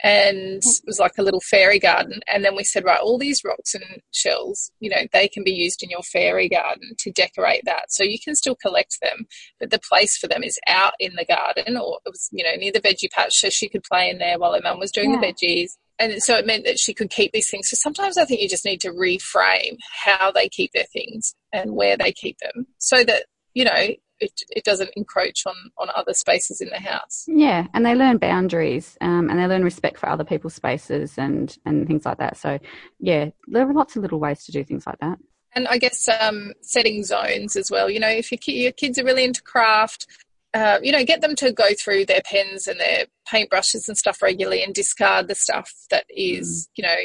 and 0.02 0.62
it 0.62 0.82
was 0.86 0.98
like 0.98 1.18
a 1.18 1.22
little 1.22 1.40
fairy 1.40 1.78
garden. 1.78 2.20
And 2.32 2.44
then 2.44 2.54
we 2.54 2.64
said, 2.64 2.84
right, 2.84 3.00
all 3.00 3.18
these 3.18 3.42
rocks 3.44 3.74
and 3.74 3.84
shells, 4.12 4.70
you 4.80 4.90
know, 4.90 5.02
they 5.12 5.28
can 5.28 5.42
be 5.42 5.52
used 5.52 5.82
in 5.82 5.90
your 5.90 6.02
fairy 6.02 6.48
garden 6.48 6.92
to 6.98 7.10
decorate 7.10 7.62
that. 7.64 7.90
So 7.90 8.04
you 8.04 8.18
can 8.22 8.36
still 8.36 8.54
collect 8.54 8.98
them, 9.02 9.26
but 9.58 9.70
the 9.70 9.80
place 9.80 10.16
for 10.16 10.28
them 10.28 10.44
is 10.44 10.58
out 10.68 10.92
in 11.00 11.14
the 11.16 11.24
garden 11.24 11.76
or 11.76 11.98
it 12.06 12.10
was, 12.10 12.28
you 12.30 12.44
know, 12.44 12.54
near 12.56 12.72
the 12.72 12.80
veggie 12.80 13.10
patch. 13.10 13.38
So 13.38 13.50
she 13.50 13.68
could 13.68 13.82
play 13.82 14.08
in 14.08 14.18
there 14.18 14.38
while 14.38 14.54
her 14.54 14.60
mum 14.62 14.78
was 14.78 14.92
doing 14.92 15.12
yeah. 15.12 15.20
the 15.20 15.26
veggies. 15.26 15.70
And 15.98 16.22
so 16.22 16.36
it 16.36 16.46
meant 16.46 16.64
that 16.64 16.78
she 16.78 16.94
could 16.94 17.10
keep 17.10 17.32
these 17.32 17.50
things. 17.50 17.70
So 17.70 17.76
sometimes 17.76 18.16
I 18.16 18.24
think 18.24 18.40
you 18.40 18.48
just 18.48 18.64
need 18.64 18.80
to 18.82 18.90
reframe 18.90 19.78
how 20.04 20.30
they 20.30 20.48
keep 20.48 20.72
their 20.72 20.86
things 20.92 21.34
and 21.52 21.74
where 21.74 21.96
they 21.96 22.12
keep 22.12 22.38
them 22.38 22.68
so 22.78 23.02
that, 23.02 23.24
you 23.54 23.64
know, 23.64 23.88
it, 24.20 24.32
it 24.50 24.64
doesn't 24.64 24.90
encroach 24.96 25.44
on, 25.46 25.54
on 25.78 25.88
other 25.94 26.14
spaces 26.14 26.60
in 26.60 26.68
the 26.68 26.80
house. 26.80 27.24
Yeah, 27.28 27.66
and 27.74 27.84
they 27.84 27.94
learn 27.94 28.18
boundaries 28.18 28.96
um, 29.00 29.30
and 29.30 29.38
they 29.38 29.46
learn 29.46 29.64
respect 29.64 29.98
for 29.98 30.08
other 30.08 30.24
people's 30.24 30.54
spaces 30.54 31.18
and, 31.18 31.56
and 31.64 31.86
things 31.86 32.04
like 32.04 32.18
that. 32.18 32.36
So, 32.36 32.58
yeah, 32.98 33.30
there 33.46 33.68
are 33.68 33.74
lots 33.74 33.96
of 33.96 34.02
little 34.02 34.20
ways 34.20 34.44
to 34.44 34.52
do 34.52 34.64
things 34.64 34.86
like 34.86 34.98
that. 35.00 35.18
And 35.54 35.66
I 35.68 35.78
guess 35.78 36.08
um, 36.08 36.52
setting 36.60 37.04
zones 37.04 37.56
as 37.56 37.70
well. 37.70 37.88
You 37.88 38.00
know, 38.00 38.08
if 38.08 38.30
your, 38.30 38.38
your 38.46 38.72
kids 38.72 38.98
are 38.98 39.04
really 39.04 39.24
into 39.24 39.42
craft, 39.42 40.06
uh, 40.54 40.78
you 40.82 40.92
know, 40.92 41.04
get 41.04 41.20
them 41.20 41.34
to 41.36 41.52
go 41.52 41.74
through 41.78 42.06
their 42.06 42.22
pens 42.24 42.66
and 42.66 42.80
their 42.80 43.06
paintbrushes 43.30 43.88
and 43.88 43.96
stuff 43.96 44.22
regularly 44.22 44.62
and 44.62 44.74
discard 44.74 45.28
the 45.28 45.34
stuff 45.34 45.72
that 45.90 46.04
is, 46.08 46.68
mm. 46.68 46.70
you 46.76 46.82
know, 46.84 46.96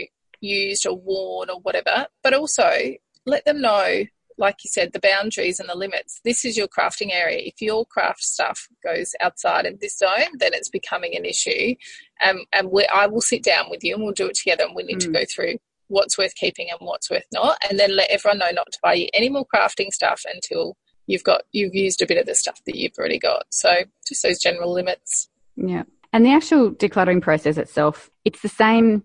used 0.41 0.85
or 0.85 0.97
worn 0.97 1.49
or 1.49 1.59
whatever. 1.61 2.07
But 2.21 2.33
also 2.33 2.93
let 3.25 3.45
them 3.45 3.61
know 3.61 4.03
like 4.37 4.63
you 4.63 4.69
said, 4.69 4.93
the 4.93 4.99
boundaries 4.99 5.59
and 5.59 5.69
the 5.69 5.75
limits. 5.75 6.19
This 6.23 6.45
is 6.45 6.57
your 6.57 6.67
crafting 6.67 7.13
area. 7.13 7.39
If 7.43 7.61
your 7.61 7.85
craft 7.85 8.23
stuff 8.23 8.67
goes 8.83 9.13
outside 9.21 9.65
of 9.65 9.79
this 9.79 9.97
zone, 9.97 10.37
then 10.39 10.51
it's 10.53 10.69
becoming 10.69 11.15
an 11.15 11.25
issue. 11.25 11.75
Um, 12.25 12.45
and 12.53 12.71
we, 12.71 12.85
I 12.85 13.07
will 13.07 13.21
sit 13.21 13.43
down 13.43 13.69
with 13.69 13.83
you 13.83 13.95
and 13.95 14.03
we'll 14.03 14.13
do 14.13 14.27
it 14.27 14.35
together. 14.35 14.63
And 14.63 14.75
we 14.75 14.83
need 14.83 14.97
mm. 14.97 15.05
to 15.05 15.11
go 15.11 15.23
through 15.25 15.57
what's 15.87 16.17
worth 16.17 16.35
keeping 16.35 16.67
and 16.69 16.79
what's 16.81 17.09
worth 17.09 17.25
not, 17.31 17.57
and 17.69 17.79
then 17.79 17.95
let 17.95 18.09
everyone 18.09 18.39
know 18.39 18.51
not 18.51 18.71
to 18.71 18.79
buy 18.81 18.93
you 18.93 19.07
any 19.13 19.29
more 19.29 19.45
crafting 19.45 19.91
stuff 19.91 20.23
until 20.33 20.75
you've 21.05 21.23
got 21.23 21.43
you've 21.51 21.75
used 21.75 22.01
a 22.01 22.05
bit 22.05 22.17
of 22.17 22.25
the 22.25 22.35
stuff 22.35 22.59
that 22.65 22.75
you've 22.75 22.97
already 22.97 23.19
got. 23.19 23.43
So 23.49 23.69
just 24.07 24.23
those 24.23 24.39
general 24.39 24.73
limits. 24.73 25.29
Yeah, 25.55 25.83
and 26.11 26.25
the 26.25 26.31
actual 26.31 26.71
decluttering 26.71 27.21
process 27.21 27.57
itself, 27.57 28.09
it's 28.25 28.41
the 28.41 28.49
same 28.49 29.03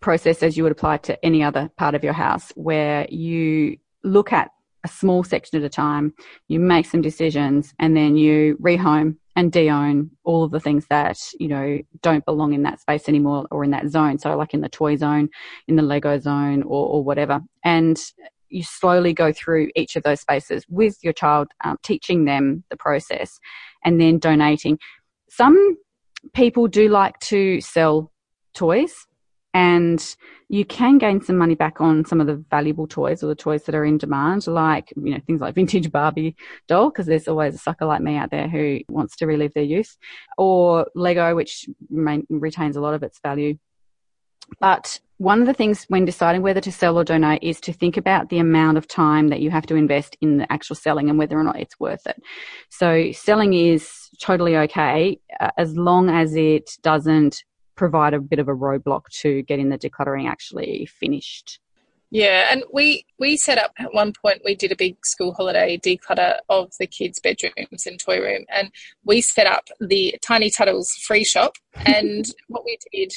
process 0.00 0.42
as 0.42 0.56
you 0.56 0.62
would 0.62 0.72
apply 0.72 0.96
to 0.96 1.22
any 1.24 1.42
other 1.42 1.70
part 1.76 1.94
of 1.94 2.02
your 2.02 2.14
house, 2.14 2.52
where 2.54 3.06
you 3.10 3.76
look 4.02 4.32
at 4.32 4.50
a 4.84 4.88
small 4.88 5.22
section 5.22 5.58
at 5.58 5.64
a 5.64 5.68
time. 5.68 6.14
You 6.48 6.60
make 6.60 6.86
some 6.86 7.02
decisions 7.02 7.74
and 7.78 7.96
then 7.96 8.16
you 8.16 8.56
rehome 8.60 9.16
and 9.36 9.52
de-own 9.52 10.10
all 10.24 10.42
of 10.44 10.50
the 10.50 10.60
things 10.60 10.86
that, 10.90 11.18
you 11.38 11.48
know, 11.48 11.78
don't 12.02 12.24
belong 12.24 12.52
in 12.52 12.62
that 12.62 12.80
space 12.80 13.08
anymore 13.08 13.46
or 13.50 13.64
in 13.64 13.70
that 13.70 13.88
zone. 13.88 14.18
So 14.18 14.36
like 14.36 14.54
in 14.54 14.60
the 14.60 14.68
toy 14.68 14.96
zone, 14.96 15.28
in 15.68 15.76
the 15.76 15.82
Lego 15.82 16.18
zone 16.18 16.62
or, 16.62 16.86
or 16.86 17.04
whatever. 17.04 17.40
And 17.64 17.98
you 18.48 18.62
slowly 18.64 19.12
go 19.12 19.32
through 19.32 19.70
each 19.76 19.96
of 19.96 20.02
those 20.02 20.20
spaces 20.20 20.64
with 20.68 20.98
your 21.02 21.12
child, 21.12 21.48
um, 21.64 21.76
teaching 21.82 22.24
them 22.24 22.64
the 22.70 22.76
process 22.76 23.38
and 23.84 24.00
then 24.00 24.18
donating. 24.18 24.78
Some 25.28 25.76
people 26.34 26.66
do 26.66 26.88
like 26.88 27.18
to 27.20 27.60
sell 27.60 28.12
toys 28.54 29.06
and 29.52 30.16
you 30.48 30.64
can 30.64 30.98
gain 30.98 31.20
some 31.22 31.36
money 31.36 31.54
back 31.54 31.80
on 31.80 32.04
some 32.04 32.20
of 32.20 32.26
the 32.26 32.44
valuable 32.50 32.86
toys 32.86 33.22
or 33.22 33.26
the 33.26 33.34
toys 33.34 33.64
that 33.64 33.74
are 33.74 33.84
in 33.84 33.98
demand, 33.98 34.46
like 34.46 34.92
you 34.96 35.12
know 35.12 35.20
things 35.26 35.40
like 35.40 35.54
vintage 35.54 35.90
Barbie 35.90 36.36
doll, 36.68 36.90
because 36.90 37.06
there's 37.06 37.28
always 37.28 37.54
a 37.54 37.58
sucker 37.58 37.84
like 37.84 38.00
me 38.00 38.16
out 38.16 38.30
there 38.30 38.48
who 38.48 38.80
wants 38.88 39.16
to 39.16 39.26
relive 39.26 39.54
their 39.54 39.64
youth, 39.64 39.96
or 40.38 40.86
Lego, 40.94 41.34
which 41.34 41.68
retains 41.90 42.76
a 42.76 42.80
lot 42.80 42.94
of 42.94 43.02
its 43.02 43.20
value. 43.20 43.58
But 44.58 44.98
one 45.18 45.40
of 45.40 45.46
the 45.46 45.54
things 45.54 45.84
when 45.88 46.04
deciding 46.04 46.42
whether 46.42 46.60
to 46.62 46.72
sell 46.72 46.98
or 46.98 47.04
donate 47.04 47.42
is 47.42 47.60
to 47.60 47.72
think 47.72 47.96
about 47.96 48.30
the 48.30 48.38
amount 48.38 48.78
of 48.78 48.88
time 48.88 49.28
that 49.28 49.40
you 49.40 49.50
have 49.50 49.66
to 49.66 49.74
invest 49.76 50.16
in 50.20 50.38
the 50.38 50.50
actual 50.50 50.74
selling 50.74 51.10
and 51.10 51.18
whether 51.18 51.38
or 51.38 51.44
not 51.44 51.60
it's 51.60 51.78
worth 51.78 52.06
it. 52.06 52.20
So 52.70 53.12
selling 53.12 53.52
is 53.52 54.08
totally 54.20 54.56
okay 54.56 55.20
uh, 55.38 55.50
as 55.56 55.76
long 55.76 56.08
as 56.08 56.34
it 56.34 56.70
doesn't 56.82 57.44
provide 57.80 58.12
a 58.12 58.20
bit 58.20 58.38
of 58.38 58.46
a 58.46 58.54
roadblock 58.54 59.08
to 59.08 59.40
getting 59.44 59.70
the 59.70 59.78
decluttering 59.78 60.28
actually 60.28 60.84
finished. 60.84 61.58
Yeah, 62.12 62.48
and 62.50 62.64
we 62.72 63.04
we 63.20 63.36
set 63.36 63.56
up 63.56 63.72
at 63.78 63.94
one 63.94 64.12
point. 64.12 64.42
We 64.44 64.56
did 64.56 64.72
a 64.72 64.76
big 64.76 64.96
school 65.06 65.32
holiday 65.32 65.78
declutter 65.78 66.38
of 66.48 66.72
the 66.80 66.88
kids' 66.88 67.20
bedrooms 67.20 67.86
and 67.86 68.00
toy 68.00 68.20
room, 68.20 68.44
and 68.48 68.72
we 69.04 69.20
set 69.20 69.46
up 69.46 69.68
the 69.78 70.16
Tiny 70.20 70.50
Tuttles 70.50 70.90
free 71.06 71.22
shop. 71.24 71.54
And 71.86 72.26
what 72.48 72.64
we 72.64 72.78
did, 72.92 73.12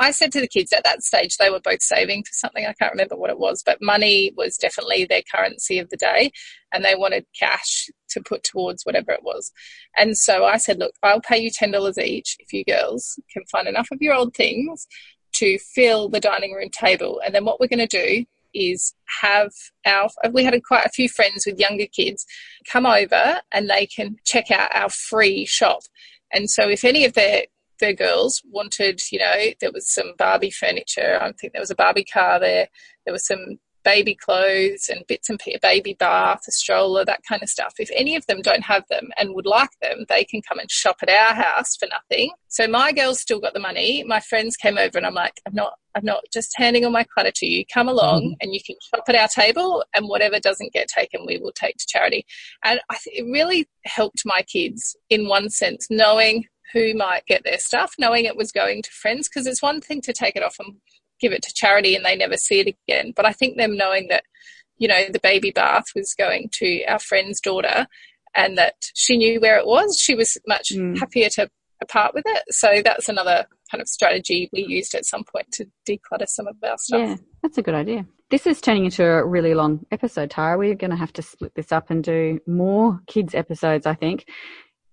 I 0.00 0.10
said 0.10 0.32
to 0.32 0.40
the 0.40 0.48
kids 0.48 0.72
at 0.72 0.84
that 0.84 1.02
stage, 1.02 1.36
they 1.36 1.50
were 1.50 1.60
both 1.60 1.82
saving 1.82 2.24
for 2.24 2.32
something. 2.32 2.64
I 2.64 2.72
can't 2.72 2.92
remember 2.92 3.16
what 3.16 3.28
it 3.28 3.38
was, 3.38 3.62
but 3.62 3.82
money 3.82 4.32
was 4.38 4.56
definitely 4.56 5.04
their 5.04 5.22
currency 5.30 5.78
of 5.78 5.90
the 5.90 5.98
day, 5.98 6.32
and 6.72 6.82
they 6.82 6.94
wanted 6.94 7.26
cash 7.38 7.90
to 8.08 8.22
put 8.22 8.42
towards 8.42 8.84
whatever 8.84 9.12
it 9.12 9.22
was. 9.22 9.52
And 9.98 10.16
so 10.16 10.46
I 10.46 10.56
said, 10.56 10.78
look, 10.78 10.94
I'll 11.02 11.20
pay 11.20 11.42
you 11.42 11.50
ten 11.50 11.72
dollars 11.72 11.98
each 11.98 12.36
if 12.38 12.54
you 12.54 12.64
girls 12.64 13.18
can 13.30 13.44
find 13.52 13.68
enough 13.68 13.88
of 13.92 14.00
your 14.00 14.14
old 14.14 14.34
things 14.34 14.86
to 15.34 15.58
fill 15.58 16.08
the 16.08 16.20
dining 16.20 16.52
room 16.52 16.70
table. 16.70 17.20
And 17.24 17.34
then 17.34 17.44
what 17.44 17.60
we're 17.60 17.68
going 17.68 17.86
to 17.86 17.86
do 17.86 18.24
is 18.54 18.94
have 19.20 19.52
our, 19.84 20.08
we 20.32 20.44
had 20.44 20.62
quite 20.62 20.86
a 20.86 20.90
few 20.90 21.08
friends 21.08 21.44
with 21.46 21.58
younger 21.58 21.86
kids 21.86 22.24
come 22.70 22.86
over 22.86 23.40
and 23.52 23.68
they 23.68 23.86
can 23.86 24.16
check 24.24 24.50
out 24.50 24.74
our 24.74 24.88
free 24.88 25.44
shop. 25.44 25.80
And 26.32 26.48
so 26.48 26.68
if 26.68 26.84
any 26.84 27.04
of 27.04 27.14
their 27.14 27.44
their 27.80 27.92
girls 27.92 28.40
wanted, 28.50 29.00
you 29.10 29.18
know, 29.18 29.34
there 29.60 29.72
was 29.72 29.92
some 29.92 30.12
Barbie 30.16 30.50
furniture. 30.50 31.18
I 31.20 31.32
think 31.32 31.52
there 31.52 31.62
was 31.62 31.72
a 31.72 31.74
Barbie 31.74 32.04
car 32.04 32.38
there. 32.38 32.68
There 33.04 33.12
was 33.12 33.26
some 33.26 33.58
baby 33.84 34.14
clothes 34.14 34.88
and 34.88 35.06
bits 35.06 35.28
and 35.28 35.38
pieces, 35.38 35.60
baby 35.62 35.94
bath, 35.98 36.40
a 36.48 36.52
stroller, 36.52 37.04
that 37.04 37.20
kind 37.28 37.42
of 37.42 37.48
stuff. 37.48 37.74
If 37.78 37.90
any 37.94 38.16
of 38.16 38.26
them 38.26 38.40
don't 38.42 38.62
have 38.62 38.84
them 38.88 39.10
and 39.16 39.34
would 39.34 39.46
like 39.46 39.70
them, 39.80 40.04
they 40.08 40.24
can 40.24 40.42
come 40.42 40.58
and 40.58 40.70
shop 40.70 40.96
at 41.02 41.10
our 41.10 41.34
house 41.34 41.76
for 41.76 41.86
nothing. 41.86 42.32
So 42.48 42.66
my 42.66 42.92
girls 42.92 43.20
still 43.20 43.40
got 43.40 43.54
the 43.54 43.60
money. 43.60 44.04
My 44.06 44.20
friends 44.20 44.56
came 44.56 44.78
over 44.78 44.96
and 44.96 45.06
I'm 45.06 45.14
like, 45.14 45.40
I'm 45.46 45.54
not, 45.54 45.74
I'm 45.94 46.04
not 46.04 46.24
just 46.32 46.52
handing 46.56 46.84
all 46.84 46.90
my 46.90 47.04
clutter 47.04 47.32
to 47.34 47.46
you. 47.46 47.64
Come 47.72 47.88
along 47.88 48.22
mm-hmm. 48.22 48.34
and 48.40 48.54
you 48.54 48.60
can 48.64 48.76
shop 48.90 49.04
at 49.08 49.14
our 49.14 49.28
table 49.28 49.84
and 49.94 50.08
whatever 50.08 50.40
doesn't 50.40 50.72
get 50.72 50.88
taken, 50.88 51.26
we 51.26 51.38
will 51.38 51.52
take 51.52 51.76
to 51.76 51.86
charity. 51.86 52.24
And 52.64 52.80
I 52.90 52.96
th- 53.02 53.20
it 53.20 53.30
really 53.30 53.68
helped 53.84 54.22
my 54.24 54.42
kids 54.42 54.96
in 55.10 55.28
one 55.28 55.50
sense, 55.50 55.88
knowing 55.90 56.46
who 56.72 56.94
might 56.94 57.24
get 57.26 57.44
their 57.44 57.58
stuff, 57.58 57.94
knowing 57.98 58.24
it 58.24 58.36
was 58.36 58.50
going 58.50 58.82
to 58.82 58.90
friends, 58.90 59.28
because 59.28 59.46
it's 59.46 59.62
one 59.62 59.80
thing 59.80 60.00
to 60.02 60.12
take 60.12 60.34
it 60.34 60.42
off 60.42 60.56
and 60.58 60.74
give 61.20 61.32
it 61.32 61.42
to 61.42 61.54
charity 61.54 61.94
and 61.94 62.04
they 62.04 62.16
never 62.16 62.36
see 62.36 62.60
it 62.60 62.76
again. 62.88 63.12
But 63.14 63.26
I 63.26 63.32
think 63.32 63.56
them 63.56 63.76
knowing 63.76 64.08
that, 64.08 64.24
you 64.78 64.88
know, 64.88 65.04
the 65.10 65.20
baby 65.20 65.50
bath 65.50 65.84
was 65.94 66.14
going 66.18 66.50
to 66.54 66.84
our 66.84 66.98
friend's 66.98 67.40
daughter 67.40 67.86
and 68.34 68.58
that 68.58 68.74
she 68.94 69.16
knew 69.16 69.40
where 69.40 69.58
it 69.58 69.66
was, 69.66 69.98
she 69.98 70.14
was 70.14 70.36
much 70.46 70.70
mm. 70.74 70.98
happier 70.98 71.28
to 71.30 71.48
part 71.88 72.14
with 72.14 72.24
it. 72.26 72.42
So 72.50 72.82
that's 72.84 73.08
another 73.08 73.46
kind 73.70 73.82
of 73.82 73.88
strategy 73.88 74.48
we 74.52 74.64
used 74.66 74.94
at 74.94 75.04
some 75.04 75.24
point 75.24 75.50
to 75.52 75.66
declutter 75.86 76.26
some 76.26 76.46
of 76.46 76.56
our 76.62 76.78
stuff. 76.78 77.00
Yeah, 77.00 77.16
that's 77.42 77.58
a 77.58 77.62
good 77.62 77.74
idea. 77.74 78.06
This 78.30 78.46
is 78.46 78.60
turning 78.60 78.86
into 78.86 79.04
a 79.04 79.24
really 79.24 79.54
long 79.54 79.84
episode, 79.92 80.30
Tara. 80.30 80.58
We're 80.58 80.74
going 80.74 80.90
to 80.90 80.96
have 80.96 81.12
to 81.14 81.22
split 81.22 81.54
this 81.54 81.72
up 81.72 81.90
and 81.90 82.02
do 82.02 82.40
more 82.46 83.00
kids 83.06 83.34
episodes, 83.34 83.86
I 83.86 83.94
think. 83.94 84.26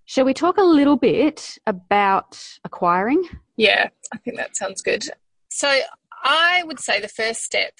Shall 0.06 0.26
we 0.26 0.34
talk 0.34 0.58
a 0.58 0.64
little 0.64 0.98
bit 0.98 1.58
about 1.66 2.44
acquiring? 2.66 3.24
Yeah, 3.56 3.90
I 4.14 4.18
think 4.18 4.38
that 4.38 4.58
sounds 4.58 4.82
good. 4.82 5.06
So 5.50 5.80
I 6.24 6.64
would 6.66 6.80
say 6.80 7.00
the 7.00 7.08
first 7.08 7.42
step 7.42 7.74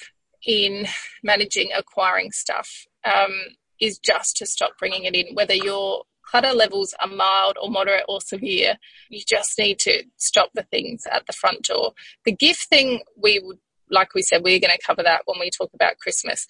in 0.46 0.88
managing 1.24 1.70
acquiring 1.76 2.32
stuff 2.32 2.86
um, 3.06 3.34
is 3.80 4.00
just 4.00 4.38
to 4.38 4.46
stop 4.46 4.72
bringing 4.80 5.04
it 5.04 5.16
in, 5.16 5.36
whether 5.36 5.54
your 5.54 6.04
clutter 6.26 6.54
levels 6.54 6.94
are 7.00 7.08
mild 7.08 7.58
or 7.62 7.70
moderate 7.70 8.06
or 8.08 8.22
severe. 8.22 8.78
You 9.10 9.22
just 9.28 9.58
need 9.58 9.80
to 9.80 10.04
stop 10.18 10.50
the 10.54 10.64
things 10.64 11.04
at 11.12 11.26
the 11.28 11.34
front 11.34 11.64
door. 11.64 11.94
The 12.26 12.32
gift 12.32 12.68
thing, 12.70 13.02
we 13.22 13.40
would, 13.44 13.60
like 13.90 14.14
we 14.14 14.22
said, 14.22 14.44
we're 14.44 14.60
going 14.60 14.76
to 14.76 14.86
cover 14.86 15.04
that 15.04 15.24
when 15.26 15.40
we 15.40 15.50
talk 15.50 15.72
about 15.74 15.98
Christmas. 15.98 16.46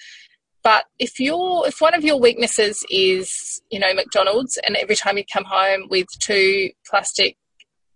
But 0.64 0.86
if 1.00 1.20
you're, 1.20 1.68
if 1.68 1.82
one 1.82 1.96
of 1.96 2.04
your 2.04 2.20
weaknesses 2.20 2.86
is, 2.92 3.62
you 3.72 3.80
know, 3.80 3.94
McDonald's, 3.94 4.60
and 4.66 4.76
every 4.76 4.96
time 4.96 5.18
you 5.18 5.24
come 5.32 5.46
home 5.46 5.88
with 5.90 6.06
two 6.20 6.70
plastic 6.88 7.36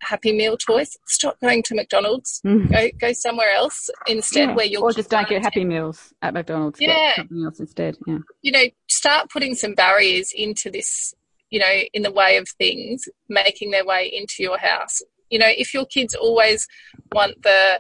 Happy 0.02 0.32
Meal 0.32 0.58
toys. 0.58 0.98
Stop 1.08 1.40
going 1.42 1.64
to 1.64 1.76
McDonald's. 1.76 2.42
Mm. 2.46 2.72
Go 2.72 2.90
go 3.00 3.14
somewhere 3.14 3.52
else 3.52 3.90
instead, 4.08 4.50
yeah. 4.50 4.56
where 4.56 4.66
you'll 4.66 4.84
or 4.84 4.92
just 4.92 5.10
don't 5.10 5.28
get 5.28 5.42
Happy 5.42 5.64
Meals 5.64 6.14
at 6.22 6.34
McDonald's. 6.34 6.80
Yeah, 6.80 7.16
something 7.16 7.44
else 7.44 7.60
instead. 7.60 7.98
Yeah, 8.06 8.20
you 8.42 8.52
know, 8.52 8.66
start 8.88 9.30
putting 9.30 9.56
some 9.56 9.74
barriers 9.74 10.32
into 10.36 10.70
this. 10.70 11.14
You 11.52 11.60
know, 11.60 11.82
in 11.94 12.02
the 12.02 12.12
way 12.12 12.38
of 12.38 12.50
things 12.50 13.08
making 13.30 13.72
their 13.72 13.86
way 13.86 14.12
into 14.14 14.44
your 14.44 14.58
house. 14.58 15.02
You 15.30 15.40
know, 15.40 15.50
if 15.50 15.74
your 15.74 15.86
kids 15.86 16.14
always 16.14 16.68
want 17.14 17.42
the 17.44 17.80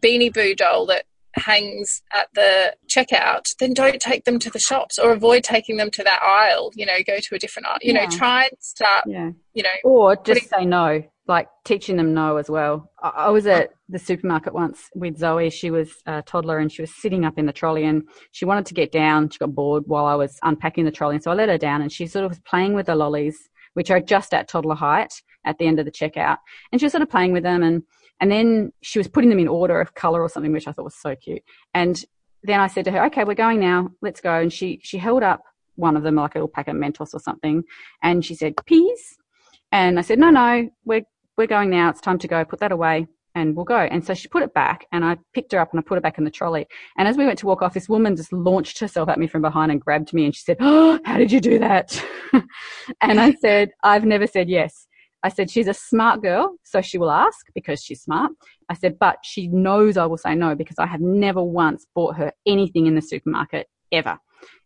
Beanie 0.00 0.32
Boo 0.32 0.54
doll 0.54 0.86
that 0.86 1.04
hangs 1.34 2.02
at 2.12 2.28
the 2.34 2.74
checkout, 2.88 3.54
then 3.60 3.74
don't 3.74 4.00
take 4.00 4.24
them 4.24 4.38
to 4.40 4.50
the 4.50 4.58
shops 4.58 4.98
or 4.98 5.12
avoid 5.12 5.44
taking 5.44 5.76
them 5.76 5.90
to 5.90 6.02
that 6.02 6.20
aisle. 6.22 6.72
You 6.74 6.86
know, 6.86 6.96
go 7.06 7.18
to 7.18 7.34
a 7.34 7.38
different 7.38 7.68
aisle. 7.68 7.78
You 7.82 7.92
yeah. 7.92 8.06
know, 8.06 8.10
try 8.10 8.44
and 8.44 8.58
start. 8.60 9.04
Yeah. 9.06 9.30
You 9.54 9.62
know, 9.62 9.68
or 9.84 10.16
just 10.16 10.26
putting, 10.26 10.48
say 10.48 10.64
no 10.64 11.04
like 11.28 11.48
teaching 11.64 11.96
them 11.96 12.14
no 12.14 12.36
as 12.36 12.48
well. 12.48 12.90
I, 13.02 13.30
was 13.30 13.46
at 13.46 13.70
the 13.88 13.98
supermarket 13.98 14.54
once 14.54 14.88
with 14.94 15.18
Zoe. 15.18 15.50
She 15.50 15.70
was 15.70 15.90
a 16.06 16.22
toddler 16.22 16.58
and 16.58 16.70
she 16.70 16.82
was 16.82 16.94
sitting 16.94 17.24
up 17.24 17.36
in 17.36 17.46
the 17.46 17.52
trolley 17.52 17.84
and 17.84 18.04
she 18.30 18.44
wanted 18.44 18.66
to 18.66 18.74
get 18.74 18.92
down. 18.92 19.30
She 19.30 19.38
got 19.38 19.54
bored 19.54 19.84
while 19.86 20.06
I 20.06 20.14
was 20.14 20.38
unpacking 20.44 20.84
the 20.84 20.92
trolley. 20.92 21.16
And 21.16 21.24
so 21.24 21.32
I 21.32 21.34
let 21.34 21.48
her 21.48 21.58
down 21.58 21.82
and 21.82 21.90
she 21.90 22.06
sort 22.06 22.24
of 22.24 22.30
was 22.30 22.38
playing 22.40 22.74
with 22.74 22.86
the 22.86 22.94
lollies, 22.94 23.50
which 23.74 23.90
are 23.90 24.00
just 24.00 24.32
at 24.34 24.46
toddler 24.46 24.76
height 24.76 25.14
at 25.44 25.58
the 25.58 25.66
end 25.66 25.80
of 25.80 25.84
the 25.84 25.90
checkout. 25.90 26.38
And 26.70 26.80
she 26.80 26.84
was 26.84 26.92
sort 26.92 27.02
of 27.02 27.10
playing 27.10 27.32
with 27.32 27.42
them 27.42 27.62
and, 27.62 27.82
and 28.20 28.30
then 28.30 28.72
she 28.82 28.98
was 28.98 29.08
putting 29.08 29.30
them 29.30 29.40
in 29.40 29.48
order 29.48 29.80
of 29.80 29.94
color 29.94 30.22
or 30.22 30.28
something, 30.28 30.52
which 30.52 30.68
I 30.68 30.72
thought 30.72 30.84
was 30.84 30.94
so 30.94 31.16
cute. 31.16 31.42
And 31.74 32.02
then 32.44 32.60
I 32.60 32.68
said 32.68 32.84
to 32.84 32.92
her, 32.92 33.04
okay, 33.06 33.24
we're 33.24 33.34
going 33.34 33.58
now. 33.58 33.90
Let's 34.00 34.20
go. 34.20 34.38
And 34.38 34.52
she, 34.52 34.80
she 34.82 34.98
held 34.98 35.24
up 35.24 35.42
one 35.74 35.96
of 35.96 36.04
them, 36.04 36.14
like 36.14 36.36
a 36.36 36.38
little 36.38 36.48
packet 36.48 36.76
of 36.76 36.76
Mentos 36.76 37.12
or 37.12 37.20
something. 37.20 37.64
And 38.02 38.24
she 38.24 38.36
said, 38.36 38.54
peas. 38.64 39.18
And 39.72 39.98
I 39.98 40.02
said, 40.02 40.18
no, 40.18 40.30
no, 40.30 40.70
we're 40.84 41.02
we're 41.36 41.46
going 41.46 41.70
now. 41.70 41.90
It's 41.90 42.00
time 42.00 42.18
to 42.18 42.28
go. 42.28 42.44
Put 42.44 42.60
that 42.60 42.72
away 42.72 43.06
and 43.34 43.54
we'll 43.54 43.66
go. 43.66 43.76
And 43.76 44.04
so 44.04 44.14
she 44.14 44.28
put 44.28 44.42
it 44.42 44.54
back 44.54 44.86
and 44.92 45.04
I 45.04 45.18
picked 45.34 45.52
her 45.52 45.58
up 45.58 45.70
and 45.70 45.78
I 45.78 45.82
put 45.82 45.96
her 45.96 46.00
back 46.00 46.16
in 46.18 46.24
the 46.24 46.30
trolley. 46.30 46.66
And 46.96 47.06
as 47.06 47.16
we 47.16 47.26
went 47.26 47.38
to 47.40 47.46
walk 47.46 47.62
off, 47.62 47.74
this 47.74 47.88
woman 47.88 48.16
just 48.16 48.32
launched 48.32 48.78
herself 48.78 49.08
at 49.08 49.18
me 49.18 49.26
from 49.26 49.42
behind 49.42 49.70
and 49.70 49.80
grabbed 49.80 50.12
me 50.14 50.24
and 50.24 50.34
she 50.34 50.42
said, 50.42 50.56
Oh, 50.60 50.98
how 51.04 51.18
did 51.18 51.30
you 51.30 51.40
do 51.40 51.58
that? 51.58 52.02
and 53.02 53.20
I 53.20 53.34
said, 53.34 53.70
I've 53.82 54.06
never 54.06 54.26
said 54.26 54.48
yes. 54.48 54.86
I 55.22 55.28
said, 55.28 55.50
she's 55.50 55.66
a 55.66 55.74
smart 55.74 56.22
girl, 56.22 56.56
so 56.62 56.80
she 56.80 56.98
will 56.98 57.10
ask 57.10 57.46
because 57.54 57.82
she's 57.82 58.02
smart. 58.02 58.30
I 58.68 58.74
said, 58.74 58.98
but 58.98 59.16
she 59.24 59.48
knows 59.48 59.96
I 59.96 60.06
will 60.06 60.18
say 60.18 60.34
no 60.34 60.54
because 60.54 60.78
I 60.78 60.86
have 60.86 61.00
never 61.00 61.42
once 61.42 61.84
bought 61.94 62.16
her 62.16 62.32
anything 62.46 62.86
in 62.86 62.94
the 62.94 63.02
supermarket 63.02 63.66
ever. 63.90 64.18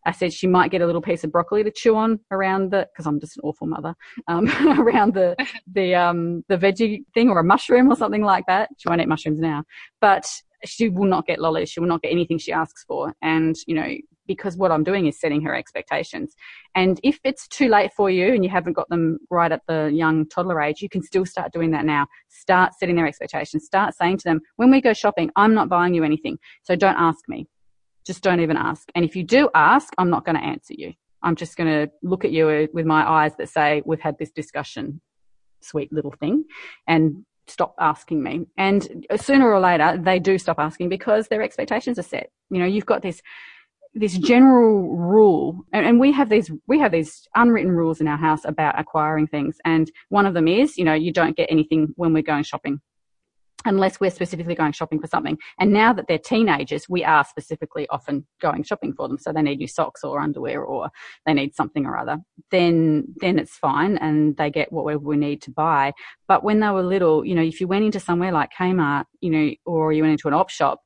I 0.06 0.12
said 0.12 0.32
she 0.32 0.46
might 0.46 0.70
get 0.70 0.80
a 0.80 0.86
little 0.86 1.02
piece 1.02 1.24
of 1.24 1.32
broccoli 1.32 1.62
to 1.64 1.70
chew 1.70 1.96
on 1.96 2.20
around 2.30 2.70
the 2.70 2.88
because 2.92 3.06
I'm 3.06 3.20
just 3.20 3.36
an 3.36 3.42
awful 3.44 3.66
mother 3.66 3.94
um, 4.28 4.48
around 4.80 5.14
the 5.14 5.36
the 5.72 5.94
um, 5.94 6.44
the 6.48 6.56
veggie 6.56 7.04
thing 7.14 7.28
or 7.28 7.38
a 7.40 7.44
mushroom 7.44 7.90
or 7.90 7.96
something 7.96 8.22
like 8.22 8.44
that. 8.46 8.70
She 8.78 8.88
won't 8.88 9.00
eat 9.00 9.08
mushrooms 9.08 9.40
now, 9.40 9.64
but 10.00 10.26
she 10.64 10.88
will 10.88 11.06
not 11.06 11.26
get 11.26 11.38
lollies. 11.38 11.70
She 11.70 11.80
will 11.80 11.88
not 11.88 12.02
get 12.02 12.12
anything 12.12 12.38
she 12.38 12.52
asks 12.52 12.84
for, 12.84 13.14
and 13.22 13.56
you 13.66 13.74
know 13.74 13.88
because 14.26 14.56
what 14.56 14.70
I'm 14.70 14.84
doing 14.84 15.06
is 15.06 15.18
setting 15.18 15.42
her 15.42 15.56
expectations. 15.56 16.36
And 16.76 17.00
if 17.02 17.18
it's 17.24 17.48
too 17.48 17.68
late 17.68 17.90
for 17.96 18.10
you 18.10 18.32
and 18.32 18.44
you 18.44 18.50
haven't 18.50 18.74
got 18.74 18.88
them 18.88 19.18
right 19.28 19.50
at 19.50 19.62
the 19.66 19.90
young 19.92 20.24
toddler 20.28 20.60
age, 20.60 20.82
you 20.82 20.88
can 20.88 21.02
still 21.02 21.26
start 21.26 21.52
doing 21.52 21.72
that 21.72 21.84
now. 21.84 22.06
Start 22.28 22.74
setting 22.78 22.94
their 22.94 23.08
expectations. 23.08 23.64
Start 23.64 23.92
saying 23.96 24.18
to 24.18 24.24
them, 24.28 24.40
when 24.54 24.70
we 24.70 24.80
go 24.80 24.92
shopping, 24.92 25.32
I'm 25.34 25.52
not 25.52 25.68
buying 25.68 25.94
you 25.94 26.04
anything, 26.04 26.38
so 26.62 26.76
don't 26.76 26.94
ask 26.94 27.28
me 27.28 27.48
just 28.06 28.22
don't 28.22 28.40
even 28.40 28.56
ask. 28.56 28.88
And 28.94 29.04
if 29.04 29.14
you 29.16 29.24
do 29.24 29.48
ask, 29.54 29.92
I'm 29.98 30.10
not 30.10 30.24
going 30.24 30.36
to 30.36 30.44
answer 30.44 30.74
you. 30.76 30.92
I'm 31.22 31.36
just 31.36 31.56
going 31.56 31.68
to 31.68 31.92
look 32.02 32.24
at 32.24 32.32
you 32.32 32.48
uh, 32.48 32.66
with 32.72 32.86
my 32.86 33.08
eyes 33.08 33.36
that 33.36 33.48
say, 33.48 33.82
we've 33.84 34.00
had 34.00 34.18
this 34.18 34.30
discussion, 34.30 35.00
sweet 35.60 35.92
little 35.92 36.14
thing, 36.18 36.44
and 36.86 37.24
stop 37.46 37.74
asking 37.78 38.22
me. 38.22 38.46
And 38.56 39.06
sooner 39.16 39.52
or 39.52 39.60
later, 39.60 39.98
they 40.02 40.18
do 40.18 40.38
stop 40.38 40.58
asking 40.58 40.88
because 40.88 41.28
their 41.28 41.42
expectations 41.42 41.98
are 41.98 42.04
set. 42.04 42.30
You 42.50 42.60
know, 42.60 42.66
you've 42.66 42.86
got 42.86 43.02
this, 43.02 43.20
this 43.92 44.16
general 44.16 44.96
rule, 44.96 45.64
and, 45.72 45.84
and 45.84 46.00
we 46.00 46.12
have 46.12 46.30
these, 46.30 46.50
we 46.66 46.78
have 46.78 46.92
these 46.92 47.28
unwritten 47.34 47.72
rules 47.72 48.00
in 48.00 48.08
our 48.08 48.16
house 48.16 48.44
about 48.44 48.78
acquiring 48.78 49.26
things. 49.26 49.58
And 49.64 49.90
one 50.08 50.26
of 50.26 50.32
them 50.32 50.48
is, 50.48 50.78
you 50.78 50.84
know, 50.84 50.94
you 50.94 51.12
don't 51.12 51.36
get 51.36 51.50
anything 51.50 51.92
when 51.96 52.14
we're 52.14 52.22
going 52.22 52.44
shopping 52.44 52.80
unless 53.64 54.00
we're 54.00 54.10
specifically 54.10 54.54
going 54.54 54.72
shopping 54.72 55.00
for 55.00 55.06
something. 55.06 55.38
And 55.58 55.72
now 55.72 55.92
that 55.92 56.06
they're 56.08 56.18
teenagers, 56.18 56.88
we 56.88 57.04
are 57.04 57.24
specifically 57.24 57.86
often 57.88 58.26
going 58.40 58.62
shopping 58.62 58.94
for 58.94 59.08
them. 59.08 59.18
So 59.18 59.32
they 59.32 59.42
need 59.42 59.58
new 59.58 59.68
socks 59.68 60.02
or 60.02 60.20
underwear 60.20 60.62
or 60.62 60.90
they 61.26 61.34
need 61.34 61.54
something 61.54 61.86
or 61.86 61.98
other. 61.98 62.18
Then, 62.50 63.06
then 63.16 63.38
it's 63.38 63.56
fine 63.56 63.98
and 63.98 64.36
they 64.36 64.50
get 64.50 64.72
whatever 64.72 65.04
we 65.04 65.16
need 65.16 65.42
to 65.42 65.50
buy. 65.50 65.92
But 66.26 66.42
when 66.42 66.60
they 66.60 66.70
were 66.70 66.82
little, 66.82 67.24
you 67.24 67.34
know, 67.34 67.42
if 67.42 67.60
you 67.60 67.68
went 67.68 67.84
into 67.84 68.00
somewhere 68.00 68.32
like 68.32 68.50
Kmart, 68.58 69.04
you 69.20 69.30
know, 69.30 69.50
or 69.66 69.92
you 69.92 70.02
went 70.02 70.12
into 70.12 70.28
an 70.28 70.34
op 70.34 70.50
shop, 70.50 70.80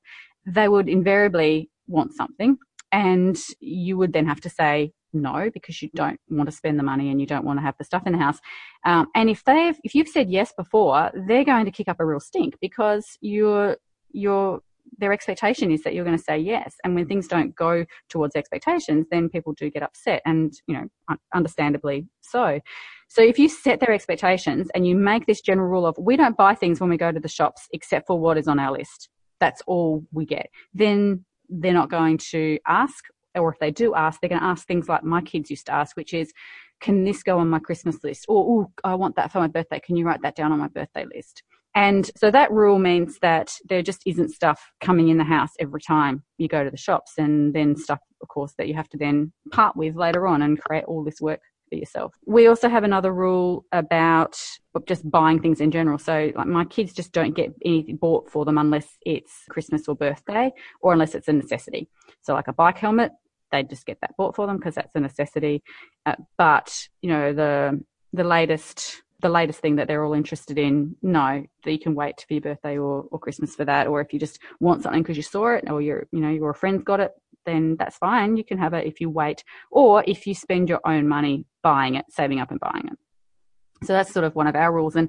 they 0.46 0.68
would 0.68 0.88
invariably 0.88 1.70
want 1.86 2.14
something 2.14 2.56
and 2.92 3.36
you 3.60 3.96
would 3.96 4.12
then 4.12 4.26
have 4.26 4.40
to 4.40 4.50
say, 4.50 4.92
no 5.14 5.50
because 5.52 5.80
you 5.80 5.90
don't 5.94 6.20
want 6.28 6.48
to 6.48 6.54
spend 6.54 6.78
the 6.78 6.82
money 6.82 7.10
and 7.10 7.20
you 7.20 7.26
don't 7.26 7.44
want 7.44 7.58
to 7.58 7.62
have 7.62 7.76
the 7.78 7.84
stuff 7.84 8.02
in 8.06 8.12
the 8.12 8.18
house. 8.18 8.38
Um, 8.84 9.06
and 9.14 9.30
if 9.30 9.44
they've, 9.44 9.78
if 9.84 9.94
you've 9.94 10.08
said 10.08 10.30
yes 10.30 10.52
before, 10.56 11.10
they're 11.26 11.44
going 11.44 11.64
to 11.64 11.70
kick 11.70 11.88
up 11.88 12.00
a 12.00 12.04
real 12.04 12.20
stink 12.20 12.56
because 12.60 13.16
you're, 13.20 13.76
you're 14.12 14.60
their 14.98 15.12
expectation 15.12 15.70
is 15.70 15.82
that 15.82 15.94
you're 15.94 16.04
going 16.04 16.16
to 16.16 16.22
say 16.22 16.38
yes. 16.38 16.76
And 16.84 16.94
when 16.94 17.06
things 17.06 17.26
don't 17.26 17.54
go 17.54 17.84
towards 18.08 18.36
expectations, 18.36 19.06
then 19.10 19.28
people 19.28 19.52
do 19.54 19.70
get 19.70 19.82
upset 19.82 20.22
and, 20.24 20.52
you 20.66 20.74
know, 20.76 21.16
understandably 21.34 22.06
so. 22.20 22.60
So 23.08 23.22
if 23.22 23.38
you 23.38 23.48
set 23.48 23.80
their 23.80 23.92
expectations 23.92 24.68
and 24.74 24.86
you 24.86 24.96
make 24.96 25.26
this 25.26 25.40
general 25.40 25.68
rule 25.68 25.86
of 25.86 25.96
we 25.98 26.16
don't 26.16 26.36
buy 26.36 26.54
things 26.54 26.80
when 26.80 26.90
we 26.90 26.96
go 26.96 27.12
to 27.12 27.20
the 27.20 27.28
shops 27.28 27.68
except 27.72 28.06
for 28.06 28.18
what 28.18 28.38
is 28.38 28.48
on 28.48 28.58
our 28.58 28.72
list, 28.72 29.08
that's 29.40 29.62
all 29.66 30.04
we 30.12 30.24
get, 30.26 30.48
then 30.72 31.24
they're 31.48 31.72
not 31.72 31.90
going 31.90 32.18
to 32.18 32.58
ask. 32.66 33.04
Or 33.34 33.52
if 33.52 33.58
they 33.58 33.70
do 33.70 33.94
ask, 33.94 34.20
they're 34.20 34.28
going 34.28 34.40
to 34.40 34.46
ask 34.46 34.66
things 34.66 34.88
like 34.88 35.04
my 35.04 35.20
kids 35.20 35.50
used 35.50 35.66
to 35.66 35.72
ask, 35.72 35.96
which 35.96 36.14
is, 36.14 36.32
can 36.80 37.04
this 37.04 37.22
go 37.22 37.38
on 37.38 37.48
my 37.48 37.58
Christmas 37.58 38.02
list? 38.04 38.26
Or, 38.28 38.68
I 38.82 38.94
want 38.94 39.16
that 39.16 39.32
for 39.32 39.38
my 39.38 39.48
birthday. 39.48 39.80
Can 39.80 39.96
you 39.96 40.04
write 40.04 40.22
that 40.22 40.36
down 40.36 40.52
on 40.52 40.58
my 40.58 40.68
birthday 40.68 41.06
list? 41.14 41.42
And 41.76 42.08
so 42.16 42.30
that 42.30 42.52
rule 42.52 42.78
means 42.78 43.18
that 43.20 43.52
there 43.68 43.82
just 43.82 44.02
isn't 44.06 44.30
stuff 44.30 44.70
coming 44.80 45.08
in 45.08 45.18
the 45.18 45.24
house 45.24 45.50
every 45.58 45.80
time 45.80 46.22
you 46.38 46.46
go 46.46 46.62
to 46.62 46.70
the 46.70 46.76
shops 46.76 47.14
and 47.18 47.52
then 47.52 47.76
stuff, 47.76 47.98
of 48.22 48.28
course, 48.28 48.54
that 48.58 48.68
you 48.68 48.74
have 48.74 48.88
to 48.90 48.98
then 48.98 49.32
part 49.50 49.76
with 49.76 49.96
later 49.96 50.26
on 50.26 50.42
and 50.42 50.60
create 50.60 50.84
all 50.84 51.02
this 51.02 51.20
work 51.20 51.40
for 51.68 51.74
yourself. 51.74 52.14
We 52.26 52.46
also 52.46 52.68
have 52.68 52.84
another 52.84 53.12
rule 53.12 53.64
about 53.72 54.38
just 54.86 55.10
buying 55.10 55.40
things 55.40 55.60
in 55.60 55.72
general. 55.72 55.98
So 55.98 56.30
like 56.36 56.46
my 56.46 56.64
kids 56.64 56.92
just 56.92 57.10
don't 57.10 57.34
get 57.34 57.52
anything 57.64 57.96
bought 57.96 58.30
for 58.30 58.44
them 58.44 58.58
unless 58.58 58.86
it's 59.04 59.32
Christmas 59.50 59.88
or 59.88 59.96
birthday 59.96 60.52
or 60.80 60.92
unless 60.92 61.16
it's 61.16 61.26
a 61.26 61.32
necessity. 61.32 61.88
So 62.22 62.34
like 62.34 62.48
a 62.48 62.52
bike 62.52 62.78
helmet, 62.78 63.10
they 63.54 63.62
just 63.62 63.86
get 63.86 63.98
that 64.00 64.16
bought 64.18 64.34
for 64.36 64.46
them 64.46 64.56
because 64.56 64.74
that's 64.74 64.94
a 64.94 65.00
necessity. 65.00 65.62
Uh, 66.04 66.16
but, 66.36 66.88
you 67.00 67.10
know, 67.10 67.32
the, 67.32 67.82
the 68.12 68.24
latest 68.24 69.02
the 69.20 69.28
latest 69.30 69.60
thing 69.60 69.76
that 69.76 69.88
they're 69.88 70.04
all 70.04 70.12
interested 70.12 70.58
in, 70.58 70.96
no, 71.00 71.42
that 71.64 71.72
you 71.72 71.78
can 71.78 71.94
wait 71.94 72.22
for 72.28 72.34
your 72.34 72.42
birthday 72.42 72.76
or, 72.76 73.06
or 73.10 73.18
Christmas 73.18 73.54
for 73.54 73.64
that. 73.64 73.86
Or 73.86 74.02
if 74.02 74.12
you 74.12 74.18
just 74.18 74.38
want 74.60 74.82
something 74.82 75.02
because 75.02 75.16
you 75.16 75.22
saw 75.22 75.54
it 75.54 75.70
or 75.70 75.80
your, 75.80 76.06
you 76.12 76.20
know, 76.20 76.28
your 76.28 76.52
friend's 76.52 76.84
got 76.84 77.00
it, 77.00 77.12
then 77.46 77.76
that's 77.78 77.96
fine. 77.96 78.36
You 78.36 78.44
can 78.44 78.58
have 78.58 78.74
it 78.74 78.86
if 78.86 79.00
you 79.00 79.08
wait 79.08 79.42
or 79.70 80.04
if 80.06 80.26
you 80.26 80.34
spend 80.34 80.68
your 80.68 80.80
own 80.84 81.08
money 81.08 81.46
buying 81.62 81.94
it, 81.94 82.04
saving 82.10 82.38
up 82.38 82.50
and 82.50 82.60
buying 82.60 82.86
it. 82.86 83.86
So 83.86 83.94
that's 83.94 84.12
sort 84.12 84.26
of 84.26 84.34
one 84.34 84.46
of 84.46 84.56
our 84.56 84.70
rules. 84.70 84.94
And 84.94 85.08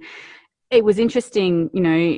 it 0.72 0.86
was 0.86 0.98
interesting, 0.98 1.70
you 1.74 1.82
know, 1.82 2.18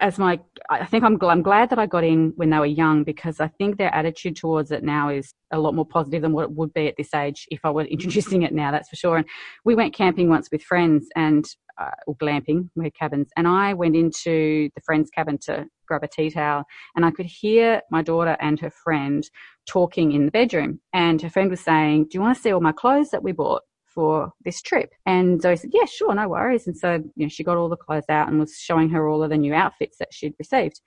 as 0.00 0.18
my, 0.18 0.40
I 0.70 0.86
think 0.86 1.04
I'm, 1.04 1.18
I'm 1.22 1.42
glad 1.42 1.70
that 1.70 1.78
I 1.78 1.86
got 1.86 2.04
in 2.04 2.32
when 2.36 2.50
they 2.50 2.58
were 2.58 2.66
young 2.66 3.04
because 3.04 3.38
I 3.38 3.48
think 3.48 3.76
their 3.76 3.94
attitude 3.94 4.36
towards 4.36 4.70
it 4.70 4.82
now 4.82 5.10
is 5.10 5.32
a 5.50 5.58
lot 5.58 5.74
more 5.74 5.86
positive 5.86 6.22
than 6.22 6.32
what 6.32 6.44
it 6.44 6.52
would 6.52 6.72
be 6.72 6.88
at 6.88 6.96
this 6.96 7.14
age 7.14 7.46
if 7.50 7.60
I 7.64 7.70
were 7.70 7.82
introducing 7.96 8.42
it 8.42 8.54
now, 8.54 8.70
that's 8.70 8.88
for 8.88 8.96
sure. 8.96 9.16
And 9.18 9.26
we 9.64 9.74
went 9.74 9.94
camping 9.94 10.28
once 10.28 10.48
with 10.50 10.62
friends 10.62 11.08
and, 11.14 11.44
uh, 11.78 11.90
or 12.06 12.16
glamping, 12.16 12.70
we 12.74 12.90
cabins, 12.90 13.30
and 13.36 13.46
I 13.46 13.74
went 13.74 13.96
into 13.96 14.70
the 14.74 14.80
friend's 14.84 15.10
cabin 15.10 15.38
to 15.42 15.66
grab 15.86 16.04
a 16.04 16.08
tea 16.08 16.30
towel 16.30 16.64
and 16.94 17.04
I 17.04 17.10
could 17.10 17.26
hear 17.26 17.82
my 17.90 18.02
daughter 18.02 18.36
and 18.40 18.58
her 18.60 18.70
friend 18.70 19.28
talking 19.66 20.12
in 20.12 20.24
the 20.24 20.30
bedroom. 20.30 20.80
And 20.92 21.20
her 21.20 21.30
friend 21.30 21.50
was 21.50 21.60
saying, 21.60 22.04
Do 22.04 22.10
you 22.18 22.20
want 22.22 22.36
to 22.36 22.42
see 22.42 22.52
all 22.52 22.60
my 22.60 22.72
clothes 22.72 23.10
that 23.10 23.22
we 23.22 23.32
bought? 23.32 23.62
For 23.94 24.32
this 24.44 24.62
trip. 24.62 24.92
And 25.06 25.40
Zoe 25.40 25.56
said, 25.56 25.70
yeah, 25.72 25.84
sure, 25.84 26.14
no 26.14 26.28
worries. 26.28 26.66
And 26.66 26.76
so, 26.76 27.02
you 27.16 27.26
know, 27.26 27.28
she 27.28 27.44
got 27.44 27.56
all 27.56 27.68
the 27.68 27.76
clothes 27.76 28.04
out 28.08 28.28
and 28.28 28.38
was 28.38 28.56
showing 28.56 28.90
her 28.90 29.08
all 29.08 29.22
of 29.22 29.30
the 29.30 29.36
new 29.36 29.54
outfits 29.54 29.98
that 29.98 30.12
she'd 30.12 30.34
received. 30.38 30.80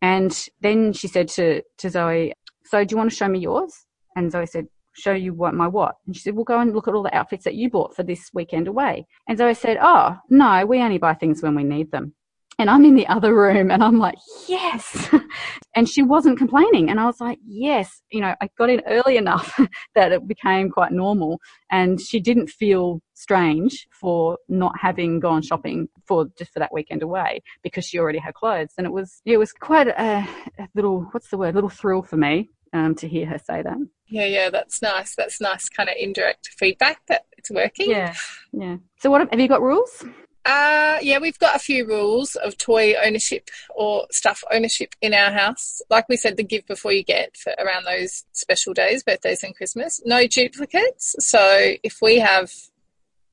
And 0.00 0.48
then 0.60 0.92
she 0.92 1.08
said 1.08 1.28
to, 1.28 1.62
to 1.78 1.90
Zoe, 1.90 2.32
so 2.64 2.84
do 2.84 2.92
you 2.92 2.96
want 2.96 3.10
to 3.10 3.16
show 3.16 3.28
me 3.28 3.38
yours? 3.38 3.86
And 4.16 4.30
Zoe 4.30 4.46
said, 4.46 4.66
show 4.94 5.12
you 5.12 5.32
what 5.32 5.54
my 5.54 5.66
what? 5.66 5.96
And 6.06 6.14
she 6.14 6.22
said, 6.22 6.34
well, 6.34 6.44
go 6.44 6.60
and 6.60 6.74
look 6.74 6.88
at 6.88 6.94
all 6.94 7.02
the 7.02 7.16
outfits 7.16 7.44
that 7.44 7.54
you 7.54 7.70
bought 7.70 7.94
for 7.94 8.02
this 8.02 8.30
weekend 8.34 8.68
away. 8.68 9.06
And 9.28 9.38
Zoe 9.38 9.54
said, 9.54 9.78
oh, 9.80 10.16
no, 10.28 10.66
we 10.66 10.80
only 10.80 10.98
buy 10.98 11.14
things 11.14 11.42
when 11.42 11.54
we 11.54 11.64
need 11.64 11.90
them. 11.90 12.14
And 12.58 12.68
I'm 12.68 12.84
in 12.84 12.94
the 12.94 13.06
other 13.06 13.34
room 13.34 13.70
and 13.70 13.82
I'm 13.82 13.98
like, 13.98 14.18
yes. 14.46 15.08
and 15.74 15.88
she 15.88 16.02
wasn't 16.02 16.38
complaining. 16.38 16.90
And 16.90 17.00
I 17.00 17.06
was 17.06 17.20
like, 17.20 17.38
yes. 17.46 18.02
You 18.10 18.20
know, 18.20 18.34
I 18.40 18.48
got 18.58 18.70
in 18.70 18.82
early 18.86 19.16
enough 19.16 19.58
that 19.94 20.12
it 20.12 20.26
became 20.26 20.70
quite 20.70 20.92
normal. 20.92 21.40
And 21.70 22.00
she 22.00 22.20
didn't 22.20 22.48
feel 22.48 23.00
strange 23.14 23.86
for 23.92 24.38
not 24.48 24.74
having 24.80 25.20
gone 25.20 25.42
shopping 25.42 25.88
for 26.06 26.26
just 26.38 26.52
for 26.52 26.58
that 26.58 26.72
weekend 26.72 27.02
away 27.02 27.42
because 27.62 27.84
she 27.84 27.98
already 27.98 28.18
had 28.18 28.34
clothes. 28.34 28.74
And 28.76 28.86
it 28.86 28.92
was, 28.92 29.22
it 29.24 29.38
was 29.38 29.52
quite 29.52 29.88
a, 29.88 30.26
a 30.58 30.68
little, 30.74 31.08
what's 31.12 31.30
the 31.30 31.38
word, 31.38 31.54
little 31.54 31.70
thrill 31.70 32.02
for 32.02 32.16
me 32.16 32.50
um, 32.72 32.94
to 32.96 33.08
hear 33.08 33.26
her 33.26 33.38
say 33.38 33.62
that. 33.62 33.76
Yeah, 34.08 34.26
yeah, 34.26 34.50
that's 34.50 34.82
nice. 34.82 35.14
That's 35.14 35.40
nice 35.40 35.68
kind 35.68 35.88
of 35.88 35.94
indirect 35.98 36.50
feedback 36.58 37.00
that 37.08 37.24
it's 37.38 37.50
working. 37.50 37.90
Yeah, 37.90 38.14
yeah. 38.52 38.76
So, 38.98 39.10
what 39.10 39.28
have 39.30 39.40
you 39.40 39.48
got 39.48 39.62
rules? 39.62 40.04
Uh, 40.44 40.98
yeah, 41.02 41.18
we've 41.18 41.38
got 41.38 41.54
a 41.54 41.60
few 41.60 41.86
rules 41.86 42.34
of 42.34 42.58
toy 42.58 42.94
ownership 43.04 43.48
or 43.74 44.06
stuff 44.10 44.42
ownership 44.50 44.94
in 45.00 45.14
our 45.14 45.30
house. 45.30 45.80
Like 45.88 46.08
we 46.08 46.16
said, 46.16 46.36
the 46.36 46.42
give 46.42 46.66
before 46.66 46.92
you 46.92 47.04
get 47.04 47.36
for 47.36 47.54
around 47.58 47.84
those 47.84 48.24
special 48.32 48.74
days, 48.74 49.04
birthdays 49.04 49.44
and 49.44 49.54
Christmas. 49.54 50.00
No 50.04 50.26
duplicates. 50.26 51.14
So 51.20 51.74
if 51.84 51.98
we 52.02 52.18
have 52.18 52.50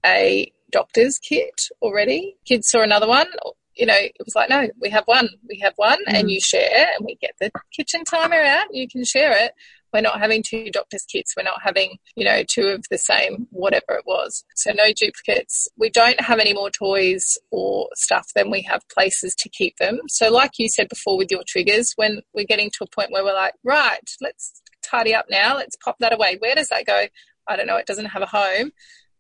a 0.06 0.52
doctor's 0.72 1.18
kit 1.18 1.70
already, 1.82 2.38
kids 2.46 2.70
saw 2.70 2.82
another 2.82 3.08
one, 3.08 3.28
you 3.76 3.86
know, 3.86 3.98
it 3.98 4.14
was 4.24 4.36
like, 4.36 4.50
no, 4.50 4.70
we 4.80 4.90
have 4.90 5.06
one, 5.06 5.30
we 5.48 5.60
have 5.60 5.74
one, 5.78 6.00
mm. 6.06 6.14
and 6.14 6.30
you 6.30 6.40
share, 6.40 6.88
and 6.96 7.06
we 7.06 7.16
get 7.16 7.32
the 7.40 7.50
kitchen 7.72 8.04
timer 8.04 8.42
out, 8.42 8.68
you 8.72 8.88
can 8.88 9.04
share 9.06 9.32
it. 9.32 9.54
We're 9.94 10.02
not 10.02 10.20
having 10.20 10.44
two 10.44 10.70
doctor's 10.72 11.04
kits. 11.04 11.34
We're 11.36 11.44
not 11.44 11.62
having, 11.64 11.98
you 12.16 12.26
know, 12.26 12.44
two 12.48 12.68
of 12.68 12.86
the 12.92 12.98
same, 12.98 13.48
whatever 13.52 13.86
it 13.90 14.04
was. 14.06 14.44
So 14.56 14.72
no 14.72 14.92
duplicates. 14.96 15.68
We 15.78 15.90
don't 15.90 16.20
have 16.22 16.40
any 16.40 16.54
more 16.54 16.70
toys 16.70 17.38
or 17.52 17.90
stuff 17.96 18.28
than 18.36 18.52
we 18.52 18.62
have 18.64 18.82
places 18.90 19.36
to 19.36 19.50
keep 19.50 19.78
them. 19.78 20.00
So 20.08 20.32
like 20.32 20.52
you 20.58 20.70
said 20.70 20.90
before 20.90 21.18
with 21.18 21.32
your 21.32 21.44
triggers, 21.48 21.94
when 21.96 22.22
we're 22.34 22.46
getting 22.46 22.70
to 22.72 22.84
a 22.84 22.96
point 22.96 23.12
where 23.12 23.24
we're 23.24 23.34
like, 23.34 23.54
right, 23.64 24.00
let's 24.22 24.62
tidy 24.84 25.14
up 25.14 25.26
now. 25.30 25.56
Let's 25.56 25.76
pop 25.84 25.98
that 26.00 26.14
away. 26.14 26.38
Where 26.40 26.56
does 26.56 26.70
that 26.70 26.86
go? 26.86 27.06
I 27.48 27.56
don't 27.56 27.68
know. 27.68 27.78
It 27.78 27.88
doesn't 27.88 28.06
have 28.06 28.22
a 28.22 28.28
home. 28.28 28.72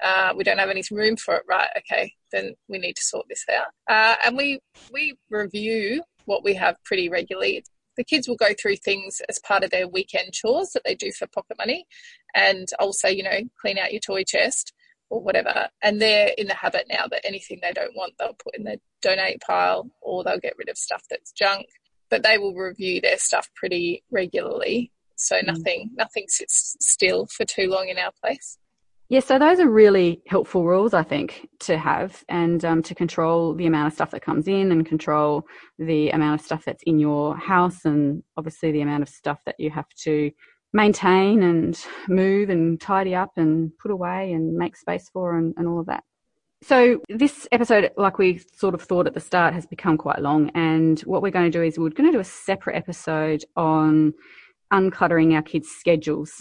Uh, 0.03 0.33
we 0.35 0.43
don't 0.43 0.59
have 0.59 0.69
any 0.69 0.83
room 0.91 1.17
for 1.17 1.35
it. 1.35 1.43
Right. 1.49 1.69
Okay. 1.77 2.13
Then 2.31 2.53
we 2.67 2.77
need 2.77 2.95
to 2.95 3.03
sort 3.03 3.25
this 3.27 3.43
out. 3.51 3.67
Uh, 3.89 4.15
and 4.25 4.37
we, 4.37 4.59
we 4.93 5.17
review 5.29 6.03
what 6.25 6.43
we 6.43 6.53
have 6.53 6.77
pretty 6.85 7.09
regularly 7.09 7.63
the 7.99 8.05
kids 8.05 8.29
will 8.29 8.37
go 8.37 8.53
through 8.59 8.77
things 8.77 9.21
as 9.27 9.39
part 9.39 9.61
of 9.61 9.71
their 9.71 9.85
weekend 9.85 10.31
chores 10.31 10.71
that 10.71 10.83
they 10.85 10.95
do 10.95 11.11
for 11.11 11.27
pocket 11.27 11.57
money. 11.57 11.85
And 12.33 12.65
I'll 12.79 12.93
say, 12.93 13.11
you 13.11 13.23
know, 13.23 13.41
clean 13.59 13.77
out 13.77 13.91
your 13.91 13.99
toy 13.99 14.23
chest 14.23 14.71
or 15.09 15.21
whatever. 15.21 15.67
And 15.83 16.01
they're 16.01 16.31
in 16.37 16.47
the 16.47 16.53
habit 16.53 16.85
now 16.89 17.07
that 17.11 17.27
anything 17.27 17.59
they 17.61 17.73
don't 17.73 17.97
want, 17.97 18.13
they'll 18.17 18.37
put 18.41 18.55
in 18.55 18.63
the 18.63 18.79
donate 19.01 19.41
pile 19.41 19.91
or 20.01 20.23
they'll 20.23 20.39
get 20.39 20.57
rid 20.57 20.69
of 20.69 20.77
stuff 20.77 21.03
that's 21.09 21.33
junk. 21.33 21.65
But 22.09 22.23
they 22.23 22.37
will 22.37 22.55
review 22.55 23.01
their 23.01 23.17
stuff 23.17 23.49
pretty 23.53 24.01
regularly. 24.09 24.93
So 25.17 25.35
mm. 25.35 25.47
nothing, 25.47 25.91
nothing 25.93 26.23
sits 26.29 26.77
still 26.79 27.27
for 27.27 27.43
too 27.43 27.67
long 27.67 27.89
in 27.89 27.97
our 27.97 28.13
place. 28.23 28.57
Yeah, 29.11 29.21
so 29.21 29.39
those 29.39 29.59
are 29.59 29.67
really 29.67 30.21
helpful 30.27 30.65
rules, 30.65 30.93
I 30.93 31.01
think, 31.01 31.49
to 31.61 31.79
have 31.79 32.23
and 32.29 32.63
um, 32.63 32.83
to 32.83 32.93
control 32.93 33.55
the 33.55 33.65
amount 33.65 33.87
of 33.87 33.93
stuff 33.93 34.11
that 34.11 34.21
comes 34.21 34.47
in 34.47 34.71
and 34.71 34.85
control 34.85 35.47
the 35.79 36.11
amount 36.11 36.39
of 36.39 36.45
stuff 36.45 36.63
that's 36.63 36.83
in 36.83 36.99
your 36.99 37.35
house 37.35 37.85
and 37.85 38.21
obviously 38.37 38.71
the 38.71 38.81
amount 38.81 39.01
of 39.01 39.09
stuff 39.09 39.39
that 39.47 39.55
you 39.57 39.71
have 39.71 39.89
to 40.03 40.29
maintain 40.73 41.41
and 41.41 41.83
move 42.07 42.51
and 42.51 42.79
tidy 42.79 43.15
up 43.15 43.31
and 43.35 43.75
put 43.79 43.89
away 43.89 44.31
and 44.31 44.53
make 44.53 44.77
space 44.77 45.09
for 45.11 45.35
and, 45.35 45.55
and 45.57 45.67
all 45.67 45.79
of 45.79 45.87
that. 45.87 46.03
So 46.61 47.01
this 47.09 47.47
episode, 47.51 47.89
like 47.97 48.19
we 48.19 48.41
sort 48.53 48.75
of 48.75 48.81
thought 48.83 49.07
at 49.07 49.15
the 49.15 49.19
start, 49.19 49.55
has 49.55 49.65
become 49.65 49.97
quite 49.97 50.19
long. 50.19 50.51
And 50.53 50.99
what 51.01 51.23
we're 51.23 51.31
going 51.31 51.51
to 51.51 51.57
do 51.57 51.63
is 51.63 51.79
we're 51.79 51.89
going 51.89 52.11
to 52.11 52.15
do 52.15 52.19
a 52.19 52.23
separate 52.23 52.75
episode 52.75 53.43
on 53.55 54.13
uncluttering 54.71 55.33
our 55.33 55.41
kids' 55.41 55.69
schedules 55.69 56.31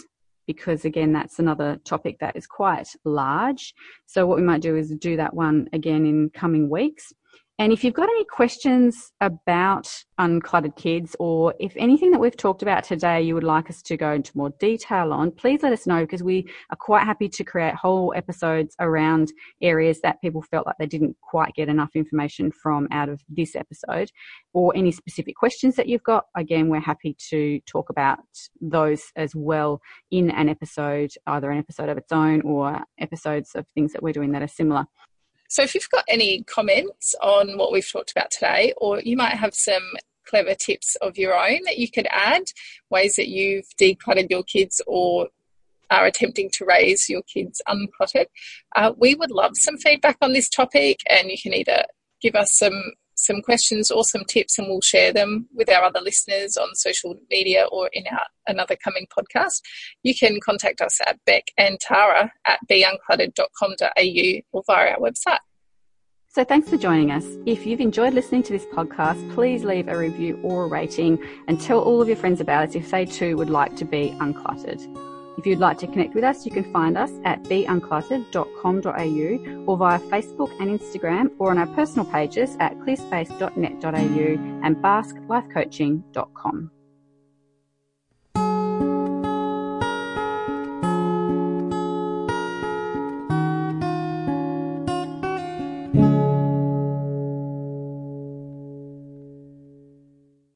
because 0.49 0.83
again, 0.83 1.13
that's 1.13 1.37
another 1.37 1.79
topic 1.85 2.17
that 2.17 2.35
is 2.35 2.47
quite 2.47 2.95
large. 3.05 3.75
So 4.07 4.25
what 4.25 4.35
we 4.35 4.43
might 4.43 4.63
do 4.63 4.75
is 4.75 4.89
do 4.89 5.15
that 5.15 5.35
one 5.35 5.69
again 5.73 6.07
in 6.07 6.31
coming 6.31 6.71
weeks. 6.71 7.13
And 7.59 7.73
if 7.73 7.83
you've 7.83 7.93
got 7.93 8.07
any 8.07 8.23
questions 8.23 9.11
about 9.19 9.93
uncluttered 10.17 10.77
kids 10.77 11.13
or 11.19 11.53
if 11.59 11.73
anything 11.75 12.11
that 12.11 12.19
we've 12.19 12.37
talked 12.37 12.61
about 12.61 12.85
today 12.85 13.21
you 13.21 13.33
would 13.33 13.43
like 13.43 13.69
us 13.69 13.81
to 13.81 13.97
go 13.97 14.13
into 14.13 14.31
more 14.37 14.51
detail 14.61 15.11
on, 15.11 15.29
please 15.31 15.61
let 15.61 15.73
us 15.73 15.85
know 15.85 15.99
because 15.99 16.23
we 16.23 16.49
are 16.69 16.77
quite 16.77 17.03
happy 17.03 17.27
to 17.27 17.43
create 17.43 17.75
whole 17.75 18.13
episodes 18.15 18.77
around 18.79 19.33
areas 19.61 19.99
that 20.03 20.21
people 20.21 20.41
felt 20.41 20.67
like 20.67 20.77
they 20.79 20.85
didn't 20.85 21.17
quite 21.19 21.53
get 21.53 21.67
enough 21.67 21.89
information 21.95 22.49
from 22.49 22.87
out 22.91 23.09
of 23.09 23.21
this 23.27 23.57
episode 23.57 24.09
or 24.53 24.73
any 24.73 24.93
specific 24.93 25.35
questions 25.35 25.75
that 25.75 25.89
you've 25.89 26.03
got. 26.03 26.27
Again, 26.37 26.69
we're 26.69 26.79
happy 26.79 27.17
to 27.29 27.59
talk 27.65 27.89
about 27.89 28.19
those 28.61 29.03
as 29.17 29.35
well 29.35 29.81
in 30.11 30.31
an 30.31 30.47
episode, 30.47 31.11
either 31.27 31.51
an 31.51 31.59
episode 31.59 31.89
of 31.89 31.97
its 31.97 32.13
own 32.13 32.39
or 32.43 32.79
episodes 33.01 33.51
of 33.53 33.65
things 33.75 33.91
that 33.91 34.01
we're 34.01 34.13
doing 34.13 34.31
that 34.31 34.41
are 34.41 34.47
similar. 34.47 34.85
So 35.49 35.63
if 35.63 35.73
you've 35.73 35.89
got 35.89 36.05
any 36.07 36.43
comments 36.43 37.15
on 37.21 37.57
what 37.57 37.71
we've 37.71 37.91
talked 37.91 38.11
about 38.11 38.29
today, 38.31 38.73
or 38.77 38.99
you 39.01 39.17
might 39.17 39.33
have 39.33 39.55
some 39.55 39.83
clever 40.25 40.53
tips 40.53 40.95
of 41.01 41.17
your 41.17 41.35
own 41.35 41.59
that 41.65 41.79
you 41.79 41.89
could 41.89 42.07
add, 42.11 42.43
ways 42.91 43.15
that 43.15 43.29
you've 43.29 43.65
decluttered 43.81 44.29
your 44.29 44.43
kids 44.43 44.79
or 44.85 45.27
are 45.89 46.05
attempting 46.05 46.51
to 46.51 46.65
raise 46.65 47.09
your 47.09 47.23
kids 47.23 47.63
uncluttered, 47.67 48.27
uh, 48.75 48.93
we 48.95 49.15
would 49.15 49.31
love 49.31 49.57
some 49.57 49.77
feedback 49.77 50.17
on 50.21 50.33
this 50.33 50.49
topic. 50.49 50.99
And 51.09 51.31
you 51.31 51.37
can 51.41 51.55
either 51.55 51.83
give 52.21 52.35
us 52.35 52.53
some 52.53 52.93
some 53.25 53.41
questions 53.41 53.91
or 53.91 54.03
some 54.03 54.23
tips, 54.25 54.57
and 54.57 54.67
we'll 54.67 54.81
share 54.81 55.13
them 55.13 55.47
with 55.53 55.69
our 55.69 55.83
other 55.83 56.01
listeners 56.01 56.57
on 56.57 56.75
social 56.75 57.15
media 57.29 57.65
or 57.71 57.89
in 57.93 58.05
our 58.11 58.25
another 58.47 58.75
coming 58.83 59.05
podcast, 59.15 59.61
you 60.03 60.15
can 60.15 60.39
contact 60.43 60.81
us 60.81 60.99
at 61.07 61.19
Beck 61.25 61.45
and 61.57 61.79
Tara 61.79 62.31
at 62.47 62.59
beuncluttered.com.au 62.69 64.41
or 64.51 64.63
via 64.65 64.91
our 64.91 64.97
website. 64.97 65.39
So, 66.31 66.43
thanks 66.43 66.69
for 66.69 66.77
joining 66.77 67.11
us. 67.11 67.25
If 67.45 67.65
you've 67.65 67.81
enjoyed 67.81 68.13
listening 68.13 68.43
to 68.43 68.53
this 68.53 68.65
podcast, 68.65 69.33
please 69.33 69.63
leave 69.63 69.87
a 69.87 69.97
review 69.97 70.39
or 70.43 70.65
a 70.65 70.67
rating 70.67 71.23
and 71.47 71.59
tell 71.59 71.79
all 71.79 72.01
of 72.01 72.07
your 72.07 72.17
friends 72.17 72.39
about 72.39 72.69
us 72.69 72.75
if 72.75 72.91
they 72.91 73.05
too 73.05 73.35
would 73.37 73.49
like 73.49 73.75
to 73.77 73.85
be 73.85 74.15
uncluttered. 74.19 75.08
If 75.39 75.47
you'd 75.47 75.59
like 75.59 75.77
to 75.77 75.87
connect 75.87 76.15
with 76.15 76.25
us, 76.25 76.45
you 76.45 76.51
can 76.51 76.69
find 76.73 76.97
us 76.97 77.11
at 77.23 77.41
beuncluttered.com.au 77.43 79.71
or 79.71 79.77
via 79.77 79.99
Facebook 79.99 80.51
and 80.59 80.77
Instagram 80.77 81.29
or 81.39 81.51
on 81.51 81.57
our 81.57 81.67
personal 81.67 82.03
pages 82.03 82.57
at 82.59 82.77
clearspace.net.au 82.79 84.65
and 84.65 84.75
basklifecoaching.com. 84.75 86.71